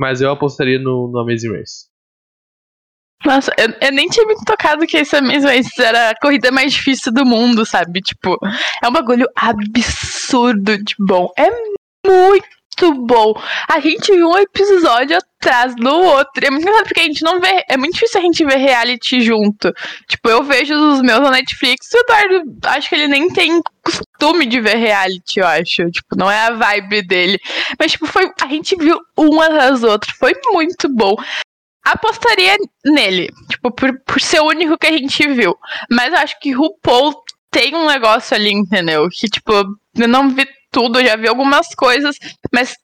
Mas 0.00 0.20
eu 0.20 0.30
apostaria 0.30 0.78
no, 0.78 1.10
no 1.10 1.18
Amazing 1.18 1.52
Race. 1.52 1.88
Nossa, 3.24 3.52
eu, 3.58 3.68
eu, 3.80 3.92
nem 3.92 4.08
tinha 4.08 4.24
me 4.26 4.36
tocado 4.44 4.86
que 4.86 4.96
esse 4.96 5.16
Amazing 5.16 5.46
Race 5.46 5.82
era 5.82 6.10
a 6.10 6.14
corrida 6.20 6.52
mais 6.52 6.72
difícil 6.72 7.12
do 7.12 7.26
mundo, 7.26 7.66
sabe? 7.66 8.00
Tipo, 8.00 8.38
é 8.82 8.88
um 8.88 8.92
bagulho 8.92 9.26
absurdo 9.34 10.78
de 10.78 10.94
bom. 11.00 11.28
É 11.36 11.50
muito 12.06 12.57
muito 12.80 12.94
bom. 13.06 13.34
A 13.68 13.80
gente 13.80 14.12
viu 14.12 14.28
um 14.28 14.38
episódio 14.38 15.16
atrás 15.16 15.74
do 15.74 15.88
outro. 15.88 16.46
É 16.46 16.50
muito 16.50 16.66
porque 16.84 17.00
a 17.00 17.04
gente 17.04 17.22
não 17.22 17.40
vê. 17.40 17.64
É 17.68 17.76
muito 17.76 17.94
difícil 17.94 18.20
a 18.20 18.24
gente 18.24 18.44
ver 18.44 18.56
reality 18.56 19.20
junto. 19.20 19.72
Tipo, 20.08 20.28
eu 20.28 20.42
vejo 20.42 20.74
os 20.74 21.00
meus 21.00 21.20
na 21.20 21.30
Netflix 21.30 21.92
e 21.92 21.96
o 21.96 22.00
Eduardo, 22.00 22.58
acho 22.64 22.88
que 22.88 22.94
ele 22.94 23.08
nem 23.08 23.28
tem 23.28 23.60
costume 23.82 24.46
de 24.46 24.60
ver 24.60 24.76
reality, 24.76 25.40
eu 25.40 25.46
acho. 25.46 25.90
Tipo, 25.90 26.16
não 26.16 26.30
é 26.30 26.46
a 26.46 26.52
vibe 26.52 27.02
dele. 27.02 27.38
Mas, 27.78 27.92
tipo, 27.92 28.06
foi. 28.06 28.30
A 28.42 28.48
gente 28.48 28.76
viu 28.76 28.98
um 29.16 29.40
atrás 29.40 29.80
do 29.80 29.88
outro. 29.88 30.14
Foi 30.16 30.32
muito 30.52 30.88
bom 30.88 31.14
apostaria 31.84 32.54
nele, 32.84 33.30
tipo, 33.48 33.70
por, 33.70 33.98
por 34.00 34.20
ser 34.20 34.40
o 34.40 34.48
único 34.48 34.76
que 34.76 34.86
a 34.86 34.92
gente 34.92 35.26
viu. 35.28 35.56
Mas 35.90 36.12
eu 36.12 36.18
acho 36.18 36.38
que 36.38 36.52
RuPaul 36.52 37.14
tem 37.50 37.74
um 37.74 37.86
negócio 37.86 38.36
ali, 38.36 38.52
entendeu? 38.52 39.08
Que, 39.08 39.26
tipo, 39.26 39.50
eu 39.96 40.06
não 40.06 40.28
vi 40.28 40.46
tudo, 40.70 41.00
já 41.00 41.16
vi 41.16 41.28
algumas 41.28 41.68
coisas, 41.74 42.16
mas 42.52 42.74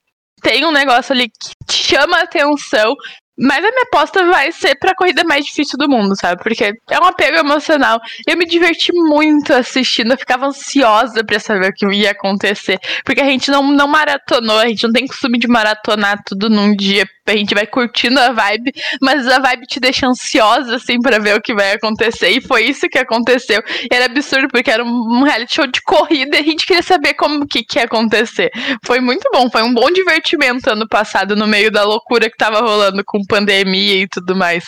tem 0.43 0.65
um 0.65 0.73
negócio 0.73 1.13
ali 1.13 1.29
que 1.69 1.73
chama 1.73 2.19
a 2.19 2.23
atenção. 2.23 2.95
Mas 3.37 3.59
a 3.59 3.71
minha 3.71 3.83
aposta 3.83 4.25
vai 4.27 4.53
ser 4.53 4.77
pra 4.77 4.95
corrida 4.95 5.25
mais 5.25 5.45
difícil 5.45 5.77
do 5.77 5.89
mundo, 5.89 6.15
sabe? 6.17 6.43
Porque 6.43 6.65
é 6.65 7.01
um 7.01 7.05
apego 7.05 7.37
emocional. 7.37 8.01
Eu 8.27 8.37
me 8.37 8.47
diverti 8.47 8.93
muito 8.93 9.53
assistindo, 9.53 10.13
eu 10.13 10.19
ficava 10.19 10.47
ansiosa 10.47 11.25
pra 11.25 11.41
saber 11.41 11.71
o 11.71 11.73
que 11.73 11.87
ia 11.87 12.13
acontecer. 12.13 12.79
Porque 13.05 13.21
a 13.21 13.25
gente 13.25 13.51
não, 13.51 13.63
não 13.73 13.89
maratonou, 13.89 14.59
a 14.59 14.69
gente 14.69 14.85
não 14.85 14.93
tem 14.93 15.07
costume 15.07 15.39
de 15.39 15.49
maratonar 15.49 16.23
tudo 16.25 16.49
num 16.49 16.75
dia 16.77 17.05
a 17.33 17.37
gente 17.37 17.55
vai 17.55 17.67
curtindo 17.67 18.21
a 18.21 18.33
vibe, 18.33 18.73
mas 19.01 19.27
a 19.27 19.39
vibe 19.39 19.67
te 19.67 19.81
deixa 19.81 20.07
ansiosa, 20.07 20.77
assim, 20.77 21.01
para 21.01 21.19
ver 21.19 21.37
o 21.37 21.41
que 21.41 21.55
vai 21.55 21.73
acontecer. 21.73 22.29
E 22.31 22.41
foi 22.41 22.65
isso 22.65 22.89
que 22.89 22.99
aconteceu. 22.99 23.63
E 23.91 23.95
era 23.95 24.05
absurdo, 24.07 24.49
porque 24.49 24.71
era 24.71 24.85
um 24.85 25.23
reality 25.23 25.55
show 25.55 25.67
de 25.67 25.81
corrida 25.83 26.37
e 26.37 26.41
a 26.41 26.43
gente 26.43 26.67
queria 26.67 26.83
saber 26.83 27.15
como 27.15 27.47
que, 27.47 27.63
que 27.65 27.79
ia 27.79 27.85
acontecer. 27.85 28.51
Foi 28.85 29.01
muito 29.01 29.29
bom, 29.33 29.51
foi 29.51 29.63
um 29.63 29.73
bom 29.73 29.91
divertimento 29.91 30.71
ano 30.71 30.87
passado, 30.87 31.35
no 31.35 31.47
meio 31.47 31.71
da 31.71 31.83
loucura 31.83 32.29
que 32.29 32.37
tava 32.37 32.61
rolando 32.61 33.03
com 33.05 33.24
pandemia 33.27 34.03
e 34.03 34.09
tudo 34.09 34.35
mais. 34.37 34.65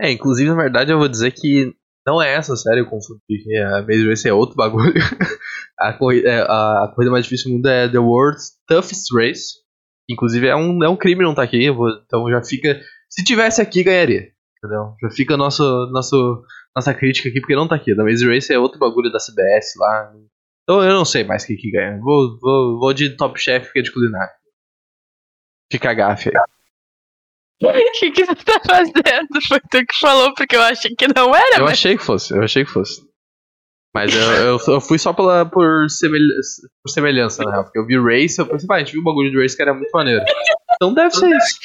É, 0.00 0.10
inclusive, 0.10 0.50
na 0.50 0.56
verdade, 0.56 0.92
eu 0.92 0.98
vou 0.98 1.08
dizer 1.08 1.32
que 1.32 1.72
não 2.06 2.20
é 2.20 2.34
essa 2.34 2.56
série, 2.56 2.80
eu 2.80 2.86
confundi. 2.86 3.20
A 3.56 3.82
Maze 3.82 4.08
Race 4.08 4.28
é 4.28 4.32
outro 4.32 4.56
bagulho. 4.56 4.92
a, 5.78 5.92
corrida, 5.92 6.28
é, 6.28 6.40
a, 6.42 6.84
a 6.84 6.92
corrida 6.94 7.10
mais 7.10 7.24
difícil 7.24 7.50
do 7.50 7.56
mundo 7.56 7.66
é 7.66 7.88
The 7.88 7.98
World's 7.98 8.52
Toughest 8.66 9.12
Race 9.14 9.64
Inclusive 10.08 10.46
é 10.46 10.56
um, 10.56 10.82
é 10.84 10.88
um 10.88 10.96
crime 10.96 11.22
não 11.22 11.30
estar 11.30 11.42
tá 11.42 11.48
aqui, 11.48 11.70
vou, 11.70 11.88
então 12.04 12.28
já 12.30 12.42
fica. 12.42 12.80
Se 13.08 13.24
tivesse 13.24 13.60
aqui, 13.60 13.82
ganharia. 13.82 14.28
Entendeu? 14.58 14.94
Já 15.00 15.10
fica 15.10 15.36
nosso, 15.36 15.62
nosso, 15.92 16.42
nossa 16.74 16.92
crítica 16.94 17.28
aqui, 17.28 17.40
porque 17.40 17.56
não 17.56 17.68
tá 17.68 17.76
aqui. 17.76 17.94
Da 17.94 18.04
Maze 18.04 18.26
Race 18.26 18.52
é 18.52 18.58
outro 18.58 18.78
bagulho 18.78 19.10
da 19.10 19.18
CBS 19.18 19.74
lá. 19.78 20.12
Então 20.62 20.82
eu 20.82 20.92
não 20.92 21.04
sei 21.04 21.24
mais 21.24 21.44
o 21.44 21.46
que, 21.46 21.56
que 21.56 21.70
ganha. 21.70 21.98
Vou, 22.00 22.38
vou, 22.38 22.78
vou 22.78 22.94
de 22.94 23.10
Top 23.16 23.38
Chef, 23.38 23.72
que 23.72 23.78
é 23.78 23.82
de 23.82 23.92
culinária. 23.92 24.32
Fica 25.70 25.94
gafe 25.94 26.30
aí. 26.30 26.34
O 27.64 27.98
que, 27.98 28.10
que 28.10 28.26
você 28.26 28.34
tá 28.34 28.60
fazendo? 28.66 29.28
Foi 29.46 29.60
tu 29.70 29.86
que 29.86 29.98
falou, 29.98 30.34
porque 30.34 30.56
eu 30.56 30.62
achei 30.62 30.94
que 30.94 31.06
não 31.08 31.34
era. 31.34 31.58
Eu 31.58 31.64
mas... 31.64 31.72
achei 31.72 31.96
que 31.96 32.02
fosse, 32.02 32.36
eu 32.36 32.42
achei 32.42 32.64
que 32.64 32.70
fosse. 32.70 33.02
Mas 33.94 34.12
eu, 34.12 34.20
eu, 34.20 34.58
eu, 34.66 34.80
fui 34.80 34.98
só 34.98 35.12
pela, 35.12 35.46
por, 35.46 35.88
semelhança, 35.88 36.68
por 36.82 36.90
semelhança, 36.90 37.44
né? 37.44 37.62
Porque 37.62 37.78
eu 37.78 37.86
vi 37.86 37.96
Race, 37.96 38.40
eu 38.40 38.46
pensei, 38.46 38.66
ah, 38.68 38.74
a 38.74 38.78
gente 38.80 38.90
viu 38.90 39.00
um 39.00 39.04
bagulho 39.04 39.30
de 39.30 39.40
Race 39.40 39.54
que 39.54 39.62
era 39.62 39.72
muito 39.72 39.90
maneiro. 39.92 40.24
Então 40.74 40.92
deve 40.92 41.14
ser 41.14 41.28
isso. 41.28 41.58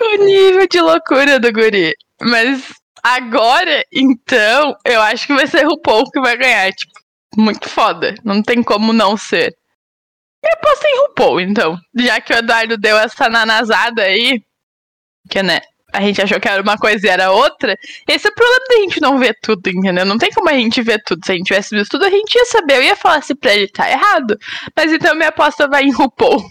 O 0.00 0.24
nível 0.24 0.66
de 0.68 0.80
loucura 0.80 1.38
do 1.38 1.52
guri. 1.52 1.94
Mas 2.20 2.72
agora, 3.04 3.84
então, 3.92 4.76
eu 4.84 5.00
acho 5.00 5.28
que 5.28 5.34
vai 5.34 5.46
ser 5.46 5.66
o 5.66 5.80
Paul 5.80 6.10
que 6.10 6.20
vai 6.20 6.36
ganhar. 6.36 6.72
Tipo, 6.72 6.92
muito 7.36 7.68
foda. 7.68 8.14
Não 8.24 8.42
tem 8.42 8.62
como 8.62 8.92
não 8.92 9.16
ser. 9.16 9.54
Eu 10.44 10.52
aposto 10.54 10.84
em 10.86 10.98
RuPaul, 11.00 11.40
então. 11.40 11.78
Já 11.96 12.20
que 12.20 12.32
o 12.32 12.36
Eduardo 12.36 12.76
deu 12.76 12.96
essa 12.98 13.28
nanazada 13.28 14.02
aí. 14.02 14.42
Que, 15.28 15.42
né? 15.42 15.60
a 15.92 16.00
gente 16.00 16.20
achou 16.20 16.38
que 16.38 16.48
era 16.48 16.62
uma 16.62 16.76
coisa 16.76 17.06
e 17.06 17.10
era 17.10 17.30
outra, 17.30 17.76
esse 18.08 18.26
é 18.26 18.30
o 18.30 18.34
problema 18.34 18.64
da 18.68 18.76
gente 18.76 19.00
não 19.00 19.18
ver 19.18 19.36
tudo, 19.42 19.66
entendeu? 19.68 20.04
Não 20.04 20.18
tem 20.18 20.30
como 20.30 20.48
a 20.48 20.52
gente 20.52 20.82
ver 20.82 21.02
tudo. 21.04 21.24
Se 21.24 21.32
a 21.32 21.34
gente 21.34 21.46
tivesse 21.46 21.74
visto 21.74 21.92
tudo, 21.92 22.04
a 22.04 22.10
gente 22.10 22.34
ia 22.34 22.44
saber. 22.44 22.76
Eu 22.76 22.82
ia 22.82 22.96
falar 22.96 23.22
se 23.22 23.34
pra 23.34 23.54
ele 23.54 23.68
tá 23.68 23.90
errado. 23.90 24.36
Mas 24.76 24.92
então 24.92 25.14
minha 25.14 25.28
aposta 25.28 25.68
vai 25.68 25.84
em 25.84 25.92
RuPaul. 25.92 26.44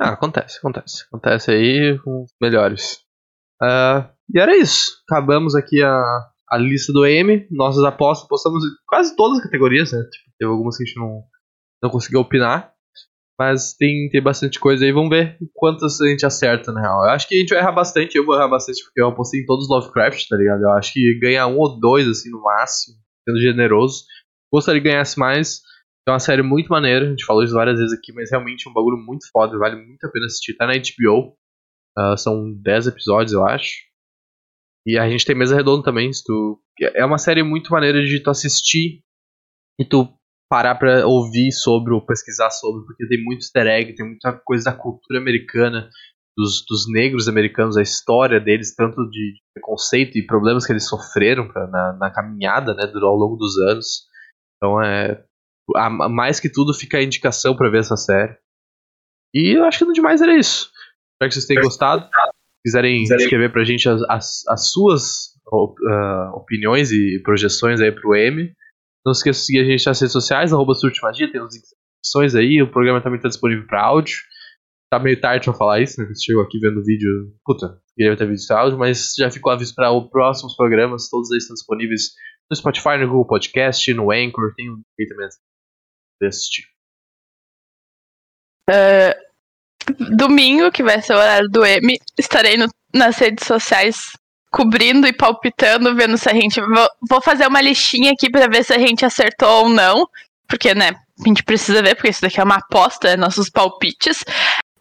Ah, 0.00 0.10
acontece, 0.10 0.58
acontece. 0.58 1.04
Acontece 1.08 1.50
aí 1.50 1.98
os 2.06 2.32
melhores. 2.40 3.00
Uh, 3.62 4.08
e 4.34 4.40
era 4.40 4.56
isso. 4.56 4.90
Acabamos 5.08 5.54
aqui 5.54 5.82
a, 5.82 6.02
a 6.50 6.56
lista 6.56 6.92
do 6.92 7.06
M. 7.06 7.46
Nossas 7.50 7.84
apostas, 7.84 8.26
postamos 8.28 8.64
quase 8.86 9.14
todas 9.14 9.38
as 9.38 9.44
categorias, 9.44 9.92
né? 9.92 9.98
Tipo, 9.98 10.30
teve 10.38 10.50
algumas 10.50 10.76
que 10.76 10.84
a 10.84 10.86
gente 10.86 10.98
não, 10.98 11.22
não 11.82 11.90
conseguiu 11.90 12.20
opinar. 12.20 12.72
Mas 13.38 13.74
tem, 13.74 14.08
tem 14.10 14.22
bastante 14.22 14.60
coisa 14.60 14.84
aí, 14.84 14.92
vamos 14.92 15.10
ver 15.10 15.36
quantas 15.52 16.00
a 16.00 16.06
gente 16.06 16.24
acerta, 16.24 16.70
na 16.72 16.80
real. 16.80 17.04
Eu 17.04 17.10
acho 17.10 17.26
que 17.26 17.34
a 17.34 17.40
gente 17.40 17.50
vai 17.50 17.58
errar 17.58 17.72
bastante, 17.72 18.16
eu 18.16 18.24
vou 18.24 18.36
errar 18.36 18.48
bastante, 18.48 18.82
porque 18.84 19.00
eu 19.00 19.08
apostei 19.08 19.40
em 19.40 19.46
todos 19.46 19.64
os 19.64 19.70
Lovecraft, 19.70 20.28
tá 20.28 20.36
ligado? 20.36 20.62
Eu 20.62 20.70
acho 20.70 20.92
que 20.92 21.18
ganhar 21.18 21.48
um 21.48 21.58
ou 21.58 21.78
dois, 21.78 22.06
assim, 22.06 22.30
no 22.30 22.40
máximo, 22.40 22.96
sendo 23.28 23.40
generoso. 23.40 24.04
Gostaria 24.52 24.80
que 24.80 24.88
ganhasse 24.88 25.18
mais. 25.18 25.62
É 26.06 26.12
uma 26.12 26.20
série 26.20 26.42
muito 26.42 26.68
maneira, 26.68 27.06
a 27.06 27.10
gente 27.10 27.24
falou 27.24 27.42
isso 27.42 27.54
várias 27.54 27.78
vezes 27.78 27.96
aqui, 27.98 28.12
mas 28.12 28.30
realmente 28.30 28.68
é 28.68 28.70
um 28.70 28.74
bagulho 28.74 28.98
muito 28.98 29.26
foda, 29.32 29.58
vale 29.58 29.76
muito 29.76 30.04
a 30.06 30.10
pena 30.10 30.26
assistir. 30.26 30.54
Tá 30.54 30.66
na 30.66 30.74
HBO, 30.74 31.30
uh, 31.30 31.34
ah, 31.98 32.16
são 32.16 32.52
10 32.62 32.88
episódios, 32.88 33.32
eu 33.32 33.44
acho. 33.44 33.72
E 34.86 34.98
a 34.98 35.08
gente 35.08 35.24
tem 35.24 35.34
mesa 35.34 35.56
redonda 35.56 35.82
também, 35.82 36.12
se 36.12 36.22
tu... 36.22 36.60
É 36.78 37.04
uma 37.04 37.18
série 37.18 37.42
muito 37.42 37.70
maneira 37.70 38.04
de 38.04 38.22
tu 38.22 38.30
assistir 38.30 39.02
e 39.80 39.84
tu 39.84 40.06
parar 40.48 40.74
pra 40.76 41.06
ouvir 41.06 41.52
sobre 41.52 41.92
ou 41.92 42.04
pesquisar 42.04 42.50
sobre, 42.50 42.84
porque 42.86 43.06
tem 43.06 43.22
muito 43.22 43.40
easter 43.40 43.66
egg, 43.66 43.94
tem 43.94 44.06
muita 44.06 44.32
coisa 44.44 44.64
da 44.64 44.76
cultura 44.76 45.18
americana, 45.20 45.88
dos, 46.36 46.64
dos 46.68 46.90
negros 46.90 47.28
americanos, 47.28 47.76
a 47.76 47.82
história 47.82 48.40
deles, 48.40 48.74
tanto 48.74 49.08
de 49.08 49.34
preconceito 49.54 50.18
e 50.18 50.26
problemas 50.26 50.66
que 50.66 50.72
eles 50.72 50.88
sofreram 50.88 51.48
pra, 51.48 51.66
na, 51.68 51.96
na 51.98 52.10
caminhada 52.10 52.74
né, 52.74 52.90
ao 52.92 53.16
longo 53.16 53.36
dos 53.36 53.56
anos. 53.58 54.06
Então 54.56 54.82
é. 54.82 55.24
A, 55.76 55.88
mais 55.88 56.40
que 56.40 56.50
tudo 56.50 56.74
fica 56.74 56.98
a 56.98 57.02
indicação 57.02 57.56
para 57.56 57.70
ver 57.70 57.78
essa 57.78 57.96
série. 57.96 58.36
E 59.32 59.56
eu 59.56 59.64
acho 59.64 59.78
que 59.78 59.84
no 59.84 59.92
demais 59.92 60.20
era 60.20 60.36
isso. 60.36 60.70
Espero 61.14 61.28
que 61.28 61.34
vocês 61.34 61.46
tenham 61.46 61.62
gostado. 61.62 62.08
Quiserem 62.64 63.02
escrever 63.02 63.50
pra 63.52 63.64
gente 63.64 63.88
as, 63.88 64.02
as, 64.08 64.46
as 64.48 64.72
suas 64.72 65.34
uh, 65.52 66.36
opiniões 66.36 66.90
e 66.92 67.20
projeções 67.22 67.80
aí 67.80 67.92
pro 67.92 68.14
M. 68.14 68.52
Não 69.04 69.12
se 69.12 69.20
esqueça 69.20 69.40
de 69.40 69.46
seguir 69.46 69.60
a 69.60 69.64
gente 69.64 69.86
nas 69.86 70.00
redes 70.00 70.12
sociais, 70.12 70.52
arroba 70.52 70.72
Magia, 71.02 71.30
tem 71.30 71.40
as 71.40 71.54
inscrições 71.54 72.34
aí, 72.34 72.62
o 72.62 72.70
programa 72.70 73.02
também 73.02 73.18
está 73.18 73.28
disponível 73.28 73.66
para 73.66 73.82
áudio. 73.82 74.16
Tá 74.90 74.98
meio 74.98 75.20
tarde 75.20 75.44
pra 75.44 75.54
falar 75.54 75.80
isso, 75.80 76.00
né? 76.00 76.06
Você 76.06 76.24
chegou 76.24 76.42
aqui 76.42 76.58
vendo 76.58 76.80
o 76.80 76.84
vídeo. 76.84 77.34
Puta, 77.44 77.80
queria 77.96 78.16
ter 78.16 78.28
visto 78.28 78.50
áudio, 78.52 78.78
mas 78.78 79.12
já 79.18 79.30
ficou 79.30 79.50
aviso 79.50 79.74
para 79.74 79.92
os 79.92 80.08
próximos 80.08 80.54
programas. 80.56 81.08
Todos 81.10 81.30
eles 81.30 81.42
estão 81.42 81.54
disponíveis 81.54 82.12
no 82.50 82.56
Spotify, 82.56 82.96
no 82.98 83.08
Google 83.08 83.26
Podcast, 83.26 83.92
no 83.92 84.10
Anchor. 84.12 84.54
Tem 84.54 84.70
um 84.70 84.82
aí 84.98 85.06
também 85.08 85.28
tipo. 86.50 86.68
Uh, 88.70 90.16
domingo, 90.16 90.70
que 90.70 90.82
vai 90.82 91.02
ser 91.02 91.14
o 91.14 91.18
horário 91.18 91.48
do 91.48 91.64
M, 91.64 91.98
estarei 92.18 92.56
no, 92.56 92.66
nas 92.94 93.18
redes 93.18 93.46
sociais 93.46 94.12
cobrindo 94.54 95.04
e 95.08 95.12
palpitando, 95.12 95.96
vendo 95.96 96.16
se 96.16 96.28
a 96.28 96.32
gente. 96.32 96.60
Vou, 97.08 97.20
fazer 97.20 97.44
uma 97.48 97.60
listinha 97.60 98.12
aqui 98.12 98.30
para 98.30 98.46
ver 98.46 98.64
se 98.64 98.72
a 98.72 98.78
gente 98.78 99.04
acertou 99.04 99.64
ou 99.64 99.68
não. 99.68 100.06
Porque, 100.46 100.72
né, 100.74 100.92
a 101.20 101.28
gente 101.28 101.42
precisa 101.42 101.82
ver, 101.82 101.96
porque 101.96 102.10
isso 102.10 102.22
daqui 102.22 102.38
é 102.38 102.44
uma 102.44 102.56
aposta, 102.56 103.08
é 103.08 103.16
nossos 103.16 103.50
palpites. 103.50 104.24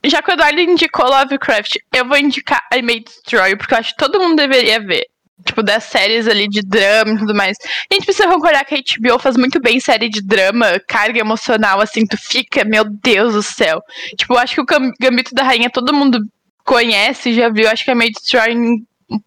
Já 0.05 0.21
que 0.21 0.29
o 0.29 0.33
Eduardo 0.33 0.59
indicou 0.59 1.09
Lovecraft, 1.09 1.77
eu 1.91 2.07
vou 2.07 2.17
indicar 2.17 2.61
I 2.71 2.83
May 2.83 2.99
Destroy, 2.99 3.55
porque 3.55 3.73
eu 3.73 3.79
acho 3.79 3.91
que 3.91 3.97
todo 3.97 4.19
mundo 4.19 4.35
deveria 4.35 4.79
ver. 4.79 5.07
Tipo, 5.43 5.63
das 5.63 5.85
séries 5.85 6.27
ali 6.27 6.47
de 6.47 6.61
drama 6.61 7.13
e 7.15 7.17
tudo 7.17 7.33
mais. 7.33 7.57
A 7.89 7.93
gente 7.93 8.05
precisa 8.05 8.29
concordar 8.29 8.63
que 8.65 8.75
a 8.75 8.77
HBO 8.77 9.17
faz 9.17 9.35
muito 9.35 9.59
bem 9.59 9.79
série 9.79 10.07
de 10.07 10.21
drama, 10.21 10.79
carga 10.87 11.19
emocional, 11.19 11.81
assim, 11.81 12.05
tu 12.05 12.17
fica, 12.17 12.63
meu 12.63 12.85
Deus 12.85 13.33
do 13.33 13.41
céu. 13.41 13.81
Tipo, 14.15 14.35
eu 14.35 14.37
acho 14.37 14.55
que 14.55 14.61
o 14.61 14.93
Gambito 15.01 15.33
da 15.33 15.43
Rainha 15.43 15.69
todo 15.69 15.93
mundo 15.93 16.19
conhece, 16.63 17.33
já 17.33 17.49
viu. 17.49 17.69
Acho 17.69 17.83
que 17.83 17.91
a 17.91 17.95
May 17.95 18.11
Destroy 18.11 18.55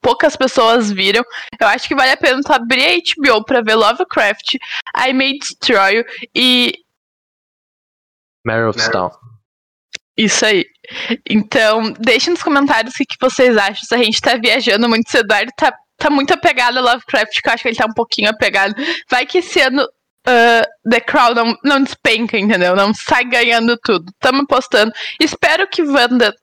poucas 0.01 0.37
pessoas 0.37 0.91
viram. 0.91 1.25
Eu 1.61 1.67
acho 1.69 1.89
que 1.89 1.95
vale 1.95 2.13
a 2.13 2.17
pena 2.17 2.41
tu 2.43 2.53
abrir 2.53 2.85
a 2.85 2.97
HBO 2.97 3.45
pra 3.45 3.61
ver 3.61 3.75
Lovecraft, 3.75 4.55
I 4.97 5.13
May 5.13 5.39
Destroy 5.39 6.05
e. 6.35 6.75
Of 8.69 8.81
Stone. 8.81 9.13
Isso 10.17 10.47
aí. 10.47 10.65
Então, 11.29 11.93
deixe 11.99 12.31
nos 12.31 12.43
comentários 12.43 12.95
o 12.95 12.99
que, 12.99 13.05
que 13.05 13.17
vocês 13.21 13.57
acham. 13.57 13.85
Se 13.85 13.95
a 13.95 13.99
gente 13.99 14.21
tá 14.21 14.37
viajando 14.37 14.89
muito, 14.89 15.11
se 15.11 15.19
o 15.19 15.21
Eduardo 15.21 15.53
tá, 15.57 15.75
tá 15.99 16.09
muito 16.09 16.33
apegado 16.33 16.79
a 16.79 16.81
Lovecraft, 16.81 17.41
que 17.43 17.49
eu 17.49 17.53
acho 17.53 17.63
que 17.63 17.69
ele 17.69 17.77
tá 17.77 17.87
um 17.87 17.95
pouquinho 17.95 18.31
apegado. 18.31 18.75
Vai 19.11 19.27
que 19.27 19.39
esse 19.39 19.61
ano 19.61 19.83
uh, 19.83 20.91
The 20.91 21.01
Crown 21.01 21.35
não, 21.35 21.59
não 21.63 21.83
despenca, 21.83 22.39
entendeu? 22.39 22.75
Não 22.75 22.95
sai 22.95 23.25
ganhando 23.25 23.77
tudo. 23.79 24.11
Tamo 24.19 24.47
postando. 24.47 24.93
Espero 25.21 25.69
que 25.69 25.83
Wanda 25.83 26.35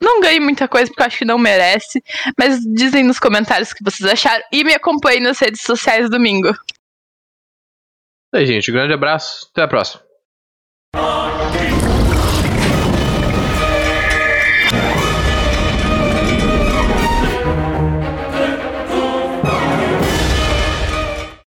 não 0.00 0.20
ganhe 0.20 0.40
muita 0.40 0.68
coisa 0.68 0.86
porque 0.86 1.02
eu 1.02 1.06
acho 1.06 1.18
que 1.18 1.24
não 1.24 1.38
merece. 1.38 2.02
Mas 2.38 2.60
dizem 2.60 3.04
nos 3.04 3.18
comentários 3.18 3.70
o 3.70 3.74
que 3.74 3.84
vocês 3.84 4.08
acharam 4.10 4.44
e 4.52 4.64
me 4.64 4.74
acompanhem 4.74 5.20
nas 5.20 5.38
redes 5.38 5.62
sociais 5.62 6.08
domingo. 6.10 6.54
E 8.32 8.38
aí, 8.38 8.46
gente, 8.46 8.70
um 8.70 8.74
grande 8.74 8.92
abraço. 8.92 9.48
Até 9.52 9.62
a 9.62 9.68
próxima. 9.68 10.02